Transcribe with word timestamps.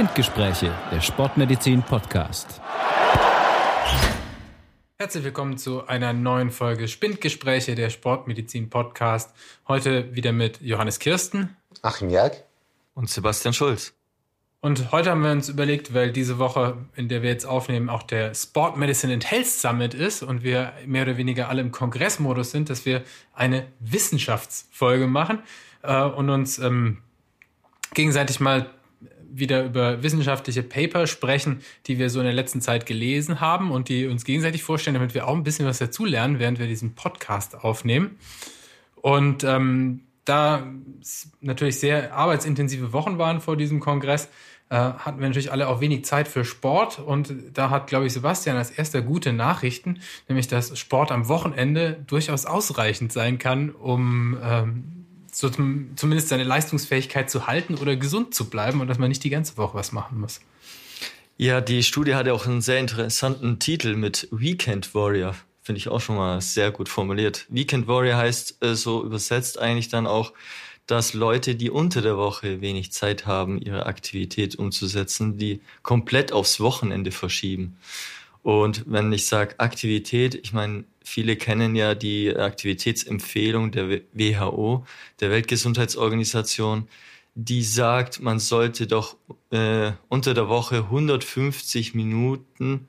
Spindgespräche, 0.00 0.72
der 0.90 1.02
Sportmedizin 1.02 1.82
Podcast. 1.82 2.62
Herzlich 4.96 5.24
willkommen 5.24 5.58
zu 5.58 5.86
einer 5.86 6.14
neuen 6.14 6.50
Folge 6.50 6.88
Spindgespräche, 6.88 7.74
der 7.74 7.90
Sportmedizin 7.90 8.70
Podcast. 8.70 9.34
Heute 9.68 10.16
wieder 10.16 10.32
mit 10.32 10.62
Johannes 10.62 11.00
Kirsten, 11.00 11.54
Achim 11.82 12.08
Jörg 12.08 12.32
und 12.94 13.10
Sebastian 13.10 13.52
Schulz. 13.52 13.92
Und 14.62 14.90
heute 14.90 15.10
haben 15.10 15.22
wir 15.22 15.32
uns 15.32 15.50
überlegt, 15.50 15.92
weil 15.92 16.12
diese 16.12 16.38
Woche, 16.38 16.78
in 16.96 17.08
der 17.08 17.20
wir 17.20 17.28
jetzt 17.28 17.44
aufnehmen, 17.44 17.90
auch 17.90 18.02
der 18.02 18.34
Sport 18.34 18.78
Medicine 18.78 19.12
and 19.12 19.30
Health 19.30 19.48
Summit 19.48 19.92
ist 19.92 20.22
und 20.22 20.42
wir 20.42 20.72
mehr 20.86 21.02
oder 21.02 21.18
weniger 21.18 21.50
alle 21.50 21.60
im 21.60 21.72
Kongressmodus 21.72 22.52
sind, 22.52 22.70
dass 22.70 22.86
wir 22.86 23.02
eine 23.34 23.66
Wissenschaftsfolge 23.80 25.06
machen 25.06 25.40
äh, 25.82 26.02
und 26.04 26.30
uns 26.30 26.58
ähm, 26.58 27.02
gegenseitig 27.92 28.40
mal 28.40 28.70
wieder 29.32 29.64
über 29.64 30.02
wissenschaftliche 30.02 30.62
Paper 30.62 31.06
sprechen, 31.06 31.60
die 31.86 31.98
wir 31.98 32.10
so 32.10 32.20
in 32.20 32.26
der 32.26 32.34
letzten 32.34 32.60
Zeit 32.60 32.86
gelesen 32.86 33.40
haben 33.40 33.70
und 33.70 33.88
die 33.88 34.06
uns 34.06 34.24
gegenseitig 34.24 34.62
vorstellen, 34.62 34.94
damit 34.94 35.14
wir 35.14 35.26
auch 35.28 35.34
ein 35.34 35.42
bisschen 35.42 35.66
was 35.66 35.78
dazulernen, 35.78 36.38
während 36.38 36.58
wir 36.58 36.66
diesen 36.66 36.94
Podcast 36.94 37.62
aufnehmen. 37.64 38.18
Und 38.96 39.44
ähm, 39.44 40.02
da 40.24 40.66
natürlich 41.40 41.78
sehr 41.78 42.14
arbeitsintensive 42.14 42.92
Wochen 42.92 43.18
waren 43.18 43.40
vor 43.40 43.56
diesem 43.56 43.80
Kongress, 43.80 44.28
äh, 44.70 44.76
hatten 44.76 45.18
wir 45.18 45.26
natürlich 45.26 45.50
alle 45.50 45.68
auch 45.68 45.80
wenig 45.80 46.04
Zeit 46.04 46.28
für 46.28 46.44
Sport. 46.44 47.00
Und 47.00 47.34
da 47.54 47.70
hat, 47.70 47.88
glaube 47.88 48.06
ich, 48.06 48.12
Sebastian 48.12 48.56
als 48.56 48.70
erster 48.70 49.02
gute 49.02 49.32
Nachrichten, 49.32 50.00
nämlich 50.28 50.46
dass 50.46 50.78
Sport 50.78 51.10
am 51.10 51.28
Wochenende 51.28 52.02
durchaus 52.06 52.46
ausreichend 52.46 53.12
sein 53.12 53.38
kann, 53.38 53.70
um 53.70 54.38
ähm, 54.42 54.99
so 55.32 55.48
zum, 55.48 55.96
zumindest 55.96 56.28
seine 56.28 56.44
Leistungsfähigkeit 56.44 57.30
zu 57.30 57.46
halten 57.46 57.74
oder 57.74 57.96
gesund 57.96 58.34
zu 58.34 58.50
bleiben 58.50 58.80
und 58.80 58.88
dass 58.88 58.98
man 58.98 59.08
nicht 59.08 59.24
die 59.24 59.30
ganze 59.30 59.56
Woche 59.56 59.74
was 59.74 59.92
machen 59.92 60.20
muss. 60.20 60.40
Ja, 61.36 61.60
die 61.60 61.82
Studie 61.82 62.14
hatte 62.14 62.34
auch 62.34 62.46
einen 62.46 62.60
sehr 62.60 62.78
interessanten 62.78 63.58
Titel 63.58 63.96
mit 63.96 64.28
Weekend 64.30 64.94
Warrior. 64.94 65.34
Finde 65.62 65.78
ich 65.78 65.88
auch 65.88 66.00
schon 66.00 66.16
mal 66.16 66.40
sehr 66.40 66.70
gut 66.70 66.88
formuliert. 66.88 67.46
Weekend 67.48 67.86
Warrior 67.86 68.16
heißt 68.16 68.62
äh, 68.62 68.74
so 68.74 69.04
übersetzt 69.04 69.58
eigentlich 69.58 69.88
dann 69.88 70.06
auch, 70.06 70.32
dass 70.86 71.14
Leute, 71.14 71.54
die 71.54 71.70
unter 71.70 72.02
der 72.02 72.16
Woche 72.16 72.60
wenig 72.60 72.92
Zeit 72.92 73.24
haben, 73.24 73.60
ihre 73.60 73.86
Aktivität 73.86 74.56
umzusetzen, 74.56 75.38
die 75.38 75.60
komplett 75.82 76.32
aufs 76.32 76.60
Wochenende 76.60 77.12
verschieben. 77.12 77.78
Und 78.42 78.84
wenn 78.86 79.12
ich 79.12 79.26
sage 79.26 79.54
Aktivität, 79.58 80.34
ich 80.34 80.52
meine, 80.52 80.84
viele 81.04 81.36
kennen 81.36 81.76
ja 81.76 81.94
die 81.94 82.34
Aktivitätsempfehlung 82.34 83.70
der 83.70 84.00
WHO, 84.12 84.86
der 85.20 85.30
Weltgesundheitsorganisation, 85.30 86.88
die 87.34 87.62
sagt, 87.62 88.20
man 88.20 88.38
sollte 88.38 88.86
doch 88.86 89.16
äh, 89.50 89.92
unter 90.08 90.34
der 90.34 90.48
Woche 90.48 90.76
150 90.76 91.94
Minuten 91.94 92.88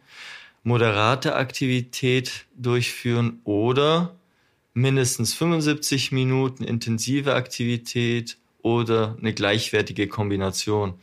moderate 0.64 1.36
Aktivität 1.36 2.46
durchführen 2.56 3.40
oder 3.44 4.16
mindestens 4.74 5.34
75 5.34 6.12
Minuten 6.12 6.64
intensive 6.64 7.36
Aktivität 7.36 8.38
oder 8.62 9.18
eine 9.20 9.34
gleichwertige 9.34 10.08
Kombination. 10.08 10.94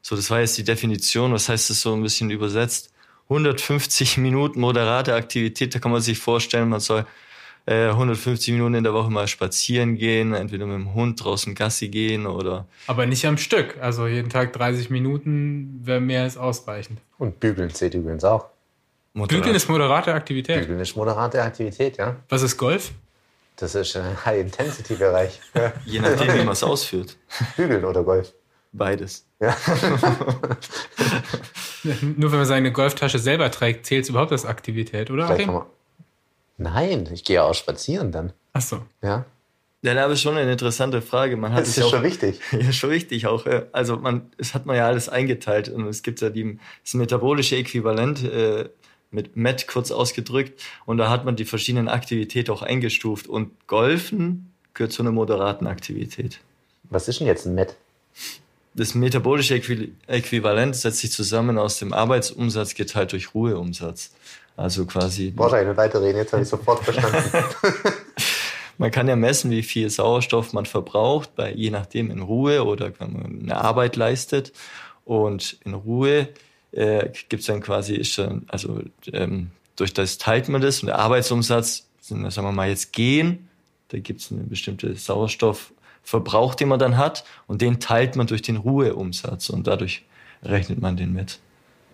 So, 0.00 0.16
das 0.16 0.30
war 0.30 0.40
jetzt 0.40 0.58
die 0.58 0.64
Definition. 0.64 1.32
Was 1.32 1.48
heißt 1.48 1.70
das 1.70 1.80
so 1.80 1.94
ein 1.94 2.02
bisschen 2.02 2.30
übersetzt? 2.30 2.91
150 3.32 4.18
Minuten 4.18 4.60
moderate 4.60 5.14
Aktivität, 5.14 5.74
da 5.74 5.78
kann 5.78 5.90
man 5.90 6.00
sich 6.00 6.18
vorstellen, 6.18 6.68
man 6.68 6.80
soll 6.80 7.06
äh, 7.66 7.88
150 7.88 8.52
Minuten 8.54 8.74
in 8.74 8.84
der 8.84 8.92
Woche 8.92 9.10
mal 9.10 9.26
spazieren 9.28 9.96
gehen, 9.96 10.34
entweder 10.34 10.66
mit 10.66 10.74
dem 10.74 10.94
Hund 10.94 11.22
draußen 11.22 11.54
Gassi 11.54 11.88
gehen 11.88 12.26
oder. 12.26 12.66
Aber 12.86 13.06
nicht 13.06 13.24
am 13.26 13.38
Stück. 13.38 13.76
Also 13.80 14.06
jeden 14.06 14.30
Tag 14.30 14.52
30 14.52 14.90
Minuten 14.90 15.80
wäre 15.82 16.00
mehr 16.00 16.22
als 16.22 16.36
ausreichend. 16.36 17.00
Und 17.18 17.40
bügeln 17.40 17.70
zählt 17.70 17.94
übrigens 17.94 18.24
auch. 18.24 18.46
Moderat. 19.14 19.40
Bügeln 19.40 19.56
ist 19.56 19.68
moderate 19.68 20.12
Aktivität. 20.14 20.60
Bügeln 20.60 20.80
ist 20.80 20.96
moderate 20.96 21.42
Aktivität, 21.42 21.98
ja. 21.98 22.16
Was 22.28 22.42
ist 22.42 22.56
Golf? 22.56 22.92
Das 23.56 23.74
ist 23.74 23.96
ein 23.96 24.16
High-Intensity-Bereich. 24.24 25.40
Ja. 25.54 25.72
Je 25.86 26.00
nachdem, 26.00 26.34
wie 26.34 26.38
man 26.38 26.54
es 26.54 26.62
ausführt. 26.62 27.16
Bügeln 27.56 27.84
oder 27.84 28.02
Golf? 28.02 28.32
Beides. 28.72 29.26
Ja. 29.38 29.54
Nur 32.16 32.30
wenn 32.30 32.38
man 32.38 32.46
seine 32.46 32.72
Golftasche 32.72 33.18
selber 33.18 33.50
trägt, 33.50 33.86
zählt 33.86 34.04
es 34.04 34.10
überhaupt 34.10 34.32
als 34.32 34.44
Aktivität, 34.44 35.10
oder? 35.10 35.28
Man 35.28 35.36
Nein, 36.58 37.08
ich 37.12 37.24
gehe 37.24 37.36
ja 37.36 37.44
auch 37.44 37.54
spazieren 37.54 38.12
dann. 38.12 38.32
Ach 38.52 38.62
so. 38.62 38.82
Ja. 39.02 39.24
Ja, 39.84 39.94
das 39.94 40.12
ist 40.12 40.22
schon 40.22 40.36
eine 40.36 40.52
interessante 40.52 41.02
Frage. 41.02 41.36
Man 41.36 41.52
hat 41.52 41.62
das 41.62 41.76
ist 41.76 41.82
auch, 41.82 41.90
schon 41.90 42.04
wichtig. 42.04 42.38
Ja, 42.52 42.72
schon 42.72 42.90
wichtig 42.90 43.26
auch. 43.26 43.46
Also 43.72 43.96
man, 43.96 44.30
es 44.38 44.54
hat 44.54 44.64
man 44.64 44.76
ja 44.76 44.86
alles 44.86 45.08
eingeteilt 45.08 45.68
und 45.68 45.88
es 45.88 46.04
gibt 46.04 46.20
ja 46.20 46.30
die, 46.30 46.58
das 46.84 46.94
metabolische 46.94 47.56
Äquivalent 47.56 48.22
äh, 48.22 48.68
mit 49.10 49.36
MET 49.36 49.66
kurz 49.66 49.90
ausgedrückt 49.90 50.62
und 50.86 50.98
da 50.98 51.10
hat 51.10 51.24
man 51.24 51.34
die 51.34 51.44
verschiedenen 51.44 51.88
Aktivitäten 51.88 52.52
auch 52.52 52.62
eingestuft 52.62 53.26
und 53.26 53.50
Golfen 53.66 54.52
gehört 54.74 54.92
zu 54.92 55.02
einer 55.02 55.10
moderaten 55.10 55.66
Aktivität. 55.66 56.38
Was 56.84 57.08
ist 57.08 57.18
denn 57.18 57.26
jetzt 57.26 57.46
ein 57.46 57.54
MET? 57.54 57.76
Das 58.74 58.94
metabolische 58.94 59.54
Äquivalent 60.06 60.76
setzt 60.76 60.98
sich 60.98 61.12
zusammen 61.12 61.58
aus 61.58 61.78
dem 61.78 61.92
Arbeitsumsatz 61.92 62.74
geteilt 62.74 63.12
durch 63.12 63.34
Ruheumsatz. 63.34 64.12
Also 64.56 64.86
quasi. 64.86 65.30
Brauchst 65.30 65.54
eine 65.54 65.76
weiterreden, 65.76 66.18
jetzt 66.18 66.32
habe 66.32 66.42
ich 66.42 66.48
sofort 66.48 66.84
verstanden. 66.84 67.44
man 68.78 68.90
kann 68.90 69.08
ja 69.08 69.16
messen, 69.16 69.50
wie 69.50 69.62
viel 69.62 69.88
Sauerstoff 69.90 70.52
man 70.52 70.66
verbraucht, 70.66 71.34
bei, 71.36 71.52
je 71.52 71.70
nachdem 71.70 72.10
in 72.10 72.20
Ruhe 72.20 72.64
oder 72.64 72.92
wenn 72.98 73.12
man 73.12 73.40
eine 73.42 73.56
Arbeit 73.56 73.96
leistet. 73.96 74.52
Und 75.04 75.58
in 75.64 75.74
Ruhe 75.74 76.28
äh, 76.72 77.10
gibt 77.28 77.40
es 77.40 77.46
dann 77.46 77.60
quasi, 77.60 77.94
ist 77.94 78.18
dann, 78.18 78.44
also 78.48 78.82
ähm, 79.12 79.50
durch 79.76 79.92
das 79.92 80.18
teilt 80.18 80.48
man 80.48 80.60
das 80.60 80.80
und 80.80 80.86
der 80.86 80.98
Arbeitsumsatz, 80.98 81.86
sind, 82.00 82.30
sagen 82.32 82.46
wir 82.46 82.52
mal 82.52 82.68
jetzt 82.68 82.92
gehen, 82.92 83.48
da 83.88 83.98
gibt 83.98 84.20
es 84.20 84.32
eine 84.32 84.42
bestimmte 84.42 84.94
Sauerstoff 84.96 85.71
Verbrauch, 86.02 86.54
den 86.54 86.68
man 86.68 86.78
dann 86.78 86.96
hat, 86.96 87.24
und 87.46 87.62
den 87.62 87.80
teilt 87.80 88.16
man 88.16 88.26
durch 88.26 88.42
den 88.42 88.56
Ruheumsatz 88.56 89.50
und 89.50 89.66
dadurch 89.66 90.04
rechnet 90.42 90.80
man 90.80 90.96
den 90.96 91.12
mit. 91.12 91.38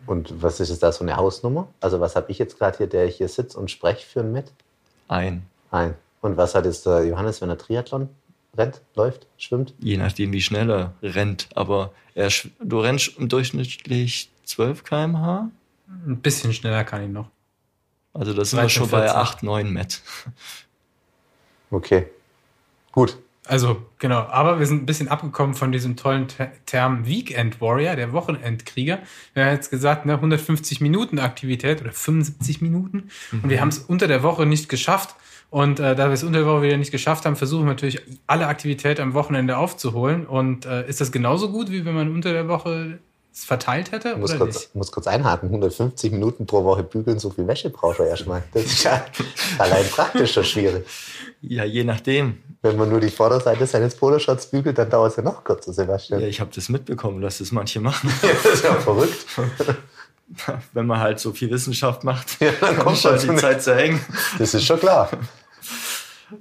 Und 0.07 0.43
was 0.43 0.61
ist 0.61 0.83
da 0.83 0.91
so 0.91 1.05
eine 1.05 1.17
Hausnummer? 1.17 1.69
Also 1.81 2.01
was 2.01 2.17
habe 2.17 2.31
ich 2.31 2.39
jetzt 2.39 2.59
gerade 2.59 2.79
hier, 2.79 2.87
der 2.87 3.07
hier 3.07 3.29
sitzt 3.29 3.57
und 3.57 3.71
spreche 3.71 4.07
für 4.07 4.21
einen 4.21 4.33
mit? 4.33 4.53
Ein. 5.09 5.43
Ein. 5.71 5.95
Und 6.23 6.37
was 6.37 6.55
hat 6.55 6.65
jetzt 6.65 6.87
der 6.87 7.05
Johannes, 7.05 7.41
wenn 7.43 7.51
er 7.51 7.59
Triathlon 7.59 8.09
rennt, 8.57 8.81
läuft, 8.95 9.27
schwimmt? 9.37 9.75
Je 9.79 9.99
nachdem, 9.99 10.33
wie 10.33 10.41
schnell 10.41 10.71
er 10.71 10.95
rennt. 11.03 11.49
Aber 11.55 11.93
er, 12.15 12.31
du 12.61 12.81
rennst 12.81 13.13
durchschnittlich 13.19 14.31
12 14.45 14.85
km/h? 14.85 15.51
Ein 16.07 16.17
bisschen 16.21 16.53
schneller 16.53 16.85
kann 16.85 17.03
ich 17.03 17.11
noch. 17.11 17.29
Also 18.15 18.33
da 18.33 18.45
sind 18.45 18.61
wir 18.61 18.69
schon 18.69 18.89
14. 18.89 18.99
bei 18.99 19.15
8, 19.15 19.43
9 19.43 19.73
Met. 19.73 20.01
Okay. 21.71 22.07
Gut. 22.93 23.19
Also, 23.49 23.83
genau. 23.99 24.19
Aber 24.19 24.59
wir 24.59 24.67
sind 24.67 24.83
ein 24.83 24.87
bisschen 24.87 25.09
abgekommen 25.09 25.55
von 25.55 25.73
diesem 25.73 25.97
tollen 25.97 26.27
Term 26.67 27.07
Weekend 27.07 27.61
Warrior, 27.61 27.97
der 27.97 28.13
Wochenendkrieger. 28.13 28.99
Wir 29.33 29.47
haben 29.47 29.53
jetzt 29.55 29.71
gesagt, 29.71 30.05
ne, 30.05 30.15
150 30.15 30.81
Minuten 30.83 31.19
Aktivität 31.19 31.81
oder 31.81 31.93
75 31.93 32.61
Minuten. 32.61 33.09
Mhm. 33.33 33.41
Und 33.43 33.51
wir 33.51 33.61
haben 33.61 33.69
es 33.69 33.79
unter 33.79 34.07
der 34.07 34.23
Woche 34.23 34.45
nicht 34.45 34.69
geschafft. 34.69 35.15
Und 35.51 35.81
äh, 35.81 35.97
da 35.97 36.09
wir 36.09 36.13
es 36.13 36.23
unter 36.23 36.41
der 36.41 36.47
Woche 36.47 36.63
wieder 36.63 36.77
nicht 36.77 36.91
geschafft 36.91 37.25
haben, 37.25 37.37
versuchen 37.37 37.65
wir 37.65 37.71
natürlich 37.71 38.03
alle 38.27 38.49
Aktivität 38.49 39.01
am 39.01 39.15
Wochenende 39.15 39.57
aufzuholen. 39.57 40.27
Und 40.27 40.67
äh, 40.67 40.87
ist 40.87 41.01
das 41.01 41.11
genauso 41.11 41.51
gut, 41.51 41.71
wie 41.71 41.87
wenn 41.87 41.95
man 41.95 42.13
unter 42.13 42.35
der 42.35 42.49
Woche 42.49 42.99
es 43.33 43.47
verteilt 43.47 43.93
hätte? 43.93 44.11
Ich 44.11 44.17
muss, 44.19 44.31
oder 44.33 44.41
kurz, 44.41 44.55
nicht? 44.57 44.75
muss 44.75 44.93
kurz 44.93 45.07
einhaken. 45.07 45.49
150 45.49 46.13
Minuten 46.13 46.45
pro 46.45 46.65
Woche 46.65 46.83
bügeln, 46.83 47.19
so 47.19 47.31
viel 47.31 47.47
Wäsche 47.47 47.71
braucht 47.71 47.99
er 47.99 48.09
erstmal. 48.09 48.43
Das 48.53 48.65
ist 48.65 48.85
ja 48.85 49.03
allein 49.59 49.87
praktisch 49.87 50.35
schon 50.35 50.45
schwierig. 50.45 50.87
Ja, 51.41 51.65
je 51.65 51.85
nachdem. 51.85 52.39
Wenn 52.61 52.77
man 52.77 52.89
nur 52.89 53.01
die 53.01 53.11
Vorderseite 53.11 53.67
seines 53.67 53.95
Poloshirts 53.95 54.51
bügelt, 54.51 54.79
dann 54.79 54.91
dauert 54.91 55.13
es 55.13 55.17
ja 55.17 55.23
noch 55.23 55.45
kürzer, 55.45 55.73
Sebastian. 55.73 56.21
Ja, 56.21 56.27
ich 56.27 56.41
habe 56.41 56.51
das 56.53 56.69
mitbekommen, 56.69 57.21
dass 57.21 57.39
das 57.39 57.53
manche 57.53 57.81
machen. 57.81 58.13
Ja, 58.23 58.29
das 58.43 58.55
ist 58.55 58.65
ja 58.65 58.75
verrückt. 58.75 59.27
Wenn 60.73 60.87
man 60.87 60.99
halt 60.99 61.21
so 61.21 61.33
viel 61.33 61.51
Wissenschaft 61.51 62.05
macht, 62.05 62.41
Ja, 62.41 62.51
dann 62.61 62.79
kommt 62.79 62.97
ist 62.97 63.05
halt 63.05 63.23
schon 63.23 63.37
die 63.37 63.41
Zeit 63.41 63.63
zu 63.63 63.75
eng. 63.75 64.01
Das 64.39 64.53
ist 64.53 64.65
schon 64.65 64.79
klar. 64.79 65.09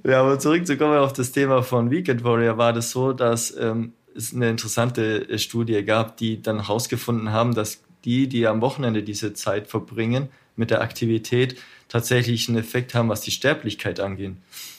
Ja, 0.04 0.20
aber 0.20 0.38
zurückzukommen 0.38 0.98
auf 0.98 1.12
das 1.12 1.32
Thema 1.32 1.62
von 1.62 1.90
Weekend 1.90 2.22
Warrior 2.24 2.58
war 2.58 2.72
das 2.72 2.90
so, 2.90 3.12
dass 3.12 3.56
ähm, 3.56 3.94
es 4.14 4.34
eine 4.34 4.50
interessante 4.50 5.28
äh, 5.28 5.38
Studie 5.38 5.82
gab, 5.84 6.16
die 6.16 6.42
dann 6.42 6.66
herausgefunden 6.66 7.32
haben, 7.32 7.54
dass 7.54 7.80
die, 8.04 8.28
die 8.28 8.46
am 8.46 8.60
Wochenende 8.60 9.02
diese 9.02 9.32
Zeit 9.34 9.68
verbringen 9.68 10.28
mit 10.56 10.70
der 10.70 10.82
Aktivität, 10.82 11.56
tatsächlich 11.88 12.48
einen 12.48 12.58
Effekt 12.58 12.94
haben, 12.94 13.08
was 13.08 13.20
die 13.22 13.30
Sterblichkeit 13.30 14.00
angeht. 14.00 14.32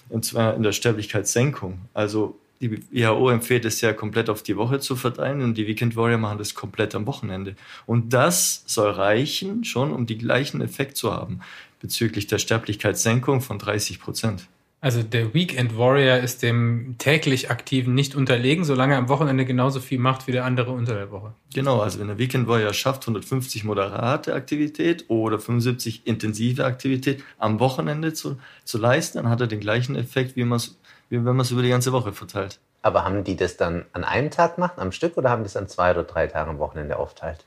Und 0.09 0.25
zwar 0.25 0.55
in 0.55 0.63
der 0.63 0.71
Sterblichkeitssenkung. 0.71 1.79
Also 1.93 2.39
die 2.61 2.83
WHO 2.91 3.29
empfiehlt 3.29 3.63
es 3.65 3.79
ja 3.81 3.93
komplett 3.93 4.29
auf 4.29 4.43
die 4.43 4.57
Woche 4.57 4.79
zu 4.79 4.95
verteilen 4.95 5.41
und 5.41 5.57
die 5.57 5.65
Weekend 5.65 5.95
Warrior 5.95 6.17
machen 6.17 6.37
das 6.37 6.55
komplett 6.55 6.93
am 6.93 7.07
Wochenende. 7.07 7.55
Und 7.85 8.11
das 8.13 8.63
soll 8.65 8.91
reichen 8.91 9.63
schon, 9.63 9.93
um 9.93 10.05
die 10.05 10.17
gleichen 10.17 10.61
Effekt 10.61 10.97
zu 10.97 11.13
haben 11.13 11.39
bezüglich 11.79 12.27
der 12.27 12.39
Sterblichkeitssenkung 12.39 13.41
von 13.41 13.57
30 13.57 13.99
Prozent. 14.01 14.47
Also 14.81 15.03
der 15.03 15.33
Weekend 15.33 15.77
Warrior 15.77 16.17
ist 16.17 16.41
dem 16.41 16.95
täglich 16.97 17.51
Aktiven 17.51 17.93
nicht 17.95 18.15
unterlegen, 18.15 18.63
solange 18.63 18.93
er 18.93 18.99
am 18.99 19.09
Wochenende 19.09 19.43
genauso 19.43 19.81
viel 19.81 19.99
macht 19.99 20.25
wie 20.25 20.31
der 20.31 20.45
andere 20.45 20.71
unter 20.71 20.93
der 20.93 21.11
Woche. 21.11 21.33
Genau, 21.53 21.81
also 21.81 21.99
wenn 21.99 22.07
der 22.07 22.17
Weekend 22.17 22.47
Warrior 22.47 22.73
schafft 22.73 23.03
150 23.03 23.65
moderate 23.65 24.33
Aktivität 24.33 25.05
oder 25.09 25.37
75 25.37 26.07
intensive 26.07 26.63
Aktivität 26.63 27.23
am 27.39 27.59
Wochenende 27.59 28.13
zu, 28.13 28.37
zu 28.63 28.77
leisten, 28.77 29.17
dann 29.17 29.29
hat 29.29 29.41
er 29.41 29.47
den 29.47 29.59
gleichen 29.59 29.97
Effekt, 29.97 30.37
wie, 30.37 30.45
wie 30.45 30.69
wenn 31.09 31.23
man 31.23 31.41
es 31.41 31.51
über 31.51 31.61
die 31.61 31.69
ganze 31.69 31.91
Woche 31.91 32.13
verteilt. 32.13 32.59
Aber 32.81 33.03
haben 33.03 33.25
die 33.25 33.35
das 33.35 33.57
dann 33.57 33.83
an 33.91 34.05
einem 34.05 34.31
Tag 34.31 34.55
gemacht, 34.55 34.73
am 34.77 34.93
Stück, 34.93 35.17
oder 35.17 35.29
haben 35.29 35.43
die 35.43 35.47
es 35.47 35.57
an 35.57 35.67
zwei 35.67 35.91
oder 35.91 36.03
drei 36.03 36.27
Tagen 36.27 36.51
am 36.51 36.59
Wochenende 36.59 36.95
aufteilt? 36.95 37.43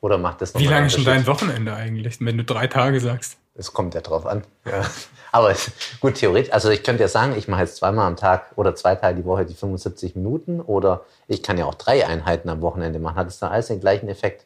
Oder 0.00 0.18
macht 0.18 0.40
das 0.40 0.54
noch 0.54 0.60
Wie 0.60 0.66
lange 0.66 0.86
ist 0.86 0.94
schon 0.94 1.04
dein 1.04 1.26
Wochenende 1.26 1.74
eigentlich, 1.74 2.20
wenn 2.20 2.36
du 2.36 2.44
drei 2.44 2.66
Tage 2.66 3.00
sagst? 3.00 3.38
Es 3.54 3.72
kommt 3.72 3.94
ja 3.94 4.02
drauf 4.02 4.26
an. 4.26 4.42
Ja. 4.64 4.84
Aber 5.32 5.54
gut, 6.00 6.14
theoretisch, 6.14 6.52
also 6.52 6.70
ich 6.70 6.82
könnte 6.82 7.02
ja 7.02 7.08
sagen, 7.08 7.34
ich 7.36 7.48
mache 7.48 7.62
jetzt 7.62 7.76
zweimal 7.76 8.06
am 8.06 8.16
Tag 8.16 8.52
oder 8.56 8.74
zwei 8.74 8.94
Tage 8.94 9.16
die 9.16 9.24
Woche 9.24 9.44
die 9.44 9.54
75 9.54 10.14
Minuten 10.14 10.60
oder 10.60 11.04
ich 11.28 11.42
kann 11.42 11.58
ja 11.58 11.64
auch 11.64 11.74
drei 11.74 12.06
Einheiten 12.06 12.48
am 12.48 12.60
Wochenende 12.60 12.98
machen. 12.98 13.16
Hat 13.16 13.28
es 13.28 13.38
dann 13.38 13.50
alles 13.50 13.66
den 13.68 13.80
gleichen 13.80 14.08
Effekt? 14.08 14.44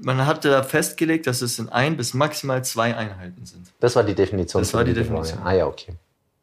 Man 0.00 0.26
hat 0.26 0.44
da 0.44 0.62
festgelegt, 0.62 1.26
dass 1.26 1.42
es 1.42 1.58
in 1.58 1.68
ein 1.68 1.96
bis 1.96 2.12
maximal 2.12 2.64
zwei 2.64 2.96
Einheiten 2.96 3.46
sind. 3.46 3.72
Das 3.80 3.96
war 3.96 4.04
die 4.04 4.14
Definition. 4.14 4.62
Das 4.62 4.74
war 4.74 4.84
die 4.84 4.94
Definition. 4.94 5.40
Ah 5.42 5.52
ja, 5.52 5.66
okay. 5.66 5.94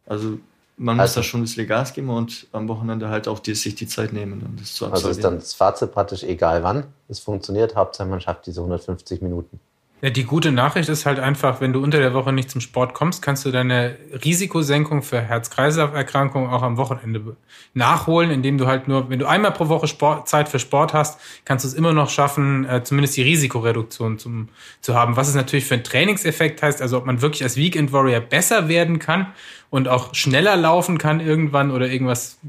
Also 0.06 0.40
man 0.84 1.00
also, 1.00 1.12
muss 1.12 1.16
da 1.16 1.24
schon 1.24 1.40
ein 1.40 1.44
bisschen 1.44 1.68
Gas 1.68 1.94
geben 1.94 2.10
und 2.10 2.48
am 2.52 2.68
Wochenende 2.68 3.10
halt 3.10 3.28
auch 3.28 3.40
die, 3.40 3.56
sich 3.56 3.76
die 3.76 3.88
Zeit 3.88 4.12
nehmen, 4.12 4.44
um 4.46 4.58
das 4.58 4.74
zu 4.74 4.86
absolvieren. 4.86 4.94
Also 4.94 5.10
ist 5.10 5.24
dann 5.24 5.40
das 5.40 5.54
Fazit 5.54 5.92
praktisch 5.94 6.24
egal 6.24 6.64
wann 6.64 6.86
es 7.08 7.20
funktioniert, 7.20 7.76
Hauptsache 7.76 8.08
man 8.08 8.20
schafft 8.20 8.46
diese 8.46 8.60
150 8.60 9.22
Minuten. 9.22 9.60
Ja, 10.04 10.10
die 10.10 10.26
gute 10.26 10.52
Nachricht 10.52 10.90
ist 10.90 11.06
halt 11.06 11.18
einfach, 11.18 11.62
wenn 11.62 11.72
du 11.72 11.82
unter 11.82 11.98
der 11.98 12.14
Woche 12.14 12.34
nicht 12.34 12.52
zum 12.52 12.60
Sport 12.60 12.94
kommst, 12.94 13.22
kannst 13.22 13.46
du 13.46 13.52
deine 13.52 13.96
Risikosenkung 14.26 15.02
für 15.02 15.22
Herz-Kreislauf-Erkrankungen 15.22 16.50
auch 16.50 16.62
am 16.62 16.76
Wochenende 16.76 17.38
nachholen, 17.74 18.30
indem 18.30 18.58
du 18.58 18.68
halt 18.68 18.90
nur, 18.90 19.10
wenn 19.10 19.20
du 19.20 19.28
einmal 19.28 19.54
pro 19.54 19.70
Woche 19.70 19.88
Sport, 19.88 20.28
Zeit 20.28 20.50
für 20.50 20.60
Sport 20.60 20.94
hast, 20.94 21.22
kannst 21.46 21.64
du 21.64 21.70
es 21.70 21.74
immer 21.74 21.94
noch 21.94 22.10
schaffen, 22.10 22.66
äh, 22.66 22.84
zumindest 22.84 23.16
die 23.16 23.22
Risikoreduktion 23.22 24.20
zum, 24.20 24.50
zu 24.82 24.94
haben. 24.94 25.16
Was 25.16 25.30
es 25.30 25.36
natürlich 25.36 25.64
für 25.64 25.76
einen 25.76 25.86
Trainingseffekt 25.86 26.62
heißt, 26.62 26.82
also 26.82 26.98
ob 26.98 27.06
man 27.06 27.22
wirklich 27.22 27.44
als 27.44 27.56
Weekend 27.56 27.94
Warrior 27.94 28.20
besser 28.20 28.68
werden 28.68 29.00
kann 29.00 29.28
und 29.70 29.88
auch 29.88 30.14
schneller 30.14 30.58
laufen 30.58 30.98
kann 30.98 31.22
irgendwann 31.22 31.72
oder 31.72 31.88
irgendwas 31.88 32.40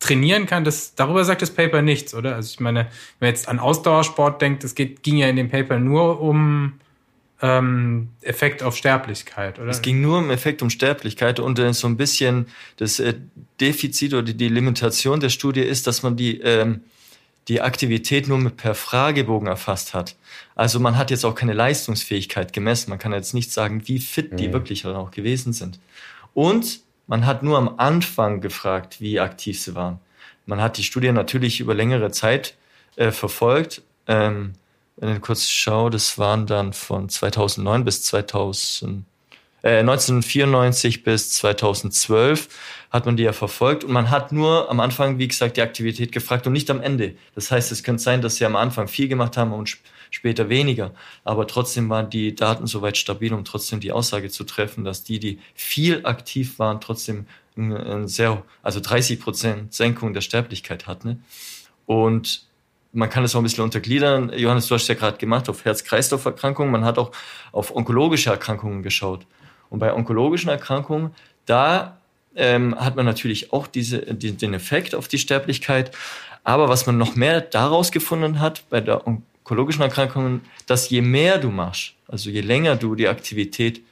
trainieren 0.00 0.46
kann, 0.46 0.64
das, 0.64 0.94
darüber 0.94 1.24
sagt 1.24 1.42
das 1.42 1.50
Paper 1.50 1.82
nichts, 1.82 2.14
oder? 2.14 2.34
Also 2.34 2.50
ich 2.52 2.60
meine, 2.60 2.86
wenn 3.18 3.28
man 3.28 3.30
jetzt 3.30 3.48
an 3.48 3.58
Ausdauersport 3.58 4.42
denkt, 4.42 4.64
es 4.64 4.74
geht, 4.74 5.02
ging 5.02 5.18
ja 5.18 5.28
in 5.28 5.36
dem 5.36 5.50
Paper 5.50 5.78
nur 5.78 6.20
um 6.20 6.80
ähm, 7.42 8.08
Effekt 8.22 8.62
auf 8.62 8.76
Sterblichkeit, 8.76 9.58
oder? 9.58 9.68
Es 9.68 9.82
ging 9.82 10.00
nur 10.00 10.18
um 10.18 10.30
Effekt 10.30 10.62
um 10.62 10.70
Sterblichkeit 10.70 11.38
und 11.38 11.58
äh, 11.58 11.72
so 11.72 11.86
ein 11.86 11.96
bisschen 11.96 12.46
das 12.76 12.98
äh, 12.98 13.14
Defizit 13.60 14.14
oder 14.14 14.32
die 14.32 14.48
Limitation 14.48 15.20
der 15.20 15.28
Studie 15.28 15.60
ist, 15.60 15.86
dass 15.86 16.02
man 16.02 16.16
die, 16.16 16.40
ähm, 16.40 16.80
die 17.48 17.60
Aktivität 17.60 18.28
nur 18.28 18.38
mit 18.38 18.56
per 18.56 18.74
Fragebogen 18.74 19.48
erfasst 19.48 19.94
hat. 19.94 20.16
Also 20.54 20.80
man 20.80 20.96
hat 20.96 21.10
jetzt 21.10 21.24
auch 21.24 21.34
keine 21.34 21.52
Leistungsfähigkeit 21.52 22.52
gemessen. 22.52 22.90
Man 22.90 22.98
kann 22.98 23.12
jetzt 23.12 23.34
nicht 23.34 23.52
sagen, 23.52 23.82
wie 23.86 23.98
fit 23.98 24.38
die 24.38 24.48
mhm. 24.48 24.52
wirklich 24.52 24.86
auch 24.86 25.10
gewesen 25.10 25.52
sind. 25.52 25.78
Und 26.34 26.80
man 27.10 27.26
hat 27.26 27.42
nur 27.42 27.58
am 27.58 27.74
Anfang 27.76 28.40
gefragt, 28.40 29.00
wie 29.00 29.18
aktiv 29.18 29.60
sie 29.60 29.74
waren. 29.74 29.98
Man 30.46 30.60
hat 30.60 30.78
die 30.78 30.84
Studie 30.84 31.10
natürlich 31.10 31.58
über 31.58 31.74
längere 31.74 32.12
Zeit 32.12 32.54
äh, 32.94 33.10
verfolgt. 33.10 33.82
Ähm, 34.06 34.52
wenn 34.96 35.16
ich 35.16 35.20
kurz 35.20 35.48
schaue, 35.48 35.90
das 35.90 36.18
waren 36.18 36.46
dann 36.46 36.72
von 36.72 37.08
2009 37.08 37.84
bis 37.84 38.04
2000, 38.04 39.04
äh, 39.62 39.80
1994 39.80 41.02
bis 41.02 41.32
2012 41.32 42.48
hat 42.90 43.06
man 43.06 43.16
die 43.16 43.24
ja 43.24 43.32
verfolgt 43.32 43.82
und 43.82 43.90
man 43.92 44.10
hat 44.10 44.30
nur 44.30 44.70
am 44.70 44.78
Anfang, 44.78 45.18
wie 45.18 45.26
gesagt, 45.26 45.56
die 45.56 45.62
Aktivität 45.62 46.12
gefragt 46.12 46.46
und 46.46 46.52
nicht 46.52 46.70
am 46.70 46.80
Ende. 46.80 47.16
Das 47.34 47.50
heißt, 47.50 47.72
es 47.72 47.82
könnte 47.82 48.04
sein, 48.04 48.22
dass 48.22 48.36
sie 48.36 48.44
am 48.44 48.54
Anfang 48.54 48.86
viel 48.86 49.08
gemacht 49.08 49.36
haben 49.36 49.52
und 49.52 49.78
später 50.10 50.48
weniger. 50.48 50.92
Aber 51.24 51.46
trotzdem 51.46 51.88
waren 51.88 52.10
die 52.10 52.34
Daten 52.34 52.66
soweit 52.66 52.96
stabil, 52.96 53.32
um 53.32 53.44
trotzdem 53.44 53.80
die 53.80 53.92
Aussage 53.92 54.28
zu 54.28 54.44
treffen, 54.44 54.84
dass 54.84 55.04
die, 55.04 55.18
die 55.18 55.38
viel 55.54 56.04
aktiv 56.04 56.58
waren, 56.58 56.80
trotzdem 56.80 57.26
ein 57.56 58.08
sehr, 58.08 58.42
also 58.62 58.80
30 58.80 59.20
Prozent 59.20 59.74
Senkung 59.74 60.12
der 60.14 60.20
Sterblichkeit 60.20 60.86
hatten. 60.86 61.24
Und 61.86 62.44
man 62.92 63.08
kann 63.08 63.24
es 63.24 63.34
auch 63.34 63.40
ein 63.40 63.44
bisschen 63.44 63.64
untergliedern. 63.64 64.32
Johannes, 64.36 64.66
du 64.66 64.74
hast 64.74 64.88
ja 64.88 64.94
gerade 64.94 65.18
gemacht 65.18 65.48
auf 65.48 65.64
Herz-Kreislauf-Erkrankungen. 65.64 66.72
Man 66.72 66.84
hat 66.84 66.98
auch 66.98 67.12
auf 67.52 67.74
onkologische 67.74 68.30
Erkrankungen 68.30 68.82
geschaut. 68.82 69.26
Und 69.68 69.78
bei 69.78 69.94
onkologischen 69.94 70.50
Erkrankungen, 70.50 71.12
da 71.46 71.98
ähm, 72.34 72.78
hat 72.78 72.96
man 72.96 73.06
natürlich 73.06 73.52
auch 73.52 73.66
diese, 73.66 74.00
die, 74.14 74.32
den 74.32 74.54
Effekt 74.54 74.94
auf 74.94 75.08
die 75.08 75.18
Sterblichkeit. 75.18 75.92
Aber 76.42 76.68
was 76.68 76.86
man 76.86 76.98
noch 76.98 77.16
mehr 77.16 77.40
daraus 77.40 77.92
gefunden 77.92 78.40
hat 78.40 78.68
bei 78.70 78.80
der 78.80 79.06
onkologischen 79.50 79.82
Erkrankungen, 79.82 80.42
dass 80.66 80.90
je 80.90 81.00
mehr 81.00 81.38
du 81.38 81.50
machst, 81.50 81.94
also 82.06 82.30
je 82.30 82.40
länger 82.40 82.76
du 82.76 82.94
die 82.94 83.08
Aktivität 83.08 83.82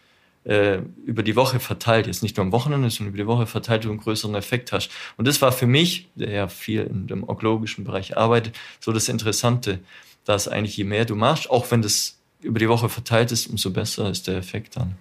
äh, 0.45 0.79
über 1.05 1.25
die 1.25 1.35
Woche 1.35 1.59
verteilt, 1.59 2.07
jetzt 2.07 2.23
nicht 2.23 2.37
nur 2.37 2.47
am 2.47 2.53
Wochenende, 2.53 2.89
sondern 2.91 3.15
über 3.15 3.23
die 3.23 3.27
Woche 3.27 3.47
verteilt, 3.47 3.85
du 3.85 3.91
einen 3.91 3.99
größeren 3.99 4.37
Effekt 4.37 4.71
hast. 4.71 4.91
Und 5.17 5.27
das 5.27 5.43
war 5.43 5.51
für 5.51 5.67
mich, 5.67 6.09
der 6.15 6.31
ja 6.31 6.49
viel 6.49 6.83
in 6.83 7.09
dem 7.09 7.29
onkologischen 7.29 7.85
Bereich 7.85 8.17
arbeitet, 8.17 8.57
so 8.79 8.93
das 8.93 9.09
Interessante, 9.09 9.81
dass 10.25 10.47
eigentlich 10.47 10.77
je 10.77 10.85
mehr 10.85 11.05
du 11.05 11.17
machst, 11.17 11.51
auch 11.51 11.69
wenn 11.73 11.83
das 11.83 12.19
über 12.41 12.61
die 12.61 12.69
Woche 12.69 12.89
verteilt 12.89 13.33
ist, 13.33 13.49
umso 13.49 13.71
besser 13.71 14.11
ist 14.11 14.29
der 14.29 14.37
Effekt 14.37 14.77
dann. 14.77 14.95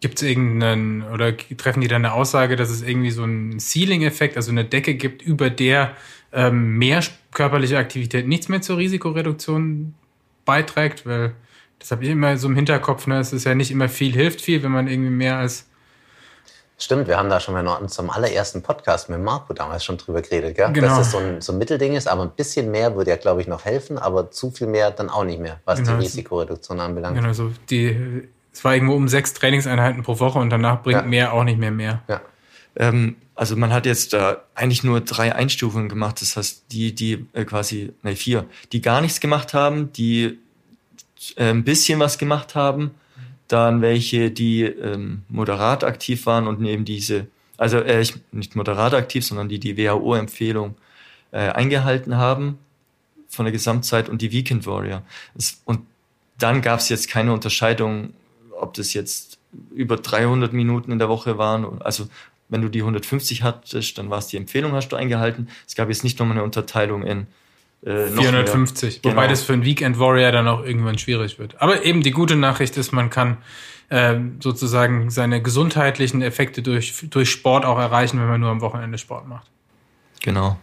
Gibt 0.00 0.18
es 0.18 0.28
irgendeinen, 0.28 1.02
oder 1.02 1.34
treffen 1.34 1.80
die 1.80 1.88
dann 1.88 2.04
eine 2.04 2.12
Aussage, 2.12 2.56
dass 2.56 2.68
es 2.68 2.82
irgendwie 2.82 3.10
so 3.10 3.22
einen 3.22 3.58
Ceiling-Effekt, 3.58 4.36
also 4.36 4.50
eine 4.50 4.66
Decke 4.66 4.94
gibt, 4.94 5.22
über 5.22 5.48
der 5.48 5.96
ähm, 6.32 6.76
mehr 6.76 7.00
körperliche 7.36 7.78
Aktivität 7.78 8.26
nichts 8.26 8.48
mehr 8.48 8.62
zur 8.62 8.78
Risikoreduktion 8.78 9.94
beiträgt? 10.44 11.06
Weil 11.06 11.34
das 11.78 11.90
habe 11.90 12.04
ich 12.04 12.10
immer 12.10 12.36
so 12.36 12.48
im 12.48 12.56
Hinterkopf, 12.56 13.06
ne? 13.06 13.20
es 13.20 13.32
ist 13.32 13.44
ja 13.44 13.54
nicht 13.54 13.70
immer 13.70 13.88
viel 13.88 14.12
hilft 14.12 14.40
viel, 14.40 14.62
wenn 14.62 14.72
man 14.72 14.88
irgendwie 14.88 15.10
mehr 15.10 15.36
als 15.36 15.66
Stimmt, 16.78 17.08
wir 17.08 17.16
haben 17.16 17.30
da 17.30 17.40
schon 17.40 17.54
mal 17.54 17.88
zum 17.88 18.10
allerersten 18.10 18.62
Podcast 18.62 19.08
mit 19.08 19.18
Marco 19.18 19.54
damals 19.54 19.82
schon 19.82 19.96
drüber 19.96 20.20
geredet, 20.20 20.56
gell? 20.56 20.70
Genau. 20.72 20.88
dass 20.88 20.98
das 20.98 21.10
so 21.12 21.16
ein, 21.16 21.40
so 21.40 21.52
ein 21.52 21.58
Mittelding 21.58 21.94
ist, 21.94 22.06
aber 22.06 22.24
ein 22.24 22.32
bisschen 22.36 22.70
mehr 22.70 22.94
würde 22.94 23.12
ja, 23.12 23.16
glaube 23.16 23.40
ich, 23.40 23.46
noch 23.46 23.64
helfen, 23.64 23.96
aber 23.96 24.30
zu 24.30 24.50
viel 24.50 24.66
mehr 24.66 24.90
dann 24.90 25.08
auch 25.08 25.24
nicht 25.24 25.40
mehr, 25.40 25.58
was 25.64 25.78
genau. 25.78 25.92
die 25.92 26.04
Risikoreduktion 26.04 26.78
anbelangt. 26.78 27.16
Genau, 27.16 27.32
so 27.32 27.50
die, 27.70 28.28
es 28.52 28.62
war 28.62 28.74
irgendwo 28.74 28.94
um 28.94 29.08
sechs 29.08 29.32
Trainingseinheiten 29.32 30.02
pro 30.02 30.20
Woche 30.20 30.38
und 30.38 30.50
danach 30.50 30.82
bringt 30.82 31.00
ja. 31.00 31.06
mehr 31.06 31.32
auch 31.32 31.44
nicht 31.44 31.58
mehr 31.58 31.70
mehr. 31.70 32.02
Ja. 32.08 32.20
Ähm, 32.76 33.16
also 33.34 33.56
man 33.56 33.72
hat 33.72 33.86
jetzt 33.86 34.12
da 34.12 34.42
eigentlich 34.54 34.82
nur 34.82 35.00
drei 35.00 35.34
Einstufungen 35.34 35.88
gemacht. 35.88 36.20
Das 36.22 36.36
heißt, 36.36 36.64
die, 36.72 36.94
die 36.94 37.26
äh, 37.32 37.44
quasi, 37.44 37.92
ne, 38.02 38.16
vier, 38.16 38.46
die 38.72 38.80
gar 38.80 39.00
nichts 39.00 39.20
gemacht 39.20 39.54
haben, 39.54 39.92
die 39.92 40.38
äh, 41.36 41.50
ein 41.50 41.64
bisschen 41.64 42.00
was 42.00 42.18
gemacht 42.18 42.54
haben, 42.54 42.92
dann 43.48 43.80
welche, 43.82 44.30
die 44.30 44.62
ähm, 44.64 45.22
moderat 45.28 45.84
aktiv 45.84 46.26
waren 46.26 46.46
und 46.46 46.60
neben 46.60 46.84
diese, 46.84 47.26
also 47.56 47.78
äh, 47.78 48.04
nicht 48.32 48.56
moderat 48.56 48.94
aktiv, 48.94 49.24
sondern 49.24 49.48
die 49.48 49.60
die 49.60 49.76
WHO-Empfehlung 49.76 50.74
äh, 51.30 51.50
eingehalten 51.50 52.16
haben 52.16 52.58
von 53.28 53.44
der 53.44 53.52
Gesamtzeit 53.52 54.08
und 54.08 54.22
die 54.22 54.32
Weekend 54.32 54.66
Warrior. 54.66 55.02
Es, 55.36 55.60
und 55.64 55.80
dann 56.38 56.62
gab 56.62 56.80
es 56.80 56.88
jetzt 56.88 57.08
keine 57.08 57.32
Unterscheidung, 57.32 58.14
ob 58.58 58.74
das 58.74 58.94
jetzt 58.94 59.38
über 59.74 59.96
300 59.96 60.52
Minuten 60.52 60.92
in 60.92 60.98
der 60.98 61.08
Woche 61.08 61.38
waren, 61.38 61.80
also 61.82 62.08
wenn 62.48 62.62
du 62.62 62.68
die 62.68 62.80
150 62.80 63.42
hattest, 63.42 63.98
dann 63.98 64.10
war 64.10 64.18
es 64.18 64.28
die 64.28 64.36
Empfehlung, 64.36 64.72
hast 64.72 64.88
du 64.88 64.96
eingehalten. 64.96 65.48
Es 65.66 65.74
gab 65.74 65.88
jetzt 65.88 66.04
nicht 66.04 66.18
nochmal 66.18 66.36
eine 66.36 66.44
Unterteilung 66.44 67.02
in 67.02 67.26
äh, 67.84 68.06
450, 68.08 69.02
genau. 69.02 69.14
wobei 69.14 69.26
das 69.28 69.42
für 69.42 69.52
einen 69.52 69.64
Weekend 69.64 69.98
Warrior 69.98 70.32
dann 70.32 70.48
auch 70.48 70.64
irgendwann 70.64 70.98
schwierig 70.98 71.38
wird. 71.38 71.60
Aber 71.60 71.84
eben 71.84 72.02
die 72.02 72.10
gute 72.10 72.36
Nachricht 72.36 72.76
ist, 72.76 72.92
man 72.92 73.10
kann 73.10 73.38
äh, 73.88 74.16
sozusagen 74.40 75.10
seine 75.10 75.42
gesundheitlichen 75.42 76.22
Effekte 76.22 76.62
durch, 76.62 77.06
durch 77.10 77.30
Sport 77.30 77.64
auch 77.64 77.78
erreichen, 77.78 78.18
wenn 78.20 78.28
man 78.28 78.40
nur 78.40 78.50
am 78.50 78.60
Wochenende 78.60 78.98
Sport 78.98 79.28
macht. 79.28 79.50
Genau. 80.22 80.58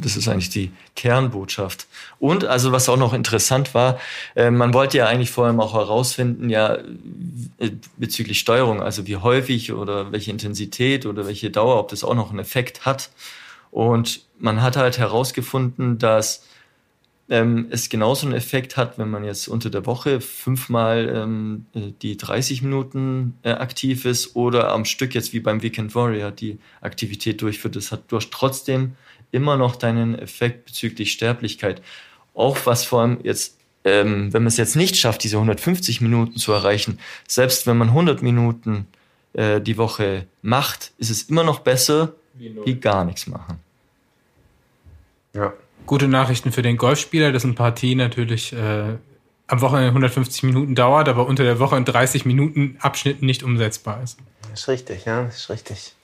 Das 0.00 0.16
ist 0.16 0.28
eigentlich 0.28 0.50
die 0.50 0.72
Kernbotschaft. 0.96 1.86
Und 2.18 2.44
also 2.44 2.72
was 2.72 2.88
auch 2.88 2.96
noch 2.96 3.12
interessant 3.12 3.74
war, 3.74 3.98
äh, 4.34 4.50
man 4.50 4.72
wollte 4.74 4.98
ja 4.98 5.06
eigentlich 5.06 5.30
vor 5.30 5.46
allem 5.46 5.60
auch 5.60 5.74
herausfinden, 5.74 6.50
ja, 6.50 6.76
äh, 7.58 7.70
bezüglich 7.96 8.38
Steuerung, 8.38 8.82
also 8.82 9.06
wie 9.06 9.16
häufig 9.16 9.72
oder 9.72 10.12
welche 10.12 10.30
Intensität 10.30 11.06
oder 11.06 11.26
welche 11.26 11.50
Dauer, 11.50 11.78
ob 11.78 11.88
das 11.88 12.04
auch 12.04 12.14
noch 12.14 12.30
einen 12.30 12.38
Effekt 12.38 12.86
hat. 12.86 13.10
Und 13.70 14.22
man 14.38 14.62
hat 14.62 14.76
halt 14.76 14.98
herausgefunden, 14.98 15.98
dass 15.98 16.44
ähm, 17.28 17.68
es 17.70 17.88
genauso 17.88 18.26
einen 18.26 18.36
Effekt 18.36 18.76
hat, 18.76 18.98
wenn 18.98 19.08
man 19.08 19.24
jetzt 19.24 19.48
unter 19.48 19.70
der 19.70 19.86
Woche 19.86 20.20
fünfmal 20.20 21.10
ähm, 21.14 21.66
äh, 21.74 21.92
die 22.02 22.18
30 22.18 22.60
Minuten 22.60 23.38
äh, 23.42 23.52
aktiv 23.52 24.04
ist 24.04 24.36
oder 24.36 24.70
am 24.72 24.84
Stück 24.84 25.14
jetzt 25.14 25.32
wie 25.32 25.40
beim 25.40 25.62
Weekend 25.62 25.94
Warrior 25.94 26.30
die 26.30 26.58
Aktivität 26.82 27.40
durchführt. 27.40 27.76
Das 27.76 27.90
hat 27.90 28.12
durch 28.12 28.28
trotzdem 28.28 28.96
immer 29.32 29.56
noch 29.56 29.74
deinen 29.74 30.16
Effekt 30.16 30.66
bezüglich 30.66 31.10
Sterblichkeit. 31.12 31.82
Auch 32.34 32.58
was 32.64 32.84
vor 32.84 33.00
allem 33.00 33.18
jetzt, 33.24 33.58
ähm, 33.84 34.32
wenn 34.32 34.42
man 34.42 34.48
es 34.48 34.56
jetzt 34.56 34.76
nicht 34.76 34.96
schafft, 34.96 35.24
diese 35.24 35.36
150 35.36 36.00
Minuten 36.00 36.38
zu 36.38 36.52
erreichen, 36.52 37.00
selbst 37.26 37.66
wenn 37.66 37.76
man 37.76 37.88
100 37.88 38.22
Minuten 38.22 38.86
äh, 39.32 39.60
die 39.60 39.76
Woche 39.76 40.26
macht, 40.42 40.92
ist 40.98 41.10
es 41.10 41.22
immer 41.24 41.42
noch 41.42 41.60
besser, 41.60 42.14
wie, 42.34 42.56
wie 42.64 42.74
gar 42.74 43.04
nichts 43.04 43.26
machen. 43.26 43.58
Ja. 45.34 45.52
Gute 45.86 46.06
Nachrichten 46.06 46.52
für 46.52 46.62
den 46.62 46.76
Golfspieler, 46.76 47.32
dessen 47.32 47.54
Partie 47.54 47.94
natürlich 47.94 48.52
äh, 48.52 48.96
am 49.46 49.60
Wochenende 49.60 49.88
150 49.88 50.44
Minuten 50.44 50.74
dauert, 50.74 51.08
aber 51.08 51.26
unter 51.26 51.42
der 51.42 51.58
Woche 51.58 51.76
in 51.76 51.84
30 51.84 52.24
Minuten 52.24 52.76
Abschnitten 52.80 53.26
nicht 53.26 53.42
umsetzbar 53.42 54.02
ist. 54.02 54.18
Das 54.50 54.60
ist 54.60 54.68
richtig, 54.68 55.04
ja, 55.04 55.24
das 55.24 55.36
ist 55.36 55.50
richtig. 55.50 55.94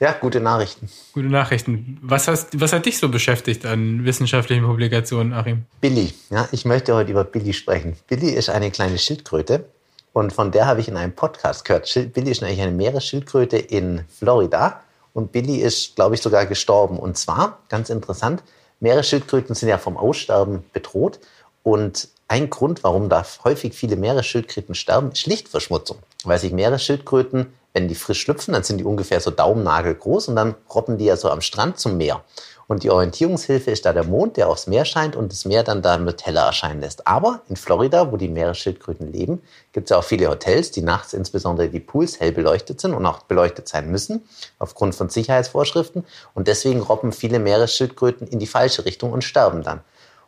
Ja, 0.00 0.12
gute 0.12 0.40
Nachrichten. 0.40 0.88
Gute 1.12 1.26
Nachrichten. 1.26 1.98
Was, 2.02 2.28
hast, 2.28 2.60
was 2.60 2.72
hat 2.72 2.86
dich 2.86 2.98
so 2.98 3.08
beschäftigt 3.08 3.66
an 3.66 4.04
wissenschaftlichen 4.04 4.64
Publikationen, 4.64 5.32
Achim? 5.32 5.64
Billy. 5.80 6.14
Ja, 6.30 6.48
ich 6.52 6.64
möchte 6.64 6.94
heute 6.94 7.10
über 7.10 7.24
Billy 7.24 7.52
sprechen. 7.52 7.96
Billy 8.06 8.30
ist 8.30 8.48
eine 8.48 8.70
kleine 8.70 8.96
Schildkröte 8.98 9.64
und 10.12 10.32
von 10.32 10.52
der 10.52 10.66
habe 10.66 10.80
ich 10.80 10.86
in 10.86 10.96
einem 10.96 11.12
Podcast 11.12 11.64
gehört. 11.64 11.92
Billy 12.14 12.30
ist 12.30 12.44
eigentlich 12.44 12.60
eine 12.60 12.70
Meeresschildkröte 12.70 13.58
in 13.58 14.04
Florida 14.08 14.80
und 15.14 15.32
Billy 15.32 15.56
ist, 15.56 15.96
glaube 15.96 16.14
ich, 16.14 16.22
sogar 16.22 16.46
gestorben. 16.46 16.96
Und 16.96 17.18
zwar, 17.18 17.58
ganz 17.68 17.90
interessant, 17.90 18.44
Meeresschildkröten 18.78 19.56
sind 19.56 19.68
ja 19.68 19.78
vom 19.78 19.96
Aussterben 19.96 20.62
bedroht 20.72 21.18
und 21.64 22.08
ein 22.28 22.50
Grund, 22.50 22.84
warum 22.84 23.08
da 23.08 23.26
häufig 23.42 23.74
viele 23.74 23.96
Meeresschildkröten 23.96 24.76
sterben, 24.76 25.10
ist 25.10 25.26
Lichtverschmutzung. 25.26 25.98
Weil 26.22 26.38
sich 26.38 26.52
Meeresschildkröten 26.52 27.46
wenn 27.72 27.88
die 27.88 27.94
frisch 27.94 28.20
schlüpfen, 28.20 28.54
dann 28.54 28.62
sind 28.62 28.78
die 28.78 28.84
ungefähr 28.84 29.20
so 29.20 29.30
Daumennagel 29.30 29.94
groß 29.94 30.28
und 30.28 30.36
dann 30.36 30.54
robben 30.74 30.98
die 30.98 31.04
ja 31.04 31.16
so 31.16 31.30
am 31.30 31.40
Strand 31.40 31.78
zum 31.78 31.96
Meer. 31.96 32.22
Und 32.68 32.82
die 32.82 32.90
Orientierungshilfe 32.90 33.70
ist 33.70 33.86
da 33.86 33.94
der 33.94 34.04
Mond, 34.04 34.36
der 34.36 34.50
aufs 34.50 34.66
Meer 34.66 34.84
scheint 34.84 35.16
und 35.16 35.32
das 35.32 35.46
Meer 35.46 35.62
dann 35.62 35.80
damit 35.80 36.26
heller 36.26 36.42
erscheinen 36.42 36.82
lässt. 36.82 37.06
Aber 37.06 37.40
in 37.48 37.56
Florida, 37.56 38.12
wo 38.12 38.18
die 38.18 38.28
Meeresschildkröten 38.28 39.10
leben, 39.10 39.40
gibt 39.72 39.86
es 39.86 39.90
ja 39.90 39.96
auch 39.96 40.04
viele 40.04 40.28
Hotels, 40.28 40.70
die 40.70 40.82
nachts 40.82 41.14
insbesondere 41.14 41.70
die 41.70 41.80
Pools 41.80 42.20
hell 42.20 42.30
beleuchtet 42.30 42.78
sind 42.78 42.92
und 42.92 43.06
auch 43.06 43.22
beleuchtet 43.22 43.68
sein 43.68 43.90
müssen, 43.90 44.28
aufgrund 44.58 44.94
von 44.94 45.08
Sicherheitsvorschriften. 45.08 46.04
Und 46.34 46.46
deswegen 46.46 46.82
robben 46.82 47.12
viele 47.12 47.38
Meeresschildkröten 47.38 48.26
in 48.26 48.38
die 48.38 48.46
falsche 48.46 48.84
Richtung 48.84 49.12
und 49.12 49.24
sterben 49.24 49.62
dann. 49.62 49.80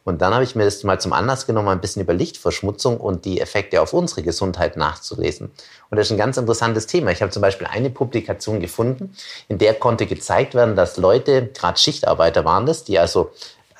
Und 0.04 0.22
dann 0.22 0.32
habe 0.32 0.44
ich 0.44 0.54
mir 0.54 0.64
das 0.64 0.82
mal 0.82 1.00
zum 1.00 1.12
Anlass 1.12 1.46
genommen, 1.46 1.68
ein 1.68 1.80
bisschen 1.80 2.02
über 2.02 2.14
Lichtverschmutzung 2.14 2.98
und 2.98 3.24
die 3.24 3.40
Effekte 3.40 3.82
auf 3.82 3.92
unsere 3.92 4.22
Gesundheit 4.22 4.76
nachzulesen. 4.76 5.50
Und 5.90 5.96
das 5.96 6.06
ist 6.06 6.12
ein 6.12 6.18
ganz 6.18 6.36
interessantes 6.36 6.86
Thema. 6.86 7.10
Ich 7.10 7.22
habe 7.22 7.30
zum 7.30 7.42
Beispiel 7.42 7.66
eine 7.66 7.90
Publikation 7.90 8.60
gefunden, 8.60 9.14
in 9.48 9.58
der 9.58 9.74
konnte 9.74 10.06
gezeigt 10.06 10.54
werden, 10.54 10.76
dass 10.76 10.96
Leute, 10.96 11.48
gerade 11.48 11.78
Schichtarbeiter 11.78 12.44
waren 12.44 12.66
das, 12.66 12.84
die 12.84 12.98
also 12.98 13.30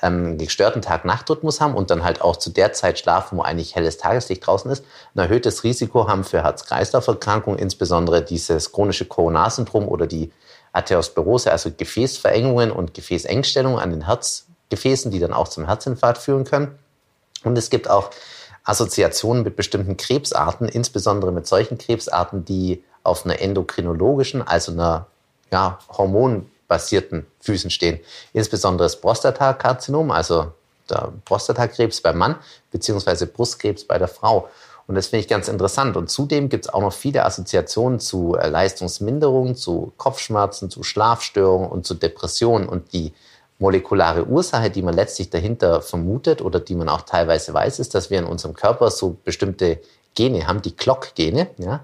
ähm, 0.01 0.25
einen 0.25 0.37
gestörten 0.37 0.81
Tag-Nacht-Rhythmus 0.81 1.61
haben 1.61 1.75
und 1.75 1.89
dann 1.91 2.03
halt 2.03 2.21
auch 2.21 2.35
zu 2.37 2.49
der 2.49 2.73
Zeit 2.73 2.99
schlafen, 2.99 3.37
wo 3.37 3.41
eigentlich 3.41 3.75
helles 3.75 3.97
Tageslicht 3.97 4.45
draußen 4.45 4.69
ist, 4.71 4.83
ein 5.15 5.19
erhöhtes 5.19 5.63
Risiko 5.63 6.07
haben 6.07 6.23
für 6.23 6.43
Herz-Kreislauf-Erkrankungen, 6.43 7.59
insbesondere 7.59 8.21
dieses 8.21 8.71
chronische 8.71 9.05
Coronarsyndrom 9.05 9.87
oder 9.87 10.07
die 10.07 10.31
Arteriosklerose, 10.73 11.51
also 11.51 11.69
Gefäßverengungen 11.75 12.71
und 12.71 12.93
Gefäßengstellungen 12.93 13.79
an 13.79 13.91
den 13.91 14.05
Herz 14.05 14.45
Gefäßen, 14.71 15.11
die 15.11 15.19
dann 15.19 15.33
auch 15.33 15.47
zum 15.47 15.67
Herzinfarkt 15.67 16.17
führen 16.17 16.45
können. 16.45 16.79
Und 17.43 17.55
es 17.57 17.69
gibt 17.69 17.87
auch 17.87 18.09
Assoziationen 18.63 19.43
mit 19.43 19.55
bestimmten 19.55 19.97
Krebsarten, 19.97 20.67
insbesondere 20.67 21.31
mit 21.31 21.45
solchen 21.45 21.77
Krebsarten, 21.77 22.45
die 22.45 22.83
auf 23.03 23.25
einer 23.25 23.39
endokrinologischen, 23.39 24.41
also 24.41 24.71
einer 24.71 25.07
ja, 25.51 25.79
hormonbasierten 25.89 27.27
Füßen 27.41 27.69
stehen. 27.69 27.99
Insbesondere 28.33 28.85
das 28.85 28.99
Prostatakarzinom, 28.99 30.11
also 30.11 30.51
der 30.89 31.11
Prostatakrebs 31.25 32.01
beim 32.01 32.17
Mann, 32.17 32.35
beziehungsweise 32.71 33.27
Brustkrebs 33.27 33.85
bei 33.85 33.97
der 33.97 34.07
Frau. 34.07 34.49
Und 34.87 34.95
das 34.95 35.07
finde 35.07 35.21
ich 35.21 35.27
ganz 35.27 35.47
interessant. 35.47 35.97
Und 35.97 36.09
zudem 36.09 36.49
gibt 36.49 36.65
es 36.65 36.73
auch 36.73 36.81
noch 36.81 36.93
viele 36.93 37.25
Assoziationen 37.25 37.99
zu 37.99 38.35
äh, 38.35 38.47
Leistungsminderung, 38.49 39.55
zu 39.55 39.93
Kopfschmerzen, 39.97 40.69
zu 40.69 40.83
Schlafstörungen 40.83 41.69
und 41.69 41.85
zu 41.85 41.93
Depressionen. 41.93 42.67
Und 42.67 42.93
die 42.93 43.13
molekulare 43.61 44.25
Ursache, 44.25 44.71
die 44.71 44.81
man 44.81 44.95
letztlich 44.95 45.29
dahinter 45.29 45.81
vermutet 45.81 46.41
oder 46.41 46.59
die 46.59 46.75
man 46.75 46.89
auch 46.89 47.03
teilweise 47.03 47.53
weiß, 47.53 47.79
ist, 47.79 47.93
dass 47.93 48.09
wir 48.09 48.19
in 48.19 48.25
unserem 48.25 48.55
Körper 48.55 48.89
so 48.89 49.17
bestimmte 49.23 49.79
Gene 50.15 50.47
haben, 50.47 50.61
die 50.61 50.75
Clock-Gene. 50.75 51.47
Ja? 51.57 51.81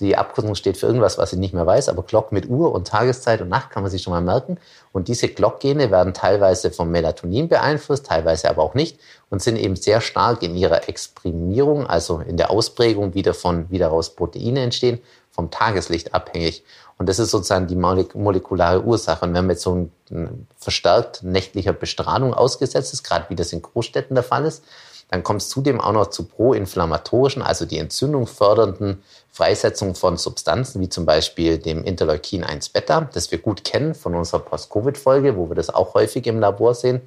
Die 0.00 0.16
Abkürzung 0.16 0.54
steht 0.54 0.78
für 0.78 0.86
irgendwas, 0.86 1.18
was 1.18 1.32
ich 1.32 1.38
nicht 1.38 1.52
mehr 1.52 1.66
weiß, 1.66 1.90
aber 1.90 2.02
Clock 2.02 2.32
mit 2.32 2.48
Uhr 2.48 2.72
und 2.72 2.88
Tageszeit 2.88 3.42
und 3.42 3.48
Nacht 3.48 3.70
kann 3.70 3.82
man 3.82 3.90
sich 3.90 4.02
schon 4.02 4.12
mal 4.12 4.22
merken. 4.22 4.58
Und 4.92 5.08
diese 5.08 5.28
Clock-Gene 5.28 5.90
werden 5.90 6.14
teilweise 6.14 6.70
vom 6.70 6.90
Melatonin 6.90 7.48
beeinflusst, 7.48 8.06
teilweise 8.06 8.48
aber 8.48 8.62
auch 8.62 8.74
nicht 8.74 8.98
und 9.28 9.42
sind 9.42 9.56
eben 9.56 9.76
sehr 9.76 10.00
stark 10.00 10.42
in 10.42 10.56
ihrer 10.56 10.88
Exprimierung, 10.88 11.86
also 11.86 12.20
in 12.20 12.38
der 12.38 12.50
Ausprägung, 12.50 13.14
wie 13.14 13.22
davon 13.22 13.66
wie 13.68 13.78
daraus 13.78 14.14
Proteine 14.14 14.60
entstehen, 14.60 15.00
vom 15.30 15.50
Tageslicht 15.50 16.14
abhängig. 16.14 16.64
Und 16.98 17.08
das 17.08 17.20
ist 17.20 17.30
sozusagen 17.30 17.68
die 17.68 17.76
molekulare 17.76 18.82
Ursache. 18.82 19.24
Und 19.24 19.32
wenn 19.32 19.46
man 19.46 19.50
jetzt 19.50 19.62
so 19.62 19.88
ein 20.10 20.46
verstärkt 20.58 21.22
nächtlicher 21.22 21.72
Bestrahlung 21.72 22.34
ausgesetzt 22.34 22.92
ist, 22.92 23.04
gerade 23.04 23.26
wie 23.28 23.36
das 23.36 23.52
in 23.52 23.62
Großstädten 23.62 24.14
der 24.14 24.24
Fall 24.24 24.44
ist, 24.44 24.64
dann 25.10 25.22
kommt 25.22 25.40
es 25.40 25.48
zudem 25.48 25.80
auch 25.80 25.92
noch 25.92 26.10
zu 26.10 26.24
proinflammatorischen, 26.24 27.40
also 27.40 27.64
die 27.64 27.78
Entzündung 27.78 28.26
fördernden 28.26 29.02
Freisetzung 29.30 29.94
von 29.94 30.18
Substanzen, 30.18 30.82
wie 30.82 30.88
zum 30.88 31.06
Beispiel 31.06 31.58
dem 31.58 31.82
Interleukin 31.84 32.44
1 32.44 32.68
Beta, 32.70 33.08
das 33.12 33.30
wir 33.30 33.38
gut 33.38 33.64
kennen 33.64 33.94
von 33.94 34.14
unserer 34.14 34.40
Post-Covid-Folge, 34.40 35.36
wo 35.36 35.48
wir 35.48 35.54
das 35.54 35.70
auch 35.70 35.94
häufig 35.94 36.26
im 36.26 36.40
Labor 36.40 36.74
sehen, 36.74 37.00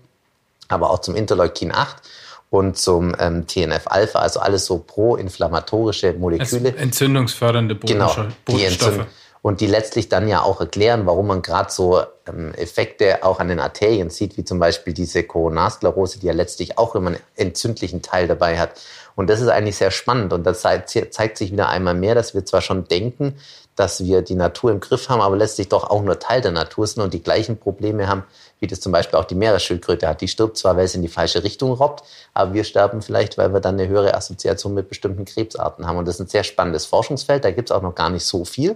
aber 0.67 0.89
auch 0.89 0.99
zum 0.99 1.15
Interleukin 1.15 1.71
8 1.71 1.97
und 2.49 2.75
zum 2.77 3.15
ähm, 3.19 3.45
TNF-Alpha, 3.45 4.17
also 4.19 4.39
alles 4.39 4.65
so 4.65 4.79
proinflammatorische 4.79 6.13
Moleküle. 6.13 6.69
Also 6.69 6.81
entzündungsfördernde 6.81 7.75
Botenstoffe. 7.75 8.15
Genau, 8.15 8.57
die 8.57 8.65
Entzündung 8.65 9.05
und 9.41 9.59
die 9.59 9.67
letztlich 9.67 10.07
dann 10.09 10.27
ja 10.27 10.43
auch 10.43 10.59
erklären, 10.59 11.05
warum 11.05 11.27
man 11.27 11.41
gerade 11.41 11.71
so 11.71 12.01
ähm, 12.27 12.53
Effekte 12.53 13.23
auch 13.23 13.39
an 13.39 13.47
den 13.47 13.59
Arterien 13.59 14.09
sieht, 14.09 14.37
wie 14.37 14.45
zum 14.45 14.59
Beispiel 14.59 14.93
diese 14.93 15.23
Koronarsklerose, 15.23 16.19
die 16.19 16.27
ja 16.27 16.33
letztlich 16.33 16.77
auch 16.77 16.95
immer 16.95 17.11
einen 17.11 17.19
entzündlichen 17.35 18.01
Teil 18.01 18.27
dabei 18.27 18.59
hat. 18.59 18.79
Und 19.15 19.29
das 19.29 19.41
ist 19.41 19.47
eigentlich 19.47 19.75
sehr 19.75 19.91
spannend 19.91 20.31
und 20.31 20.43
das 20.43 20.61
zeigt 20.61 21.37
sich 21.37 21.51
wieder 21.51 21.69
einmal 21.69 21.95
mehr, 21.95 22.15
dass 22.15 22.33
wir 22.33 22.45
zwar 22.45 22.61
schon 22.61 22.87
denken, 22.87 23.35
dass 23.75 24.03
wir 24.03 24.21
die 24.21 24.35
Natur 24.35 24.71
im 24.71 24.79
Griff 24.79 25.09
haben, 25.09 25.21
aber 25.21 25.37
letztlich 25.37 25.69
doch 25.69 25.89
auch 25.89 26.03
nur 26.03 26.19
Teil 26.19 26.41
der 26.41 26.51
Natur 26.51 26.85
sind 26.85 27.01
und 27.01 27.13
die 27.13 27.23
gleichen 27.23 27.57
Probleme 27.57 28.07
haben, 28.07 28.23
wie 28.59 28.67
das 28.67 28.79
zum 28.79 28.91
Beispiel 28.91 29.17
auch 29.17 29.25
die 29.25 29.35
Meeresschildkröte 29.35 30.07
hat. 30.07 30.21
Die 30.21 30.27
stirbt 30.27 30.57
zwar, 30.57 30.77
weil 30.77 30.87
sie 30.87 30.97
in 30.97 31.01
die 31.01 31.07
falsche 31.07 31.43
Richtung 31.43 31.71
robbt, 31.71 32.03
aber 32.33 32.53
wir 32.53 32.63
sterben 32.63 33.01
vielleicht, 33.01 33.37
weil 33.37 33.53
wir 33.53 33.59
dann 33.59 33.79
eine 33.79 33.87
höhere 33.87 34.13
Assoziation 34.13 34.73
mit 34.73 34.89
bestimmten 34.89 35.25
Krebsarten 35.25 35.87
haben. 35.87 35.97
Und 35.97 36.07
das 36.07 36.15
ist 36.15 36.21
ein 36.21 36.27
sehr 36.27 36.43
spannendes 36.43 36.85
Forschungsfeld, 36.85 37.43
da 37.43 37.51
gibt 37.51 37.69
es 37.69 37.75
auch 37.75 37.81
noch 37.81 37.95
gar 37.95 38.09
nicht 38.09 38.25
so 38.25 38.45
viel. 38.45 38.75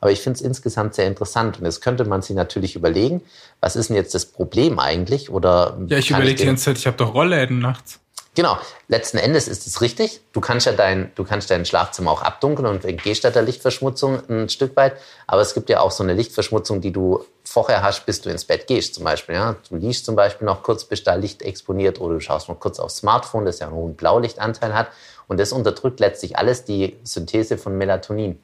Aber 0.00 0.10
ich 0.10 0.20
finde 0.20 0.38
es 0.38 0.42
insgesamt 0.42 0.94
sehr 0.94 1.06
interessant. 1.06 1.58
Und 1.58 1.64
jetzt 1.64 1.80
könnte 1.80 2.04
man 2.04 2.20
sich 2.20 2.36
natürlich 2.36 2.76
überlegen, 2.76 3.22
was 3.60 3.76
ist 3.76 3.88
denn 3.88 3.96
jetzt 3.96 4.14
das 4.14 4.26
Problem 4.26 4.78
eigentlich? 4.78 5.30
Oder 5.30 5.78
ja, 5.86 5.98
ich 5.98 6.10
überlege 6.10 6.34
die 6.34 6.46
ganze 6.46 6.64
Zeit, 6.64 6.78
ich 6.78 6.86
habe 6.86 6.96
doch 6.96 7.14
Rollläden 7.14 7.60
nachts. 7.60 8.00
Genau, 8.34 8.56
letzten 8.88 9.18
Endes 9.18 9.46
ist 9.46 9.66
es 9.66 9.82
richtig. 9.82 10.22
Du 10.32 10.40
kannst 10.40 10.64
ja 10.64 10.72
dein, 10.72 11.12
du 11.16 11.24
kannst 11.24 11.50
dein 11.50 11.66
Schlafzimmer 11.66 12.10
auch 12.10 12.22
abdunkeln 12.22 12.66
und 12.66 12.82
entgehst 12.82 13.24
der 13.24 13.42
Lichtverschmutzung 13.42 14.22
ein 14.26 14.48
Stück 14.48 14.74
weit. 14.74 14.94
Aber 15.26 15.42
es 15.42 15.52
gibt 15.52 15.68
ja 15.68 15.80
auch 15.80 15.90
so 15.90 16.02
eine 16.02 16.14
Lichtverschmutzung, 16.14 16.80
die 16.80 16.92
du 16.92 17.22
vorher 17.44 17.82
hast, 17.82 18.06
bis 18.06 18.22
du 18.22 18.30
ins 18.30 18.46
Bett 18.46 18.66
gehst, 18.66 18.94
zum 18.94 19.04
Beispiel. 19.04 19.34
Ja? 19.34 19.56
Du 19.68 19.76
liest 19.76 20.06
zum 20.06 20.16
Beispiel 20.16 20.46
noch 20.46 20.62
kurz, 20.62 20.84
bis 20.84 21.04
da 21.04 21.14
Licht 21.14 21.42
exponiert 21.42 22.00
oder 22.00 22.14
du 22.14 22.20
schaust 22.20 22.48
noch 22.48 22.58
kurz 22.58 22.80
aufs 22.80 22.96
Smartphone, 22.96 23.44
das 23.44 23.58
ja 23.58 23.66
einen 23.66 23.76
hohen 23.76 23.96
Blaulichtanteil 23.96 24.72
hat. 24.72 24.88
Und 25.28 25.38
das 25.38 25.52
unterdrückt 25.52 26.00
letztlich 26.00 26.38
alles 26.38 26.64
die 26.64 26.96
Synthese 27.04 27.58
von 27.58 27.76
Melatonin. 27.76 28.38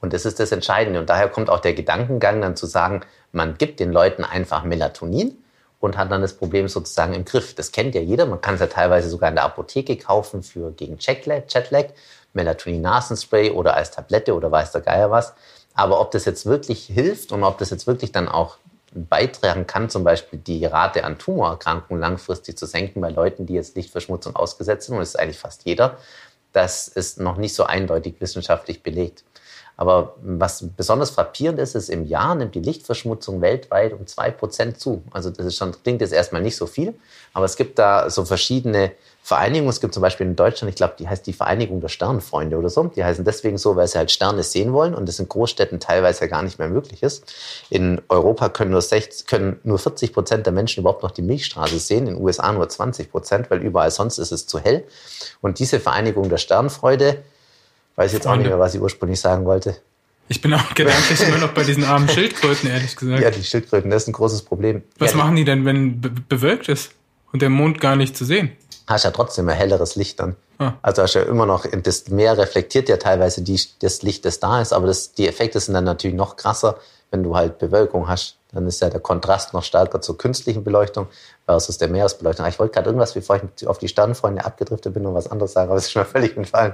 Und 0.00 0.12
das 0.12 0.24
ist 0.24 0.38
das 0.38 0.52
Entscheidende. 0.52 1.00
Und 1.00 1.10
daher 1.10 1.28
kommt 1.28 1.50
auch 1.50 1.58
der 1.58 1.74
Gedankengang 1.74 2.40
dann 2.40 2.54
zu 2.54 2.66
sagen, 2.66 3.00
man 3.32 3.58
gibt 3.58 3.80
den 3.80 3.90
Leuten 3.90 4.22
einfach 4.22 4.62
Melatonin 4.62 5.36
und 5.80 5.96
hat 5.96 6.10
dann 6.10 6.22
das 6.22 6.34
Problem 6.34 6.68
sozusagen 6.68 7.14
im 7.14 7.24
Griff. 7.24 7.54
Das 7.54 7.72
kennt 7.72 7.94
ja 7.94 8.00
jeder. 8.00 8.26
Man 8.26 8.40
kann 8.40 8.54
es 8.54 8.60
ja 8.60 8.66
teilweise 8.66 9.08
sogar 9.08 9.28
in 9.28 9.36
der 9.36 9.44
Apotheke 9.44 9.96
kaufen 9.96 10.42
für 10.42 10.72
gegen 10.72 10.98
Jetlag, 10.98 11.42
Jetlag 11.48 11.86
Melatonin-Nasenspray 12.34 13.50
oder 13.52 13.74
als 13.74 13.90
Tablette 13.90 14.34
oder 14.34 14.50
weiß 14.50 14.72
der 14.72 14.80
Geier 14.80 15.10
was. 15.10 15.34
Aber 15.74 16.00
ob 16.00 16.10
das 16.10 16.24
jetzt 16.24 16.46
wirklich 16.46 16.86
hilft 16.86 17.32
und 17.32 17.44
ob 17.44 17.58
das 17.58 17.70
jetzt 17.70 17.86
wirklich 17.86 18.12
dann 18.12 18.28
auch 18.28 18.56
beitragen 18.92 19.66
kann, 19.66 19.90
zum 19.90 20.02
Beispiel 20.02 20.38
die 20.38 20.64
Rate 20.64 21.04
an 21.04 21.18
Tumorerkrankungen 21.18 22.00
langfristig 22.00 22.56
zu 22.56 22.66
senken 22.66 23.00
bei 23.00 23.10
Leuten, 23.10 23.46
die 23.46 23.54
jetzt 23.54 23.76
Lichtverschmutzung 23.76 24.34
ausgesetzt 24.34 24.86
sind, 24.86 24.96
und 24.96 25.00
das 25.00 25.10
ist 25.10 25.20
eigentlich 25.20 25.38
fast 25.38 25.64
jeder, 25.64 25.98
das 26.52 26.88
ist 26.88 27.20
noch 27.20 27.36
nicht 27.36 27.54
so 27.54 27.64
eindeutig 27.64 28.20
wissenschaftlich 28.20 28.82
belegt. 28.82 29.24
Aber 29.78 30.16
was 30.20 30.64
besonders 30.76 31.10
frappierend 31.10 31.60
ist, 31.60 31.76
ist, 31.76 31.88
im 31.88 32.04
Jahr 32.04 32.34
nimmt 32.34 32.56
die 32.56 32.60
Lichtverschmutzung 32.60 33.40
weltweit 33.40 33.92
um 33.92 34.08
zwei 34.08 34.32
Prozent 34.32 34.80
zu. 34.80 35.04
Also 35.12 35.30
das 35.30 35.46
ist 35.46 35.56
schon, 35.56 35.72
klingt 35.84 36.00
jetzt 36.00 36.12
erstmal 36.12 36.42
nicht 36.42 36.56
so 36.56 36.66
viel, 36.66 36.94
aber 37.32 37.44
es 37.44 37.56
gibt 37.56 37.78
da 37.78 38.10
so 38.10 38.24
verschiedene 38.24 38.90
Vereinigungen. 39.22 39.70
Es 39.70 39.80
gibt 39.80 39.94
zum 39.94 40.00
Beispiel 40.00 40.26
in 40.26 40.34
Deutschland, 40.34 40.70
ich 40.70 40.74
glaube, 40.74 40.94
die 40.98 41.08
heißt 41.08 41.24
die 41.28 41.32
Vereinigung 41.32 41.80
der 41.80 41.88
Sternenfreunde 41.88 42.56
oder 42.56 42.70
so. 42.70 42.84
Die 42.84 43.04
heißen 43.04 43.24
deswegen 43.24 43.56
so, 43.56 43.76
weil 43.76 43.86
sie 43.86 43.98
halt 43.98 44.10
Sterne 44.10 44.42
sehen 44.42 44.72
wollen 44.72 44.96
und 44.96 45.06
das 45.06 45.20
in 45.20 45.28
Großstädten 45.28 45.78
teilweise 45.78 46.22
ja 46.22 46.26
gar 46.26 46.42
nicht 46.42 46.58
mehr 46.58 46.68
möglich 46.68 47.04
ist. 47.04 47.32
In 47.70 48.02
Europa 48.08 48.48
können 48.48 48.72
nur, 48.72 48.82
60, 48.82 49.28
können 49.28 49.60
nur 49.62 49.78
40 49.78 50.12
Prozent 50.12 50.46
der 50.46 50.52
Menschen 50.52 50.80
überhaupt 50.80 51.04
noch 51.04 51.12
die 51.12 51.22
Milchstraße 51.22 51.78
sehen, 51.78 52.08
in 52.08 52.14
den 52.14 52.24
USA 52.24 52.50
nur 52.52 52.68
20 52.68 53.12
Prozent, 53.12 53.48
weil 53.48 53.62
überall 53.62 53.92
sonst 53.92 54.18
ist 54.18 54.32
es 54.32 54.48
zu 54.48 54.58
hell. 54.58 54.82
Und 55.40 55.60
diese 55.60 55.78
Vereinigung 55.78 56.28
der 56.28 56.38
Sternfreude, 56.38 57.22
Weiß 57.98 58.12
jetzt 58.12 58.28
auch 58.28 58.36
nicht 58.36 58.46
mehr, 58.46 58.60
was 58.60 58.76
ich 58.76 58.80
ursprünglich 58.80 59.18
sagen 59.18 59.44
wollte. 59.44 59.76
Ich 60.28 60.40
bin 60.40 60.54
auch 60.54 60.72
gedanklich 60.72 61.20
immer 61.20 61.38
noch 61.38 61.48
bei 61.48 61.64
diesen 61.64 61.82
armen 61.82 62.08
Schildkröten, 62.14 62.70
ehrlich 62.70 62.94
gesagt. 62.94 63.20
Ja, 63.20 63.32
die 63.32 63.42
Schildkröten, 63.42 63.90
das 63.90 64.04
ist 64.04 64.08
ein 64.08 64.12
großes 64.12 64.42
Problem. 64.42 64.84
Was 64.98 65.10
ja, 65.10 65.16
machen 65.16 65.34
die 65.34 65.44
denn, 65.44 65.64
wenn 65.64 66.00
be 66.00 66.10
bewölkt 66.10 66.68
ist 66.68 66.92
und 67.32 67.42
der 67.42 67.50
Mond 67.50 67.80
gar 67.80 67.96
nicht 67.96 68.16
zu 68.16 68.24
sehen? 68.24 68.52
Hast 68.86 69.04
ja 69.04 69.10
trotzdem 69.10 69.48
ein 69.48 69.56
helleres 69.56 69.96
Licht 69.96 70.20
dann. 70.20 70.36
Ah. 70.58 70.74
Also 70.80 71.02
hast 71.02 71.14
ja 71.14 71.22
immer 71.22 71.44
noch, 71.44 71.66
das 71.66 72.06
Meer 72.06 72.38
reflektiert 72.38 72.88
ja 72.88 72.98
teilweise 72.98 73.42
die, 73.42 73.60
das 73.80 74.02
Licht, 74.02 74.24
das 74.24 74.38
da 74.38 74.62
ist, 74.62 74.72
aber 74.72 74.86
das, 74.86 75.10
die 75.10 75.26
Effekte 75.26 75.58
sind 75.58 75.74
dann 75.74 75.82
natürlich 75.82 76.16
noch 76.16 76.36
krasser, 76.36 76.78
wenn 77.10 77.24
du 77.24 77.34
halt 77.34 77.58
Bewölkung 77.58 78.06
hast. 78.06 78.37
Dann 78.52 78.66
ist 78.66 78.80
ja 78.80 78.88
der 78.88 79.00
Kontrast 79.00 79.52
noch 79.52 79.62
stärker 79.62 80.00
zur 80.00 80.16
künstlichen 80.16 80.64
Beleuchtung 80.64 81.06
versus 81.44 81.76
der 81.76 81.88
Meeresbeleuchtung. 81.88 82.46
Ich 82.46 82.58
wollte 82.58 82.74
gerade 82.74 82.86
irgendwas, 82.86 83.12
bevor 83.12 83.36
ich 83.36 83.66
auf 83.66 83.78
die 83.78 83.88
Sternfreunde 83.88 84.44
abgedriftet 84.44 84.94
bin, 84.94 85.04
und 85.04 85.14
was 85.14 85.30
anderes 85.30 85.52
sagen, 85.52 85.68
aber 85.70 85.78
es 85.78 85.84
ist 85.84 85.92
schon 85.92 86.02
mal 86.02 86.08
völlig 86.08 86.34
entfallen. 86.36 86.72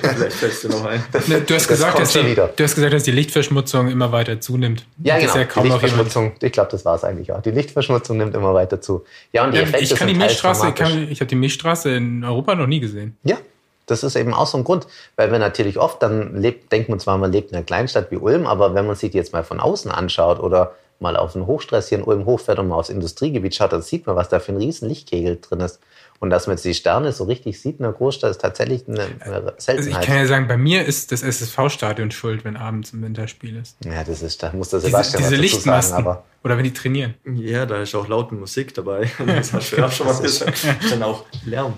Vielleicht 0.00 0.36
fällst 0.36 0.64
du 0.64 0.68
noch 0.68 0.84
ein. 0.84 1.02
Du, 1.46 1.54
hast 1.54 1.66
gesagt, 1.66 1.98
dass 1.98 2.12
die, 2.12 2.34
du 2.34 2.64
hast 2.64 2.74
gesagt, 2.74 2.92
dass 2.92 3.02
die 3.02 3.10
Lichtverschmutzung 3.10 3.88
immer 3.88 4.12
weiter 4.12 4.40
zunimmt. 4.40 4.86
Ja, 5.02 5.18
genau. 5.18 5.36
Ja 5.36 5.44
die 5.44 5.68
Lichtverschmutzung, 5.68 6.32
ich 6.40 6.52
glaube, 6.52 6.70
das 6.70 6.84
war 6.84 6.94
es 6.94 7.02
eigentlich 7.02 7.32
auch. 7.32 7.42
Die 7.42 7.50
Lichtverschmutzung 7.50 8.16
nimmt 8.16 8.34
immer 8.36 8.54
weiter 8.54 8.80
zu. 8.80 9.04
Ja, 9.32 9.44
und 9.44 9.52
die 9.52 9.58
ja, 9.58 9.64
Effekte 9.64 9.84
ich 9.84 9.94
kann 9.96 10.08
die 10.08 10.14
Milchstraße, 10.14 10.68
ich, 10.68 10.74
kann, 10.76 11.08
ich 11.10 11.20
habe 11.20 11.28
die 11.28 11.36
Milchstraße 11.36 11.90
in 11.90 12.22
Europa 12.22 12.54
noch 12.54 12.68
nie 12.68 12.78
gesehen. 12.78 13.16
Ja, 13.24 13.38
das 13.86 14.04
ist 14.04 14.16
eben 14.16 14.34
auch 14.34 14.46
so 14.46 14.58
ein 14.58 14.64
Grund, 14.64 14.86
weil 15.16 15.32
wir 15.32 15.38
natürlich 15.38 15.78
oft 15.78 16.02
dann 16.02 16.40
lebt, 16.40 16.70
denkt 16.70 16.88
man 16.88 17.00
zwar, 17.00 17.18
man 17.18 17.32
lebt 17.32 17.50
in 17.50 17.56
einer 17.56 17.64
Kleinstadt 17.64 18.10
wie 18.10 18.16
Ulm, 18.16 18.46
aber 18.46 18.74
wenn 18.74 18.86
man 18.86 18.96
sich 18.96 19.10
die 19.10 19.16
jetzt 19.16 19.32
mal 19.32 19.44
von 19.44 19.60
außen 19.60 19.90
anschaut 19.90 20.40
oder 20.40 20.74
mal 21.00 21.16
auf 21.16 21.34
einen 21.34 21.46
Hochstress 21.46 21.88
hier 21.88 21.98
in 21.98 22.04
Ulm 22.04 22.26
hochfährt 22.26 22.58
und 22.58 22.68
mal 22.68 22.76
aufs 22.76 22.90
Industriegebiet 22.90 23.54
schaut, 23.54 23.72
dann 23.72 23.82
sieht 23.82 24.06
man, 24.06 24.16
was 24.16 24.28
da 24.28 24.40
für 24.40 24.52
ein 24.52 24.58
riesen 24.58 24.88
Lichtkegel 24.88 25.38
drin 25.40 25.60
ist. 25.60 25.80
Und 26.20 26.30
dass 26.30 26.48
man 26.48 26.56
jetzt 26.56 26.64
die 26.64 26.74
Sterne 26.74 27.12
so 27.12 27.24
richtig 27.24 27.60
sieht 27.60 27.78
in 27.78 27.84
der 27.84 27.92
Großstadt, 27.92 28.32
ist 28.32 28.40
tatsächlich 28.40 28.88
eine, 28.88 29.06
eine 29.20 29.54
Seltenheit. 29.58 29.68
Also 29.68 29.90
ich 29.90 30.00
kann 30.00 30.16
ja 30.16 30.26
sagen, 30.26 30.48
bei 30.48 30.56
mir 30.56 30.84
ist 30.84 31.12
das 31.12 31.22
SSV-Stadion 31.22 32.10
schuld, 32.10 32.44
wenn 32.44 32.56
abends 32.56 32.92
ein 32.92 33.02
Winterspiel 33.02 33.56
ist. 33.56 33.76
Ja, 33.84 34.02
das 34.02 34.22
ist, 34.22 34.42
da 34.42 34.52
muss 34.52 34.70
der 34.70 34.80
Sebastian 34.80 35.22
diese, 35.22 35.30
diese 35.30 35.40
Lichtmasten. 35.40 35.92
Sagen, 35.92 36.06
aber 36.06 36.24
Oder 36.42 36.56
wenn 36.56 36.64
die 36.64 36.72
trainieren. 36.72 37.14
Ja, 37.24 37.66
da 37.66 37.82
ist 37.82 37.94
auch 37.94 38.08
laute 38.08 38.34
Musik 38.34 38.74
dabei. 38.74 39.08
Das 39.26 39.52
hast 39.52 39.72
du 39.72 39.76
ja 39.76 39.90
schon 39.90 40.06
mal 40.06 40.20
gesagt. 40.20 40.66
Dann 40.90 41.02
auch 41.02 41.24
Lärm. 41.44 41.74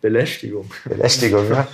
Belästigung. 0.00 0.70
Belästigung, 0.84 1.48
ja. 1.50 1.66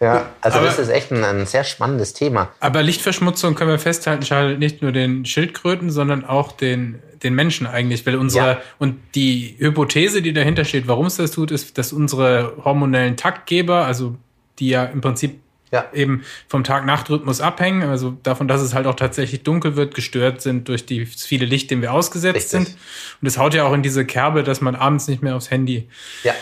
Ja, 0.00 0.30
also 0.40 0.58
aber, 0.58 0.66
das 0.66 0.78
ist 0.78 0.88
echt 0.88 1.12
ein, 1.12 1.22
ein, 1.24 1.46
sehr 1.46 1.64
spannendes 1.64 2.12
Thema. 2.12 2.50
Aber 2.60 2.82
Lichtverschmutzung 2.82 3.54
können 3.54 3.70
wir 3.70 3.78
festhalten, 3.78 4.24
schadet 4.24 4.58
nicht 4.58 4.82
nur 4.82 4.92
den 4.92 5.24
Schildkröten, 5.24 5.90
sondern 5.90 6.24
auch 6.24 6.52
den, 6.52 7.00
den 7.24 7.34
Menschen 7.34 7.66
eigentlich. 7.66 8.06
Weil 8.06 8.16
unsere, 8.16 8.46
ja. 8.46 8.62
und 8.78 8.98
die 9.14 9.56
Hypothese, 9.58 10.22
die 10.22 10.32
dahinter 10.32 10.64
steht, 10.64 10.86
warum 10.86 11.06
es 11.06 11.16
das 11.16 11.32
tut, 11.32 11.50
ist, 11.50 11.76
dass 11.78 11.92
unsere 11.92 12.52
hormonellen 12.64 13.16
Taktgeber, 13.16 13.86
also 13.86 14.16
die 14.58 14.68
ja 14.68 14.84
im 14.84 15.00
Prinzip 15.00 15.40
ja. 15.72 15.86
eben 15.92 16.22
vom 16.48 16.62
Tag-Nacht-Rhythmus 16.62 17.40
abhängen, 17.40 17.82
also 17.82 18.16
davon, 18.22 18.46
dass 18.46 18.62
es 18.62 18.74
halt 18.74 18.86
auch 18.86 18.94
tatsächlich 18.94 19.42
dunkel 19.42 19.74
wird, 19.74 19.94
gestört 19.94 20.40
sind 20.40 20.68
durch 20.68 20.86
die 20.86 21.04
viele 21.04 21.46
Licht, 21.46 21.70
dem 21.70 21.82
wir 21.82 21.92
ausgesetzt 21.92 22.36
Richtig. 22.36 22.50
sind. 22.50 22.78
Und 23.20 23.26
es 23.26 23.38
haut 23.38 23.54
ja 23.54 23.64
auch 23.64 23.72
in 23.72 23.82
diese 23.82 24.06
Kerbe, 24.06 24.44
dass 24.44 24.60
man 24.60 24.76
abends 24.76 25.08
nicht 25.08 25.22
mehr 25.22 25.34
aufs 25.34 25.50
Handy 25.50 25.88
ja. 26.22 26.32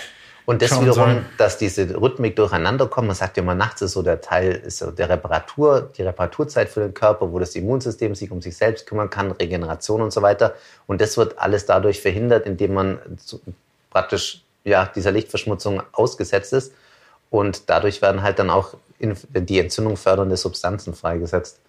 Und 0.44 0.60
das 0.60 0.72
wiederum, 0.72 0.92
sollen. 0.92 1.26
dass 1.38 1.56
diese 1.56 2.00
Rhythmik 2.00 2.34
durcheinander 2.34 2.86
kommt. 2.86 3.06
Man 3.06 3.16
sagt 3.16 3.36
ja 3.36 3.42
immer, 3.42 3.54
nachts 3.54 3.80
ist 3.82 3.92
so 3.92 4.02
der 4.02 4.20
Teil, 4.20 4.52
ist 4.52 4.78
so 4.78 4.90
der 4.90 5.08
Reparatur, 5.08 5.90
die 5.96 6.02
Reparaturzeit 6.02 6.68
für 6.68 6.80
den 6.80 6.94
Körper, 6.94 7.32
wo 7.32 7.38
das 7.38 7.54
Immunsystem 7.54 8.14
sich 8.14 8.30
um 8.30 8.42
sich 8.42 8.56
selbst 8.56 8.86
kümmern 8.86 9.08
kann, 9.08 9.30
Regeneration 9.30 10.02
und 10.02 10.12
so 10.12 10.20
weiter. 10.20 10.54
Und 10.86 11.00
das 11.00 11.16
wird 11.16 11.38
alles 11.38 11.66
dadurch 11.66 12.00
verhindert, 12.00 12.46
indem 12.46 12.74
man 12.74 12.98
praktisch 13.90 14.42
ja, 14.64 14.86
dieser 14.86 15.12
Lichtverschmutzung 15.12 15.82
ausgesetzt 15.92 16.52
ist. 16.52 16.72
Und 17.30 17.70
dadurch 17.70 18.02
werden 18.02 18.22
halt 18.22 18.38
dann 18.38 18.50
auch 18.50 18.74
die 19.00 19.58
Entzündung 19.58 19.96
fördernde 19.96 20.36
Substanzen 20.36 20.94
freigesetzt. 20.94 21.60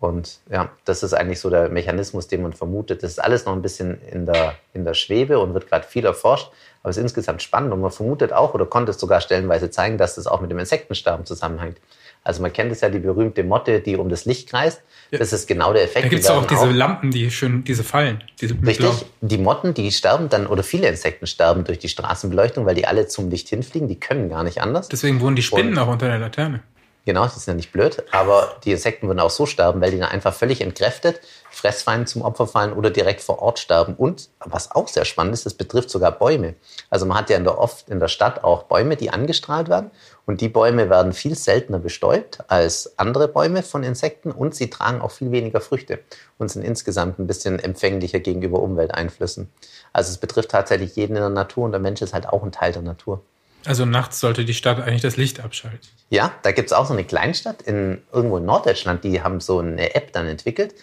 Und 0.00 0.38
ja, 0.50 0.70
das 0.86 1.02
ist 1.02 1.12
eigentlich 1.12 1.40
so 1.40 1.50
der 1.50 1.68
Mechanismus, 1.68 2.26
den 2.26 2.40
man 2.40 2.54
vermutet. 2.54 3.02
Das 3.02 3.10
ist 3.10 3.18
alles 3.18 3.44
noch 3.44 3.52
ein 3.52 3.60
bisschen 3.60 4.00
in 4.10 4.24
der, 4.24 4.54
in 4.72 4.86
der 4.86 4.94
Schwebe 4.94 5.38
und 5.38 5.52
wird 5.52 5.68
gerade 5.68 5.86
viel 5.86 6.06
erforscht. 6.06 6.50
Aber 6.82 6.90
es 6.90 6.96
ist 6.96 7.02
insgesamt 7.02 7.42
spannend 7.42 7.70
und 7.74 7.82
man 7.82 7.90
vermutet 7.90 8.32
auch 8.32 8.54
oder 8.54 8.64
konnte 8.64 8.92
es 8.92 8.98
sogar 8.98 9.20
stellenweise 9.20 9.70
zeigen, 9.70 9.98
dass 9.98 10.14
das 10.14 10.26
auch 10.26 10.40
mit 10.40 10.50
dem 10.50 10.58
Insektensterben 10.58 11.26
zusammenhängt. 11.26 11.76
Also 12.24 12.40
man 12.40 12.52
kennt 12.52 12.72
es 12.72 12.80
ja, 12.80 12.88
die 12.88 12.98
berühmte 12.98 13.44
Motte, 13.44 13.80
die 13.80 13.96
um 13.96 14.08
das 14.08 14.24
Licht 14.24 14.48
kreist. 14.48 14.82
Das 15.10 15.34
ist 15.34 15.46
genau 15.46 15.72
der 15.72 15.84
Effekt. 15.84 16.06
Da 16.06 16.08
gibt 16.08 16.22
es 16.22 16.30
auch 16.30 16.46
diese 16.46 16.60
auch, 16.62 16.72
Lampen, 16.72 17.10
die 17.10 17.30
schön, 17.30 17.64
diese 17.64 17.84
Fallen. 17.84 18.22
Diese 18.40 18.54
richtig, 18.66 19.06
die 19.20 19.38
Motten, 19.38 19.74
die 19.74 19.90
sterben 19.90 20.28
dann, 20.30 20.46
oder 20.46 20.62
viele 20.62 20.88
Insekten 20.88 21.26
sterben 21.26 21.64
durch 21.64 21.78
die 21.78 21.88
Straßenbeleuchtung, 21.88 22.64
weil 22.64 22.74
die 22.74 22.86
alle 22.86 23.06
zum 23.06 23.30
Licht 23.30 23.48
hinfliegen, 23.48 23.88
die 23.88 23.98
können 23.98 24.30
gar 24.30 24.44
nicht 24.44 24.62
anders. 24.62 24.88
Deswegen 24.88 25.20
wohnen 25.20 25.36
die 25.36 25.42
Spinnen 25.42 25.72
und, 25.72 25.78
auch 25.78 25.88
unter 25.88 26.08
der 26.08 26.18
Laterne. 26.18 26.60
Genau, 27.06 27.24
die 27.24 27.38
sind 27.38 27.46
ja 27.46 27.54
nicht 27.54 27.72
blöd, 27.72 28.04
aber 28.12 28.56
die 28.64 28.72
Insekten 28.72 29.06
würden 29.06 29.20
auch 29.20 29.30
so 29.30 29.46
sterben, 29.46 29.80
weil 29.80 29.90
die 29.90 29.98
dann 29.98 30.10
einfach 30.10 30.34
völlig 30.34 30.60
entkräftet, 30.60 31.20
Fressfeinden 31.50 32.06
zum 32.06 32.22
Opfer 32.22 32.46
fallen 32.46 32.74
oder 32.74 32.90
direkt 32.90 33.22
vor 33.22 33.40
Ort 33.40 33.58
sterben. 33.58 33.94
Und 33.94 34.28
was 34.38 34.70
auch 34.70 34.86
sehr 34.86 35.06
spannend 35.06 35.32
ist, 35.32 35.46
das 35.46 35.54
betrifft 35.54 35.88
sogar 35.88 36.12
Bäume. 36.12 36.54
Also 36.90 37.06
man 37.06 37.16
hat 37.16 37.30
ja 37.30 37.38
in 37.38 37.44
der, 37.44 37.58
oft 37.58 37.88
in 37.88 38.00
der 38.00 38.08
Stadt 38.08 38.44
auch 38.44 38.64
Bäume, 38.64 38.96
die 38.96 39.10
angestrahlt 39.10 39.70
werden. 39.70 39.90
Und 40.26 40.42
die 40.42 40.48
Bäume 40.50 40.90
werden 40.90 41.14
viel 41.14 41.34
seltener 41.34 41.78
bestäubt 41.78 42.38
als 42.48 42.98
andere 42.98 43.28
Bäume 43.28 43.62
von 43.62 43.82
Insekten 43.82 44.30
und 44.30 44.54
sie 44.54 44.68
tragen 44.68 45.00
auch 45.00 45.10
viel 45.10 45.32
weniger 45.32 45.60
Früchte 45.60 46.00
und 46.38 46.50
sind 46.50 46.62
insgesamt 46.62 47.18
ein 47.18 47.26
bisschen 47.26 47.58
empfänglicher 47.58 48.20
gegenüber 48.20 48.60
Umwelteinflüssen. 48.60 49.50
Also 49.92 50.10
es 50.10 50.18
betrifft 50.18 50.50
tatsächlich 50.50 50.94
jeden 50.96 51.16
in 51.16 51.22
der 51.22 51.30
Natur 51.30 51.64
und 51.64 51.72
der 51.72 51.80
Mensch 51.80 52.02
ist 52.02 52.12
halt 52.12 52.28
auch 52.28 52.44
ein 52.44 52.52
Teil 52.52 52.72
der 52.72 52.82
Natur. 52.82 53.22
Also 53.66 53.84
nachts 53.84 54.20
sollte 54.20 54.44
die 54.44 54.54
Stadt 54.54 54.80
eigentlich 54.80 55.02
das 55.02 55.16
Licht 55.16 55.40
abschalten. 55.40 55.88
Ja, 56.08 56.32
da 56.42 56.52
gibt 56.52 56.68
es 56.70 56.72
auch 56.72 56.86
so 56.86 56.92
eine 56.92 57.04
Kleinstadt 57.04 57.62
in, 57.62 58.02
irgendwo 58.12 58.38
in 58.38 58.44
Norddeutschland, 58.44 59.04
die 59.04 59.22
haben 59.22 59.40
so 59.40 59.58
eine 59.58 59.94
App 59.94 60.12
dann 60.12 60.26
entwickelt, 60.26 60.74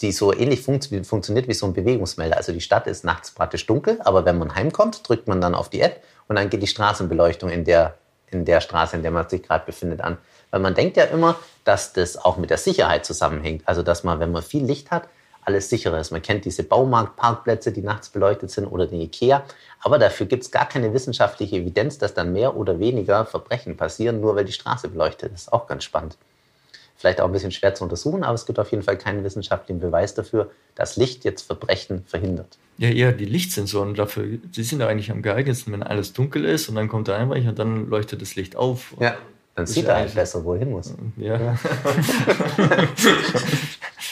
die 0.00 0.12
so 0.12 0.32
ähnlich 0.32 0.62
funktio 0.62 1.02
funktioniert 1.02 1.48
wie 1.48 1.54
so 1.54 1.66
ein 1.66 1.72
Bewegungsmelder. 1.72 2.36
Also 2.36 2.52
die 2.52 2.60
Stadt 2.60 2.86
ist 2.86 3.04
nachts 3.04 3.32
praktisch 3.32 3.66
dunkel, 3.66 3.98
aber 4.04 4.24
wenn 4.24 4.38
man 4.38 4.54
heimkommt, 4.54 5.08
drückt 5.08 5.26
man 5.26 5.40
dann 5.40 5.54
auf 5.54 5.70
die 5.70 5.80
App 5.80 6.04
und 6.28 6.36
dann 6.36 6.50
geht 6.50 6.62
die 6.62 6.68
Straßenbeleuchtung 6.68 7.50
in 7.50 7.64
der, 7.64 7.96
in 8.30 8.44
der 8.44 8.60
Straße, 8.60 8.96
in 8.96 9.02
der 9.02 9.10
man 9.10 9.28
sich 9.28 9.42
gerade 9.42 9.64
befindet, 9.66 10.00
an. 10.00 10.18
Weil 10.50 10.60
man 10.60 10.74
denkt 10.74 10.96
ja 10.96 11.04
immer, 11.04 11.36
dass 11.64 11.92
das 11.92 12.16
auch 12.16 12.36
mit 12.36 12.50
der 12.50 12.58
Sicherheit 12.58 13.04
zusammenhängt. 13.04 13.62
Also 13.66 13.82
dass 13.82 14.04
man, 14.04 14.20
wenn 14.20 14.30
man 14.30 14.42
viel 14.42 14.64
Licht 14.64 14.90
hat, 14.90 15.08
alles 15.48 15.70
sicherer 15.70 15.98
ist. 15.98 16.10
Man 16.10 16.20
kennt 16.20 16.44
diese 16.44 16.62
Baumarktparkplätze, 16.62 17.72
die 17.72 17.80
nachts 17.80 18.10
beleuchtet 18.10 18.50
sind 18.50 18.66
oder 18.66 18.86
den 18.86 19.00
Ikea. 19.00 19.44
Aber 19.80 19.98
dafür 19.98 20.26
gibt 20.26 20.42
es 20.42 20.50
gar 20.50 20.68
keine 20.68 20.92
wissenschaftliche 20.92 21.56
Evidenz, 21.56 21.96
dass 21.96 22.12
dann 22.12 22.34
mehr 22.34 22.54
oder 22.54 22.78
weniger 22.78 23.24
Verbrechen 23.24 23.76
passieren, 23.76 24.20
nur 24.20 24.36
weil 24.36 24.44
die 24.44 24.52
Straße 24.52 24.88
beleuchtet 24.88 25.32
ist. 25.32 25.50
Auch 25.50 25.66
ganz 25.66 25.84
spannend. 25.84 26.18
Vielleicht 26.96 27.20
auch 27.20 27.26
ein 27.26 27.32
bisschen 27.32 27.52
schwer 27.52 27.74
zu 27.74 27.84
untersuchen, 27.84 28.24
aber 28.24 28.34
es 28.34 28.44
gibt 28.44 28.58
auf 28.58 28.70
jeden 28.72 28.82
Fall 28.82 28.98
keinen 28.98 29.24
wissenschaftlichen 29.24 29.80
Beweis 29.80 30.14
dafür, 30.14 30.50
dass 30.74 30.96
Licht 30.96 31.24
jetzt 31.24 31.42
Verbrechen 31.42 32.04
verhindert. 32.06 32.58
Ja, 32.76 32.90
eher 32.90 33.12
die 33.12 33.24
Lichtsensoren 33.24 33.94
dafür, 33.94 34.26
die 34.26 34.62
sind 34.62 34.80
ja 34.80 34.88
eigentlich 34.88 35.10
am 35.10 35.22
geeignetsten, 35.22 35.72
wenn 35.72 35.82
alles 35.82 36.12
dunkel 36.12 36.44
ist 36.44 36.68
und 36.68 36.74
dann 36.74 36.88
kommt 36.88 37.08
der 37.08 37.16
Einbrecher 37.16 37.50
und 37.50 37.58
dann 37.58 37.88
leuchtet 37.88 38.20
das 38.20 38.34
Licht 38.34 38.56
auf. 38.56 38.94
Ja, 39.00 39.16
dann 39.58 39.66
sieht 39.66 39.86
er 39.86 39.96
halt 39.96 40.14
besser, 40.14 40.44
wo 40.44 40.52
er 40.52 40.60
hin 40.60 40.70
muss. 40.70 40.94
Ja. 41.16 41.36
ja. 41.36 41.58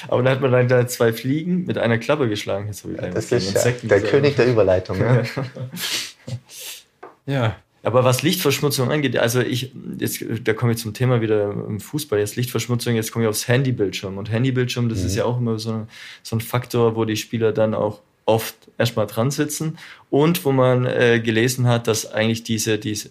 Aber 0.08 0.22
dann 0.24 0.32
hat 0.32 0.40
man 0.40 0.50
dann 0.50 0.66
da 0.66 0.88
zwei 0.88 1.12
Fliegen 1.12 1.66
mit 1.66 1.78
einer 1.78 1.98
Klappe 1.98 2.28
geschlagen. 2.28 2.66
Jetzt 2.66 2.84
ich 2.84 2.96
das 2.96 3.30
ist 3.30 3.64
ja 3.64 3.70
der 3.70 4.00
König 4.00 4.34
der 4.34 4.46
Überleitung. 4.50 4.98
Ja. 4.98 5.22
ja. 7.26 7.56
Aber 7.84 8.02
was 8.02 8.22
Lichtverschmutzung 8.22 8.90
angeht, 8.90 9.16
also 9.16 9.40
ich, 9.40 9.72
jetzt, 9.98 10.24
da 10.42 10.52
komme 10.52 10.72
ich 10.72 10.78
zum 10.78 10.92
Thema 10.94 11.20
wieder 11.20 11.52
im 11.52 11.78
Fußball, 11.78 12.18
jetzt 12.18 12.34
Lichtverschmutzung, 12.34 12.96
jetzt 12.96 13.12
komme 13.12 13.26
ich 13.26 13.28
aufs 13.28 13.46
Handybildschirm. 13.46 14.18
Und 14.18 14.32
Handybildschirm, 14.32 14.88
das 14.88 15.02
mhm. 15.02 15.06
ist 15.06 15.14
ja 15.14 15.24
auch 15.26 15.38
immer 15.38 15.60
so, 15.60 15.86
so 16.24 16.34
ein 16.34 16.40
Faktor, 16.40 16.96
wo 16.96 17.04
die 17.04 17.16
Spieler 17.16 17.52
dann 17.52 17.72
auch 17.72 18.00
oft 18.24 18.56
erstmal 18.78 19.06
dran 19.06 19.30
sitzen 19.30 19.78
und 20.10 20.44
wo 20.44 20.50
man 20.50 20.86
äh, 20.86 21.20
gelesen 21.20 21.68
hat, 21.68 21.86
dass 21.86 22.12
eigentlich 22.12 22.42
diese, 22.42 22.78
diese 22.78 23.10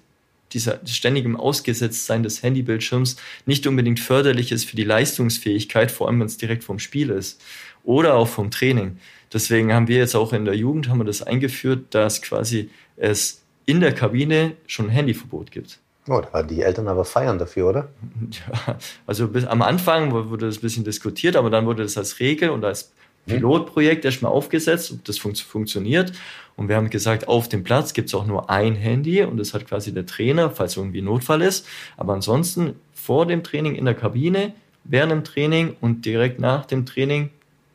dieser 0.56 0.80
ständigem 0.86 1.36
Ausgesetztsein 1.36 2.24
des 2.24 2.42
Handybildschirms 2.42 3.18
nicht 3.46 3.68
unbedingt 3.68 4.00
förderlich 4.00 4.52
ist 4.52 4.68
für 4.68 4.76
die 4.76 4.84
Leistungsfähigkeit, 4.84 5.92
vor 5.92 6.08
allem 6.08 6.20
wenn 6.22 6.28
es 6.28 6.38
direkt 6.38 6.64
vom 6.64 6.80
Spiel 6.80 7.12
ist 7.12 7.42
oder 7.84 8.16
auch 8.16 8.28
vom 8.28 8.50
Training. 8.50 8.98
Deswegen 9.32 9.74
haben 9.74 9.88
wir 9.88 9.98
jetzt 9.98 10.16
auch 10.16 10.34
in 10.34 10.46
der 10.46 10.56
Jugend 10.56 10.90
haben 10.90 11.00
wir 11.00 11.06
das 11.06 11.22
eingeführt, 11.22 11.94
dass 11.94 12.22
quasi 12.22 12.70
es 12.96 13.44
in 13.66 13.82
der 13.82 13.94
Kabine 13.94 14.54
schon 14.66 14.88
ein 14.88 14.92
Handyverbot 14.92 15.52
gibt. 15.52 15.80
Oh, 16.08 16.22
da 16.22 16.32
waren 16.34 16.48
die 16.48 16.62
Eltern 16.62 16.88
aber 16.88 17.04
feiern 17.04 17.38
dafür, 17.38 17.70
oder? 17.70 17.90
Ja, 18.32 18.78
also 19.08 19.28
bis, 19.28 19.46
am 19.46 19.62
Anfang 19.62 20.12
wurde 20.12 20.46
das 20.46 20.58
ein 20.58 20.62
bisschen 20.62 20.84
diskutiert, 20.84 21.36
aber 21.36 21.50
dann 21.50 21.66
wurde 21.66 21.84
das 21.84 21.98
als 21.98 22.20
Regel 22.20 22.50
und 22.50 22.64
als 22.64 22.94
hm? 23.26 23.36
Pilotprojekt 23.36 24.06
erstmal 24.06 24.32
aufgesetzt, 24.32 24.92
ob 24.92 25.04
das 25.04 25.18
fun 25.18 25.36
funktioniert. 25.36 26.14
Und 26.58 26.70
wir 26.70 26.78
haben 26.78 26.90
gesagt, 26.90 27.28
auf 27.28 27.50
dem 27.50 27.64
Platz 27.64 27.94
gibt 27.94 28.08
es 28.08 28.16
auch 28.16 28.26
nur 28.26 28.50
ein 28.50 28.76
Handy 28.76 29.24
und 29.24 29.38
das 29.38 29.54
hat 29.54 29.68
quasi 29.68 29.94
der 29.94 30.06
Trainer, 30.06 30.50
falls 30.50 30.78
irgendwie 30.78 31.02
Notfall 31.02 31.42
ist. 31.42 31.68
Aber 31.98 32.14
ansonsten 32.14 32.80
vor 32.94 33.26
dem 33.26 33.44
Training 33.44 33.76
in 33.76 33.86
der 33.86 33.94
Kabine, 33.94 34.54
während 34.84 35.12
dem 35.12 35.24
Training 35.24 35.76
und 35.82 36.06
direkt 36.06 36.40
nach 36.40 36.66
dem 36.66 36.86
Training, 36.86 37.30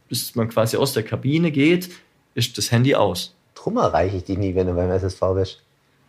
bis 0.08 0.34
man 0.34 0.48
quasi 0.48 0.76
aus 0.76 0.92
der 0.92 1.02
Kabine 1.02 1.50
geht, 1.50 1.90
ist 2.34 2.56
das 2.56 2.70
Handy 2.70 2.94
aus. 2.94 3.34
Drum 3.54 3.76
erreiche 3.76 4.16
ich 4.16 4.24
dich 4.24 4.38
nie, 4.38 4.54
wenn 4.54 4.66
du 4.66 4.74
beim 4.74 4.90
SSV 4.90 5.20
bist. 5.34 5.62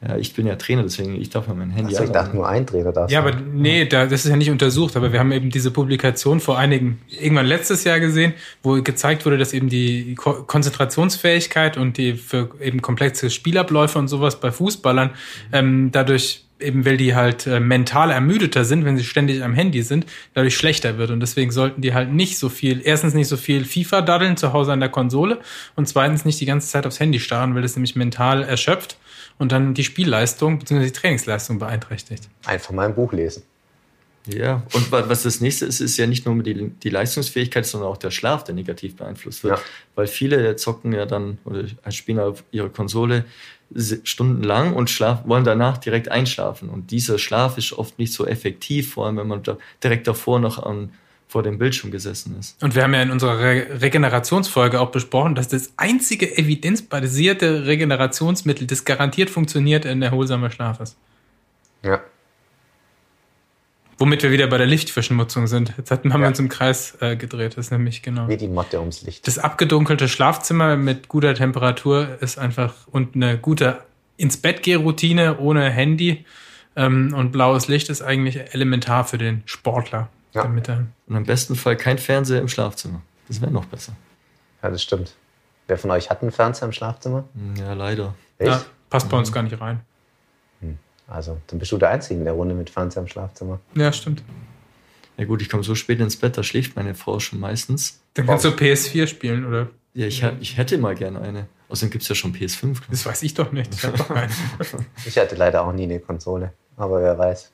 Ja, 0.07 0.17
ich 0.17 0.33
bin 0.33 0.47
ja 0.47 0.55
Trainer, 0.55 0.81
deswegen 0.81 1.15
ich 1.21 1.29
darf 1.29 1.47
ja 1.47 1.53
mein 1.53 1.69
Handy 1.69 1.93
also 1.93 2.05
ich 2.05 2.11
dachte 2.11 2.35
nur 2.35 2.47
ein 2.47 2.65
Trainer 2.65 2.91
darf. 2.91 3.11
Ja, 3.11 3.19
aber 3.19 3.35
nee, 3.35 3.85
da, 3.85 4.07
das 4.07 4.25
ist 4.25 4.31
ja 4.31 4.35
nicht 4.35 4.49
untersucht, 4.49 4.95
aber 4.95 5.13
wir 5.13 5.19
haben 5.19 5.31
eben 5.31 5.51
diese 5.51 5.69
Publikation 5.69 6.39
vor 6.39 6.57
einigen, 6.57 6.99
irgendwann 7.07 7.45
letztes 7.45 7.83
Jahr 7.83 7.99
gesehen, 7.99 8.33
wo 8.63 8.81
gezeigt 8.81 9.25
wurde, 9.25 9.37
dass 9.37 9.53
eben 9.53 9.69
die 9.69 10.15
Ko 10.15 10.43
Konzentrationsfähigkeit 10.43 11.77
und 11.77 11.97
die 11.97 12.13
für 12.13 12.49
eben 12.59 12.81
komplexe 12.81 13.29
Spielabläufe 13.29 13.99
und 13.99 14.07
sowas 14.07 14.39
bei 14.39 14.51
Fußballern 14.51 15.11
ähm, 15.51 15.91
dadurch 15.91 16.45
eben 16.61 16.85
weil 16.85 16.97
die 16.97 17.15
halt 17.15 17.47
äh, 17.47 17.59
mental 17.59 18.11
ermüdeter 18.11 18.65
sind, 18.65 18.85
wenn 18.85 18.97
sie 18.97 19.03
ständig 19.03 19.43
am 19.43 19.53
Handy 19.53 19.81
sind, 19.81 20.05
dadurch 20.33 20.55
schlechter 20.55 20.97
wird. 20.97 21.11
Und 21.11 21.19
deswegen 21.19 21.51
sollten 21.51 21.81
die 21.81 21.93
halt 21.93 22.11
nicht 22.11 22.37
so 22.37 22.49
viel, 22.49 22.81
erstens 22.83 23.13
nicht 23.13 23.27
so 23.27 23.37
viel 23.37 23.65
FIFA 23.65 24.01
daddeln 24.01 24.37
zu 24.37 24.53
Hause 24.53 24.71
an 24.71 24.79
der 24.79 24.89
Konsole 24.89 25.39
und 25.75 25.87
zweitens 25.87 26.25
nicht 26.25 26.39
die 26.39 26.45
ganze 26.45 26.67
Zeit 26.67 26.85
aufs 26.85 26.99
Handy 26.99 27.19
starren, 27.19 27.55
weil 27.55 27.61
das 27.61 27.75
nämlich 27.75 27.95
mental 27.95 28.43
erschöpft 28.43 28.97
und 29.37 29.51
dann 29.51 29.73
die 29.73 29.83
Spielleistung 29.83 30.59
bzw. 30.59 30.85
die 30.85 30.91
Trainingsleistung 30.91 31.59
beeinträchtigt. 31.59 32.29
Einfach 32.45 32.71
mal 32.71 32.87
ein 32.87 32.95
Buch 32.95 33.13
lesen. 33.13 33.43
Ja, 34.27 34.63
und 34.73 34.91
was 34.91 35.23
das 35.23 35.41
nächste 35.41 35.65
ist, 35.65 35.79
ist 35.79 35.97
ja 35.97 36.05
nicht 36.05 36.25
nur 36.25 36.43
die, 36.43 36.69
die 36.69 36.89
Leistungsfähigkeit, 36.89 37.65
sondern 37.65 37.89
auch 37.89 37.97
der 37.97 38.11
Schlaf, 38.11 38.43
der 38.43 38.53
negativ 38.53 38.95
beeinflusst 38.95 39.43
wird. 39.43 39.57
Ja. 39.57 39.63
Weil 39.95 40.07
viele 40.07 40.55
zocken 40.57 40.93
ja 40.93 41.05
dann 41.05 41.39
oder 41.43 41.63
spielen 41.89 42.19
auf 42.19 42.43
ihrer 42.51 42.69
Konsole 42.69 43.25
stundenlang 44.03 44.73
und 44.73 44.89
schlaf, 44.89 45.21
wollen 45.25 45.43
danach 45.43 45.77
direkt 45.77 46.09
einschlafen. 46.09 46.69
Und 46.69 46.91
dieser 46.91 47.17
Schlaf 47.17 47.57
ist 47.57 47.73
oft 47.73 47.97
nicht 47.99 48.13
so 48.13 48.25
effektiv, 48.25 48.93
vor 48.93 49.05
allem 49.05 49.17
wenn 49.17 49.27
man 49.27 49.43
da 49.43 49.57
direkt 49.83 50.07
davor 50.07 50.39
noch 50.39 50.61
an, 50.61 50.91
vor 51.27 51.43
dem 51.43 51.57
Bildschirm 51.57 51.91
gesessen 51.91 52.35
ist. 52.37 52.61
Und 52.61 52.75
wir 52.75 52.83
haben 52.83 52.93
ja 52.93 53.01
in 53.01 53.09
unserer 53.09 53.39
Re 53.39 53.81
Regenerationsfolge 53.81 54.81
auch 54.81 54.91
besprochen, 54.91 55.33
dass 55.33 55.47
das 55.47 55.71
einzige 55.77 56.37
evidenzbasierte 56.37 57.65
Regenerationsmittel, 57.65 58.67
das 58.67 58.83
garantiert 58.83 59.29
funktioniert, 59.29 59.85
ein 59.85 60.01
erholsamer 60.01 60.51
Schlaf 60.51 60.81
ist. 60.81 60.97
Ja. 61.83 62.01
Womit 64.01 64.23
wir 64.23 64.31
wieder 64.31 64.47
bei 64.47 64.57
der 64.57 64.65
Lichtverschmutzung 64.65 65.45
sind. 65.45 65.75
Jetzt 65.77 65.91
haben 65.91 66.09
ja. 66.09 66.17
wir 66.17 66.25
uns 66.25 66.39
im 66.39 66.49
Kreis 66.49 66.97
äh, 67.01 67.15
gedreht. 67.15 67.55
Das 67.55 67.67
ist 67.67 67.71
nämlich 67.71 68.01
genau. 68.01 68.27
Wie 68.27 68.35
die 68.35 68.47
Motte 68.47 68.79
ums 68.79 69.03
Licht. 69.03 69.27
Das 69.27 69.37
abgedunkelte 69.37 70.09
Schlafzimmer 70.09 70.75
mit 70.75 71.07
guter 71.07 71.35
Temperatur 71.35 72.17
ist 72.19 72.39
einfach 72.39 72.73
und 72.87 73.13
eine 73.13 73.37
gute 73.37 73.77
ins 74.17 74.37
Bett 74.37 74.63
geh 74.63 74.73
Routine 74.73 75.37
ohne 75.37 75.69
Handy 75.69 76.25
ähm, 76.75 77.13
und 77.15 77.31
blaues 77.31 77.67
Licht 77.67 77.89
ist 77.89 78.01
eigentlich 78.01 78.39
elementar 78.55 79.05
für 79.05 79.19
den 79.19 79.43
Sportler. 79.45 80.09
Ja. 80.33 80.41
Damit 80.41 80.67
er 80.67 80.87
und 81.05 81.15
im 81.15 81.25
besten 81.25 81.55
Fall 81.55 81.77
kein 81.77 81.99
Fernseher 81.99 82.41
im 82.41 82.47
Schlafzimmer. 82.47 83.03
Das 83.27 83.39
wäre 83.39 83.51
noch 83.51 83.65
besser. 83.65 83.93
Ja, 84.63 84.71
das 84.71 84.81
stimmt. 84.81 85.13
Wer 85.67 85.77
von 85.77 85.91
euch 85.91 86.09
hat 86.09 86.23
einen 86.23 86.31
Fernseher 86.31 86.65
im 86.65 86.71
Schlafzimmer? 86.71 87.25
Ja, 87.55 87.73
leider. 87.73 88.15
Echt? 88.39 88.49
Ja, 88.49 88.61
passt 88.89 89.09
bei 89.09 89.17
uns 89.17 89.29
mhm. 89.29 89.33
gar 89.35 89.43
nicht 89.43 89.61
rein. 89.61 89.81
Also, 91.11 91.37
dann 91.47 91.59
bist 91.59 91.71
du 91.71 91.77
der 91.77 91.89
Einzige 91.89 92.19
in 92.19 92.25
der 92.25 92.33
Runde 92.33 92.55
mit 92.55 92.69
Fernseher 92.69 93.01
im 93.01 93.07
Schlafzimmer. 93.07 93.59
Ja, 93.75 93.91
stimmt. 93.91 94.23
Ja 95.17 95.25
gut, 95.25 95.41
ich 95.41 95.49
komme 95.49 95.63
so 95.63 95.75
spät 95.75 95.99
ins 95.99 96.15
Bett, 96.15 96.37
da 96.37 96.43
schläft 96.43 96.75
meine 96.75 96.95
Frau 96.95 97.19
schon 97.19 97.39
meistens. 97.39 97.99
Dann 98.13 98.25
kannst 98.25 98.45
du 98.45 98.49
PS4 98.49 99.07
spielen, 99.07 99.45
oder? 99.45 99.67
Ja, 99.93 100.07
ich, 100.07 100.23
ich 100.39 100.57
hätte 100.57 100.77
mal 100.77 100.95
gerne 100.95 101.19
eine. 101.19 101.47
Außerdem 101.67 101.91
gibt 101.91 102.03
es 102.03 102.09
ja 102.09 102.15
schon 102.15 102.33
PS5. 102.33 102.77
Das 102.89 103.05
weiß 103.05 103.23
ich 103.23 103.33
doch 103.33 103.51
nicht. 103.51 103.73
Ich, 103.73 103.81
doch 103.81 104.09
ich 105.05 105.17
hatte 105.17 105.35
leider 105.35 105.65
auch 105.65 105.73
nie 105.73 105.83
eine 105.83 105.99
Konsole. 105.99 106.53
Aber 106.77 107.01
wer 107.01 107.17
weiß, 107.17 107.51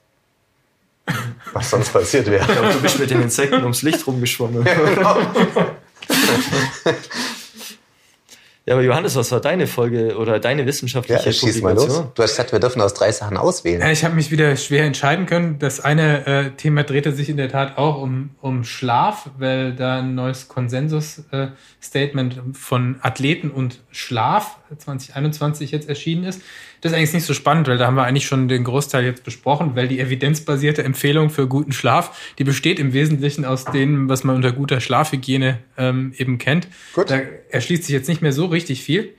was 1.53 1.69
sonst 1.69 1.91
passiert 1.91 2.27
wäre. 2.27 2.45
Du 2.73 2.81
bist 2.81 2.99
mit 2.99 3.09
den 3.09 3.21
Insekten 3.21 3.63
ums 3.63 3.81
Licht 3.81 4.05
rumgeschwommen. 4.05 4.65
Ja, 4.65 4.85
genau. 4.85 5.17
Ja, 8.67 8.73
aber 8.73 8.83
Johannes, 8.83 9.15
was 9.15 9.31
war 9.31 9.39
deine 9.39 9.65
Folge 9.65 10.17
oder 10.17 10.41
deine 10.41 10.65
wissenschaftliche 10.65 11.25
ja, 11.25 11.31
schieß 11.31 11.61
Publikation? 11.61 11.87
Mal 11.87 12.01
los. 12.01 12.13
Du 12.13 12.21
hast 12.21 12.31
gesagt, 12.31 12.51
wir 12.51 12.59
dürfen 12.59 12.81
aus 12.81 12.93
drei 12.93 13.13
Sachen 13.13 13.37
auswählen. 13.37 13.79
Ja, 13.79 13.89
ich 13.91 14.03
habe 14.03 14.13
mich 14.13 14.29
wieder 14.29 14.57
schwer 14.57 14.83
entscheiden 14.83 15.25
können. 15.25 15.57
Das 15.57 15.79
eine 15.79 16.27
äh, 16.27 16.49
Thema 16.51 16.83
drehte 16.83 17.13
sich 17.13 17.29
in 17.29 17.37
der 17.37 17.47
Tat 17.47 17.77
auch 17.77 18.01
um, 18.01 18.31
um 18.41 18.65
Schlaf, 18.65 19.29
weil 19.37 19.73
da 19.73 19.99
ein 19.99 20.15
neues 20.15 20.49
Konsensus-Statement 20.49 22.37
äh, 22.37 22.41
von 22.51 22.97
Athleten 23.01 23.51
und 23.51 23.79
Schlaf 23.89 24.57
2021 24.77 25.71
jetzt 25.71 25.87
erschienen 25.87 26.25
ist. 26.25 26.41
Das 26.87 26.93
ist 26.93 26.99
eigentlich 26.99 27.13
nicht 27.15 27.25
so 27.25 27.33
spannend, 27.33 27.67
weil 27.67 27.77
da 27.77 27.85
haben 27.85 27.95
wir 27.95 28.05
eigentlich 28.05 28.27
schon 28.27 28.47
den 28.47 28.63
Großteil 28.63 29.03
jetzt 29.03 29.25
besprochen, 29.25 29.75
weil 29.75 29.89
die 29.89 29.99
evidenzbasierte 29.99 30.85
Empfehlung 30.85 31.29
für 31.29 31.45
guten 31.45 31.73
Schlaf, 31.73 32.33
die 32.39 32.45
besteht 32.45 32.79
im 32.79 32.93
Wesentlichen 32.93 33.43
aus 33.43 33.65
dem, 33.65 34.07
was 34.07 34.23
man 34.23 34.37
unter 34.37 34.53
guter 34.53 34.79
Schlafhygiene 34.79 35.59
ähm, 35.77 36.13
eben 36.17 36.37
kennt. 36.37 36.69
Gut. 36.93 37.11
Da 37.11 37.19
erschließt 37.49 37.83
sich 37.83 37.91
jetzt 37.91 38.07
nicht 38.07 38.21
mehr 38.21 38.31
so 38.31 38.45
richtig 38.45 38.83
viel. 38.83 39.09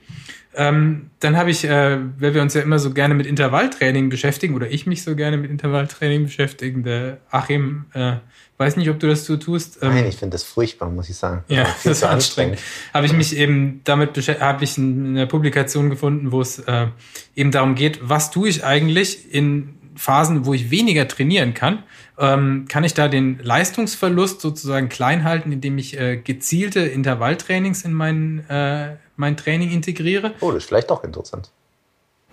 Ähm, 0.55 1.11
dann 1.19 1.37
habe 1.37 1.51
ich, 1.51 1.63
äh, 1.63 1.99
weil 2.17 2.33
wir 2.33 2.41
uns 2.41 2.53
ja 2.53 2.61
immer 2.61 2.79
so 2.79 2.91
gerne 2.91 3.13
mit 3.13 3.27
Intervalltraining 3.27 4.09
beschäftigen, 4.09 4.55
oder 4.55 4.69
ich 4.69 4.87
mich 4.87 5.03
so 5.03 5.15
gerne 5.15 5.37
mit 5.37 5.51
Intervalltraining 5.51 6.23
beschäftigen, 6.23 6.83
der 6.83 7.19
Achim, 7.29 7.85
äh, 7.93 8.13
weiß 8.57 8.75
nicht, 8.75 8.89
ob 8.89 8.99
du 8.99 9.07
das 9.07 9.25
so 9.25 9.37
tust. 9.37 9.79
Ähm, 9.81 9.93
Nein, 9.93 10.07
ich 10.07 10.17
finde 10.17 10.33
das 10.33 10.43
furchtbar, 10.43 10.89
muss 10.89 11.09
ich 11.09 11.17
sagen. 11.17 11.43
Ja, 11.47 11.63
das 11.63 11.85
ist 11.85 12.03
anstrengend. 12.03 12.59
Habe 12.93 13.05
ich 13.05 13.13
mich 13.13 13.35
eben 13.37 13.81
damit 13.83 14.13
beschäftigt, 14.13 14.43
habe 14.43 14.63
ich 14.63 14.77
eine 14.77 15.27
Publikation 15.27 15.89
gefunden, 15.89 16.31
wo 16.31 16.41
es 16.41 16.59
äh, 16.59 16.87
eben 17.35 17.51
darum 17.51 17.75
geht, 17.75 17.99
was 18.01 18.31
tue 18.31 18.49
ich 18.49 18.65
eigentlich 18.65 19.33
in 19.33 19.75
Phasen, 19.99 20.45
wo 20.45 20.53
ich 20.53 20.71
weniger 20.71 21.07
trainieren 21.09 21.53
kann, 21.53 21.83
ähm, 22.17 22.65
kann 22.69 22.85
ich 22.85 22.93
da 22.93 23.09
den 23.09 23.39
Leistungsverlust 23.41 24.39
sozusagen 24.39 24.87
klein 24.87 25.25
halten, 25.25 25.51
indem 25.51 25.77
ich 25.77 25.99
äh, 25.99 26.15
gezielte 26.17 26.79
Intervalltrainings 26.79 27.83
in 27.83 27.93
mein, 27.93 28.49
äh, 28.49 28.95
mein 29.19 29.37
Training 29.37 29.71
integriere. 29.71 30.33
Oh, 30.39 30.51
das 30.51 30.63
ist 30.63 30.69
vielleicht 30.69 30.89
doch 30.89 31.03
interessant. 31.03 31.51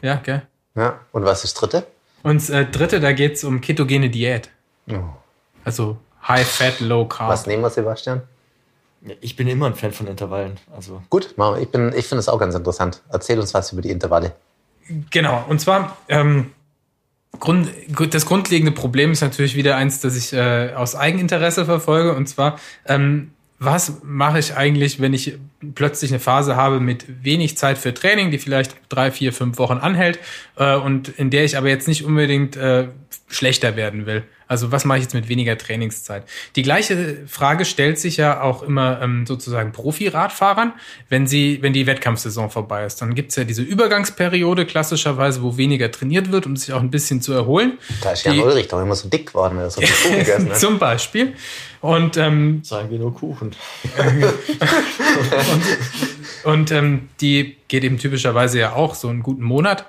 Ja, 0.03 0.16
gell? 0.16 0.42
Ja, 0.75 1.01
und 1.12 1.25
was 1.25 1.44
ist 1.44 1.55
das 1.55 1.61
dritte? 1.61 1.87
Und 2.22 2.37
das 2.37 2.51
äh, 2.51 2.64
dritte, 2.64 3.01
da 3.01 3.12
geht 3.12 3.35
es 3.35 3.44
um 3.44 3.61
ketogene 3.61 4.09
Diät. 4.09 4.51
Oh. 4.88 5.01
Also 5.64 5.99
High 6.27 6.46
Fat, 6.46 6.81
Low 6.81 7.07
Carb. 7.07 7.29
Was 7.29 7.46
nehmen 7.46 7.62
wir, 7.62 7.70
Sebastian? 7.70 8.22
Ich 9.20 9.37
bin 9.37 9.49
immer 9.49 9.66
ein 9.66 9.75
Fan 9.75 9.92
von 9.92 10.07
Intervallen. 10.07 10.59
Also. 10.75 11.03
Gut, 11.11 11.35
ich, 11.37 11.68
ich 11.68 12.07
finde 12.07 12.18
es 12.18 12.29
auch 12.29 12.38
ganz 12.38 12.55
interessant. 12.55 13.03
Erzähl 13.11 13.38
uns 13.38 13.53
was 13.53 13.72
über 13.72 13.83
die 13.83 13.90
Intervalle. 13.90 14.35
Genau, 15.11 15.44
und 15.49 15.61
zwar 15.61 15.96
ähm, 16.09 16.53
Grund, 17.40 17.68
das 18.11 18.27
grundlegende 18.27 18.72
Problem 18.72 19.12
ist 19.12 19.20
natürlich 19.20 19.57
wieder 19.57 19.77
eins, 19.77 20.01
das 20.01 20.16
ich 20.16 20.33
äh, 20.33 20.72
aus 20.75 20.94
Eigeninteresse 20.94 21.64
verfolge. 21.64 22.14
Und 22.14 22.29
zwar, 22.29 22.59
ähm, 22.87 23.33
was 23.59 24.03
mache 24.03 24.38
ich 24.38 24.55
eigentlich, 24.55 25.01
wenn 25.01 25.14
ich 25.14 25.38
plötzlich 25.75 26.11
eine 26.11 26.21
Phase 26.21 26.57
habe 26.57 26.79
mit 26.81 27.25
wenig 27.25 27.57
Zeit 27.57 27.79
für 27.79 27.95
Training, 27.95 28.31
die 28.31 28.38
vielleicht 28.38 28.77
drei, 28.88 29.11
vier, 29.11 29.33
fünf 29.33 29.59
Wochen 29.59 29.79
anhält 29.79 30.19
äh, 30.57 30.77
und 30.77 31.09
in 31.09 31.31
der 31.31 31.45
ich 31.45 31.57
aber 31.57 31.69
jetzt 31.69 31.88
nicht 31.88 32.05
unbedingt 32.05 32.57
äh, 32.57 32.88
schlechter 33.29 33.77
werden 33.77 34.07
will? 34.07 34.25
Also 34.49 34.71
was 34.71 34.85
mache 34.85 34.99
ich 34.99 35.05
jetzt 35.05 35.14
mit 35.14 35.29
weniger 35.29 35.59
Trainingszeit? 35.59 36.23
Die 36.55 36.62
gleiche 36.62 37.25
Frage 37.27 37.64
stellt 37.64 37.99
sich 37.99 38.16
ja 38.16 38.40
auch 38.42 38.62
immer 38.62 39.01
ähm, 39.03 39.27
sozusagen 39.27 39.73
Profi-Radfahrern, 39.73 40.73
wenn 41.09 41.27
sie, 41.27 41.59
wenn 41.62 41.73
die 41.73 41.87
Wettkampfsaison 41.87 42.51
vorbei 42.51 42.85
ist. 42.85 43.03
Dann 43.03 43.14
gibt's 43.14 43.35
ja 43.35 43.42
diese 43.42 43.62
Übergangsperiode 43.62 44.64
klassischerweise, 44.64 45.42
wo 45.42 45.57
weniger 45.57 45.90
trainiert 45.90 46.31
wird, 46.31 46.47
um 46.47 46.55
sich 46.57 46.73
auch 46.73 46.81
ein 46.81 46.90
bisschen 46.90 47.21
zu 47.23 47.33
erholen. 47.33 47.79
Da 48.03 48.12
ist 48.12 48.25
Jan 48.25 48.38
Ulrich 48.38 48.69
doch 48.69 48.81
immer 48.81 48.95
so 48.95 49.09
dick 49.09 49.27
geworden, 49.27 49.57
wenn 49.57 49.64
er 49.64 49.71
so 49.71 49.81
viel 49.81 50.19
gegessen 50.19 50.51
hat. 50.51 50.61
Zum 50.61 50.79
Beispiel. 50.79 51.35
Und 51.87 52.16
ähm, 52.16 52.64
sagen 52.64 52.90
wir 52.90 52.99
nur 52.99 53.14
Kuchen. 53.14 53.53
und, 53.96 54.25
und 56.53 56.72
ähm, 56.72 57.09
die 57.20 57.57
geht 57.68 57.85
eben 57.85 57.96
typischerweise 57.96 58.59
ja 58.59 58.72
auch 58.72 58.96
so 58.96 59.07
einen 59.09 59.22
guten 59.22 59.44
Monat. 59.44 59.87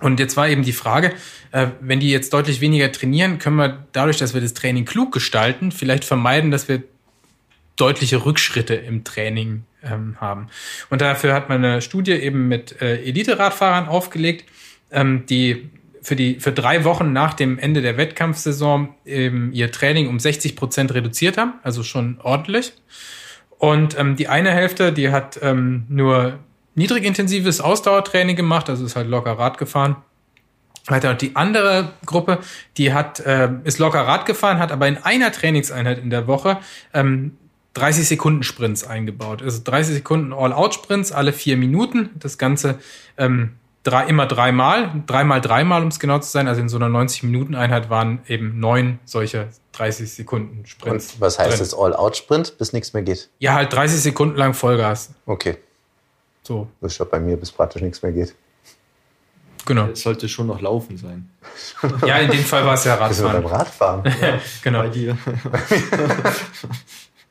Und 0.00 0.18
jetzt 0.18 0.36
war 0.36 0.48
eben 0.48 0.64
die 0.64 0.72
Frage, 0.72 1.12
äh, 1.52 1.68
wenn 1.80 2.00
die 2.00 2.10
jetzt 2.10 2.32
deutlich 2.32 2.60
weniger 2.60 2.90
trainieren, 2.90 3.38
können 3.38 3.54
wir 3.54 3.86
dadurch, 3.92 4.16
dass 4.16 4.34
wir 4.34 4.40
das 4.40 4.54
Training 4.54 4.86
klug 4.86 5.12
gestalten, 5.12 5.70
vielleicht 5.70 6.04
vermeiden, 6.04 6.50
dass 6.50 6.68
wir 6.68 6.82
deutliche 7.76 8.24
Rückschritte 8.24 8.74
im 8.74 9.04
Training 9.04 9.62
ähm, 9.84 10.16
haben. 10.20 10.48
Und 10.90 11.00
dafür 11.00 11.32
hat 11.32 11.48
man 11.48 11.64
eine 11.64 11.80
Studie 11.80 12.10
eben 12.10 12.48
mit 12.48 12.82
äh, 12.82 13.04
Elite-Radfahrern 13.04 13.86
aufgelegt, 13.86 14.46
ähm, 14.90 15.26
die 15.26 15.70
für 16.08 16.16
die 16.16 16.40
für 16.40 16.52
drei 16.52 16.84
Wochen 16.84 17.12
nach 17.12 17.34
dem 17.34 17.58
Ende 17.58 17.82
der 17.82 17.98
Wettkampfsaison 17.98 18.94
eben 19.04 19.52
ihr 19.52 19.70
Training 19.70 20.08
um 20.08 20.18
60 20.18 20.56
Prozent 20.56 20.94
reduziert 20.94 21.36
haben, 21.36 21.54
also 21.62 21.82
schon 21.82 22.18
ordentlich. 22.22 22.72
Und 23.58 23.98
ähm, 23.98 24.16
die 24.16 24.26
eine 24.26 24.50
Hälfte, 24.50 24.92
die 24.92 25.10
hat 25.10 25.38
ähm, 25.42 25.84
nur 25.90 26.38
niedrigintensives 26.74 27.60
Ausdauertraining 27.60 28.36
gemacht, 28.36 28.70
also 28.70 28.86
ist 28.86 28.96
halt 28.96 29.08
locker 29.08 29.32
Rad 29.32 29.58
gefahren. 29.58 29.96
Weiter 30.86 31.10
und 31.10 31.20
die 31.20 31.36
andere 31.36 31.92
Gruppe, 32.06 32.38
die 32.78 32.94
hat 32.94 33.20
äh, 33.20 33.50
ist 33.64 33.78
locker 33.78 34.00
Rad 34.00 34.24
gefahren, 34.24 34.58
hat 34.58 34.72
aber 34.72 34.88
in 34.88 34.96
einer 34.96 35.30
Trainingseinheit 35.30 35.98
in 35.98 36.08
der 36.08 36.26
Woche 36.26 36.56
ähm, 36.94 37.36
30 37.74 38.08
Sekunden 38.08 38.44
Sprints 38.44 38.82
eingebaut. 38.82 39.42
Also 39.42 39.60
30 39.62 39.96
Sekunden 39.96 40.32
All-Out-Sprints 40.32 41.12
alle 41.12 41.34
vier 41.34 41.58
Minuten. 41.58 42.08
Das 42.18 42.38
Ganze 42.38 42.78
ähm, 43.18 43.50
drei, 43.88 44.06
immer 44.06 44.26
dreimal, 44.26 45.02
dreimal 45.06 45.40
dreimal, 45.40 45.82
um 45.82 45.88
es 45.88 45.98
genau 45.98 46.18
zu 46.18 46.30
sein. 46.30 46.48
Also 46.48 46.60
in 46.60 46.68
so 46.68 46.76
einer 46.76 46.86
90-Minuten-Einheit 46.86 47.90
waren 47.90 48.20
eben 48.26 48.60
neun 48.60 48.98
solche 49.04 49.48
30 49.72 50.12
Sekunden 50.12 50.66
Sprints. 50.66 51.14
Und 51.14 51.20
was 51.20 51.38
heißt 51.38 51.52
drin. 51.52 51.58
das 51.58 51.74
All-Out-Sprint, 51.74 52.58
bis 52.58 52.72
nichts 52.72 52.92
mehr 52.92 53.02
geht? 53.02 53.30
Ja, 53.38 53.54
halt 53.54 53.72
30 53.72 54.00
Sekunden 54.00 54.36
lang 54.36 54.54
Vollgas. 54.54 55.10
Okay. 55.26 55.56
So. 56.42 56.68
Das 56.80 56.92
ist 56.92 56.98
ja 56.98 57.04
bei 57.04 57.20
mir, 57.20 57.36
bis 57.36 57.50
praktisch 57.50 57.82
nichts 57.82 58.02
mehr 58.02 58.12
geht. 58.12 58.34
genau. 59.64 59.86
Es 59.86 60.02
sollte 60.02 60.28
schon 60.28 60.46
noch 60.46 60.60
Laufen 60.60 60.96
sein. 60.96 61.30
Ja, 62.06 62.18
in 62.18 62.30
dem 62.30 62.44
Fall 62.44 62.64
war 62.64 62.74
es 62.74 62.84
ja 62.84 62.94
Radfahren. 62.94 63.42
beim 63.42 63.46
Radfahren. 63.46 64.14
genau. 64.62 64.82
Bei 64.82 64.88
dir. 64.88 65.16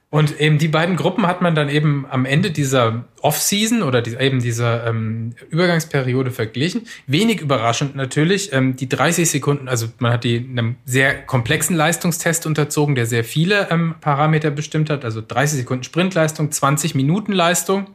Und 0.09 0.39
eben 0.39 0.57
die 0.57 0.69
beiden 0.69 0.95
Gruppen 0.95 1.27
hat 1.27 1.41
man 1.41 1.53
dann 1.53 1.67
eben 1.67 2.05
am 2.09 2.23
Ende 2.23 2.49
dieser 2.51 3.03
Off-Season 3.21 3.83
oder 3.83 4.01
die, 4.01 4.15
eben 4.15 4.39
dieser 4.39 4.87
ähm, 4.87 5.33
Übergangsperiode 5.49 6.31
verglichen. 6.31 6.87
Wenig 7.07 7.41
überraschend 7.41 7.97
natürlich, 7.97 8.53
ähm, 8.53 8.77
die 8.77 8.87
30 8.87 9.29
Sekunden, 9.29 9.67
also 9.67 9.87
man 9.99 10.13
hat 10.13 10.23
die 10.23 10.37
einem 10.37 10.77
sehr 10.85 11.25
komplexen 11.25 11.75
Leistungstest 11.75 12.45
unterzogen, 12.45 12.95
der 12.95 13.05
sehr 13.05 13.25
viele 13.25 13.69
ähm, 13.69 13.95
Parameter 13.99 14.49
bestimmt 14.49 14.89
hat. 14.89 15.03
Also 15.03 15.21
30 15.27 15.59
Sekunden 15.59 15.83
Sprintleistung, 15.83 16.51
20 16.51 16.95
Minuten 16.95 17.33
Leistung, 17.33 17.87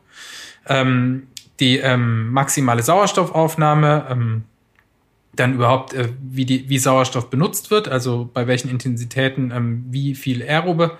ähm, 0.68 1.28
die 1.60 1.78
ähm, 1.78 2.30
maximale 2.30 2.82
Sauerstoffaufnahme, 2.82 4.06
ähm, 4.10 4.44
dann 5.34 5.54
überhaupt, 5.54 5.94
äh, 5.94 6.10
wie, 6.20 6.44
die, 6.44 6.68
wie 6.68 6.78
Sauerstoff 6.78 7.30
benutzt 7.30 7.70
wird, 7.70 7.88
also 7.88 8.28
bei 8.30 8.46
welchen 8.46 8.68
Intensitäten 8.68 9.50
ähm, 9.50 9.86
wie 9.88 10.14
viel 10.14 10.42
aerobe 10.42 10.98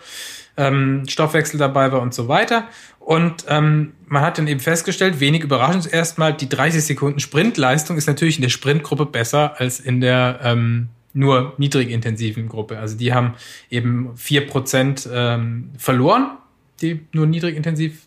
ähm, 0.56 1.04
Stoffwechsel 1.08 1.58
dabei 1.58 1.92
war 1.92 2.02
und 2.02 2.14
so 2.14 2.28
weiter. 2.28 2.68
Und 2.98 3.46
ähm, 3.48 3.94
man 4.06 4.22
hat 4.22 4.38
dann 4.38 4.46
eben 4.46 4.60
festgestellt, 4.60 5.18
wenig 5.18 5.42
überraschend 5.42 5.92
erstmal, 5.92 6.34
die 6.34 6.48
30 6.48 6.84
Sekunden 6.84 7.20
Sprintleistung 7.20 7.96
ist 7.96 8.06
natürlich 8.06 8.36
in 8.36 8.42
der 8.42 8.48
Sprintgruppe 8.48 9.06
besser 9.06 9.58
als 9.58 9.80
in 9.80 10.00
der 10.00 10.40
ähm, 10.42 10.88
nur 11.14 11.54
niedrigintensiven 11.58 12.48
Gruppe. 12.48 12.78
Also 12.78 12.96
die 12.96 13.12
haben 13.12 13.34
eben 13.70 14.16
vier 14.16 14.46
Prozent 14.46 15.08
ähm, 15.12 15.70
verloren, 15.76 16.38
die 16.80 17.00
nur 17.12 17.26
niedrigintensiv 17.26 18.06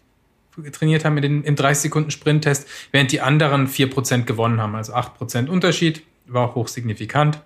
trainiert 0.72 1.04
haben 1.04 1.18
in 1.18 1.22
den, 1.22 1.44
im 1.44 1.56
30 1.56 1.84
Sekunden 1.84 2.12
Sprinttest, 2.12 2.68
während 2.92 3.12
die 3.12 3.22
anderen 3.22 3.68
vier 3.68 3.90
Prozent 3.90 4.26
gewonnen 4.26 4.62
haben, 4.62 4.76
also 4.76 4.94
acht 4.94 5.16
Prozent 5.16 5.50
Unterschied, 5.50 6.04
war 6.28 6.50
auch 6.50 6.56
hochsignifikant. 6.56 7.42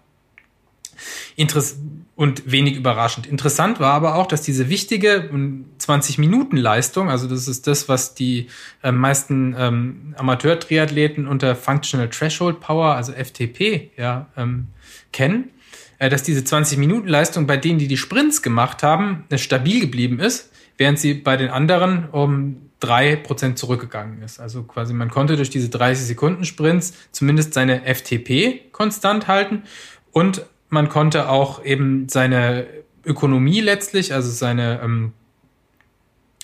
Interess 1.35 1.77
und 2.19 2.51
wenig 2.51 2.75
überraschend. 2.75 3.27
Interessant 3.27 3.79
war 3.79 3.93
aber 3.93 4.15
auch, 4.15 4.27
dass 4.27 4.41
diese 4.41 4.67
wichtige 4.67 5.29
20-Minuten-Leistung, 5.31 7.05
ähm, 7.05 7.11
also 7.11 7.29
das 7.29 7.47
ist 7.47 7.65
das, 7.65 7.87
was 7.87 8.13
die 8.13 8.47
äh, 8.83 8.91
meisten 8.91 9.55
ähm, 9.57 10.15
Amateur-Triathleten 10.17 11.27
unter 11.27 11.55
Functional 11.55 12.09
Threshold 12.09 12.59
Power, 12.59 12.95
also 12.95 13.13
FTP, 13.13 13.91
ja, 13.95 14.27
ähm, 14.35 14.67
kennen, 15.13 15.51
äh, 15.97 16.09
dass 16.09 16.21
diese 16.21 16.41
20-Minuten-Leistung 16.41 17.47
bei 17.47 17.55
denen, 17.55 17.79
die 17.79 17.87
die 17.87 17.95
Sprints 17.95 18.41
gemacht 18.41 18.83
haben, 18.83 19.23
äh, 19.29 19.37
stabil 19.37 19.79
geblieben 19.79 20.19
ist, 20.19 20.51
während 20.75 20.99
sie 20.99 21.13
bei 21.13 21.37
den 21.37 21.47
anderen 21.47 22.09
um 22.09 22.69
drei 22.81 23.15
Prozent 23.15 23.57
zurückgegangen 23.57 24.21
ist. 24.23 24.41
Also 24.41 24.63
quasi 24.63 24.93
man 24.93 25.09
konnte 25.09 25.37
durch 25.37 25.51
diese 25.51 25.69
30 25.69 26.07
Sekunden 26.07 26.43
Sprints 26.43 26.95
zumindest 27.13 27.53
seine 27.53 27.83
FTP 27.85 28.73
konstant 28.73 29.29
halten 29.29 29.63
und 30.11 30.43
man 30.69 30.89
konnte 30.89 31.29
auch 31.29 31.63
eben 31.63 32.07
seine 32.09 32.67
Ökonomie 33.05 33.61
letztlich, 33.61 34.13
also 34.13 34.29
seine, 34.29 34.81
ähm, 34.83 35.13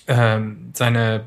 äh, 0.07 0.39
seine, 0.73 1.25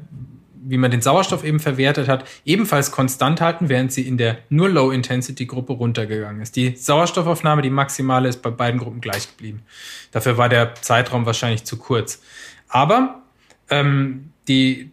wie 0.52 0.78
man 0.78 0.90
den 0.90 1.00
Sauerstoff 1.00 1.44
eben 1.44 1.61
verwertet 1.61 2.08
hat, 2.08 2.24
ebenfalls 2.44 2.90
konstant 2.90 3.40
halten, 3.40 3.68
während 3.68 3.92
sie 3.92 4.02
in 4.02 4.18
der 4.18 4.38
nur 4.48 4.68
Low-Intensity-Gruppe 4.68 5.74
runtergegangen 5.74 6.42
ist. 6.42 6.56
Die 6.56 6.76
Sauerstoffaufnahme, 6.76 7.62
die 7.62 7.70
maximale, 7.70 8.28
ist 8.28 8.42
bei 8.42 8.50
beiden 8.50 8.80
Gruppen 8.80 9.00
gleich 9.00 9.28
geblieben. 9.28 9.62
Dafür 10.11 10.37
war 10.37 10.48
der 10.48 10.74
Zeitraum 10.74 11.24
wahrscheinlich 11.26 11.64
zu 11.64 11.78
kurz. 11.78 12.20
Aber 12.68 13.22
ähm, 13.70 14.30
die 14.48 14.90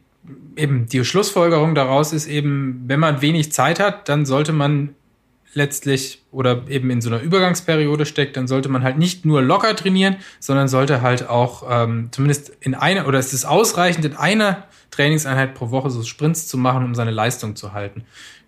eben 0.55 0.87
die 0.87 1.03
Schlussfolgerung 1.03 1.75
daraus 1.75 2.13
ist 2.13 2.27
eben, 2.27 2.83
wenn 2.87 2.99
man 2.99 3.21
wenig 3.21 3.51
Zeit 3.51 3.79
hat, 3.79 4.09
dann 4.09 4.25
sollte 4.25 4.53
man 4.53 4.95
letztlich 5.55 6.21
oder 6.31 6.63
eben 6.69 6.89
in 6.89 7.01
so 7.01 7.09
einer 7.09 7.21
Übergangsperiode 7.21 8.05
steckt, 8.05 8.37
dann 8.37 8.47
sollte 8.47 8.69
man 8.69 8.83
halt 8.83 8.97
nicht 8.97 9.25
nur 9.25 9.41
locker 9.41 9.75
trainieren, 9.75 10.17
sondern 10.39 10.67
sollte 10.67 11.01
halt 11.01 11.27
auch 11.29 11.63
ähm, 11.69 12.09
zumindest 12.11 12.51
in 12.59 12.75
einer 12.75 13.07
oder 13.07 13.19
es 13.19 13.33
ist 13.33 13.45
ausreichend 13.45 14.05
in 14.05 14.15
einer 14.15 14.65
Trainingseinheit 14.91 15.55
pro 15.55 15.71
Woche 15.71 15.89
so 15.89 16.03
Sprints 16.03 16.47
zu 16.47 16.57
machen, 16.57 16.83
um 16.83 16.93
seine 16.93 17.11
Leistung 17.11 17.55
zu 17.55 17.73
halten. 17.73 18.03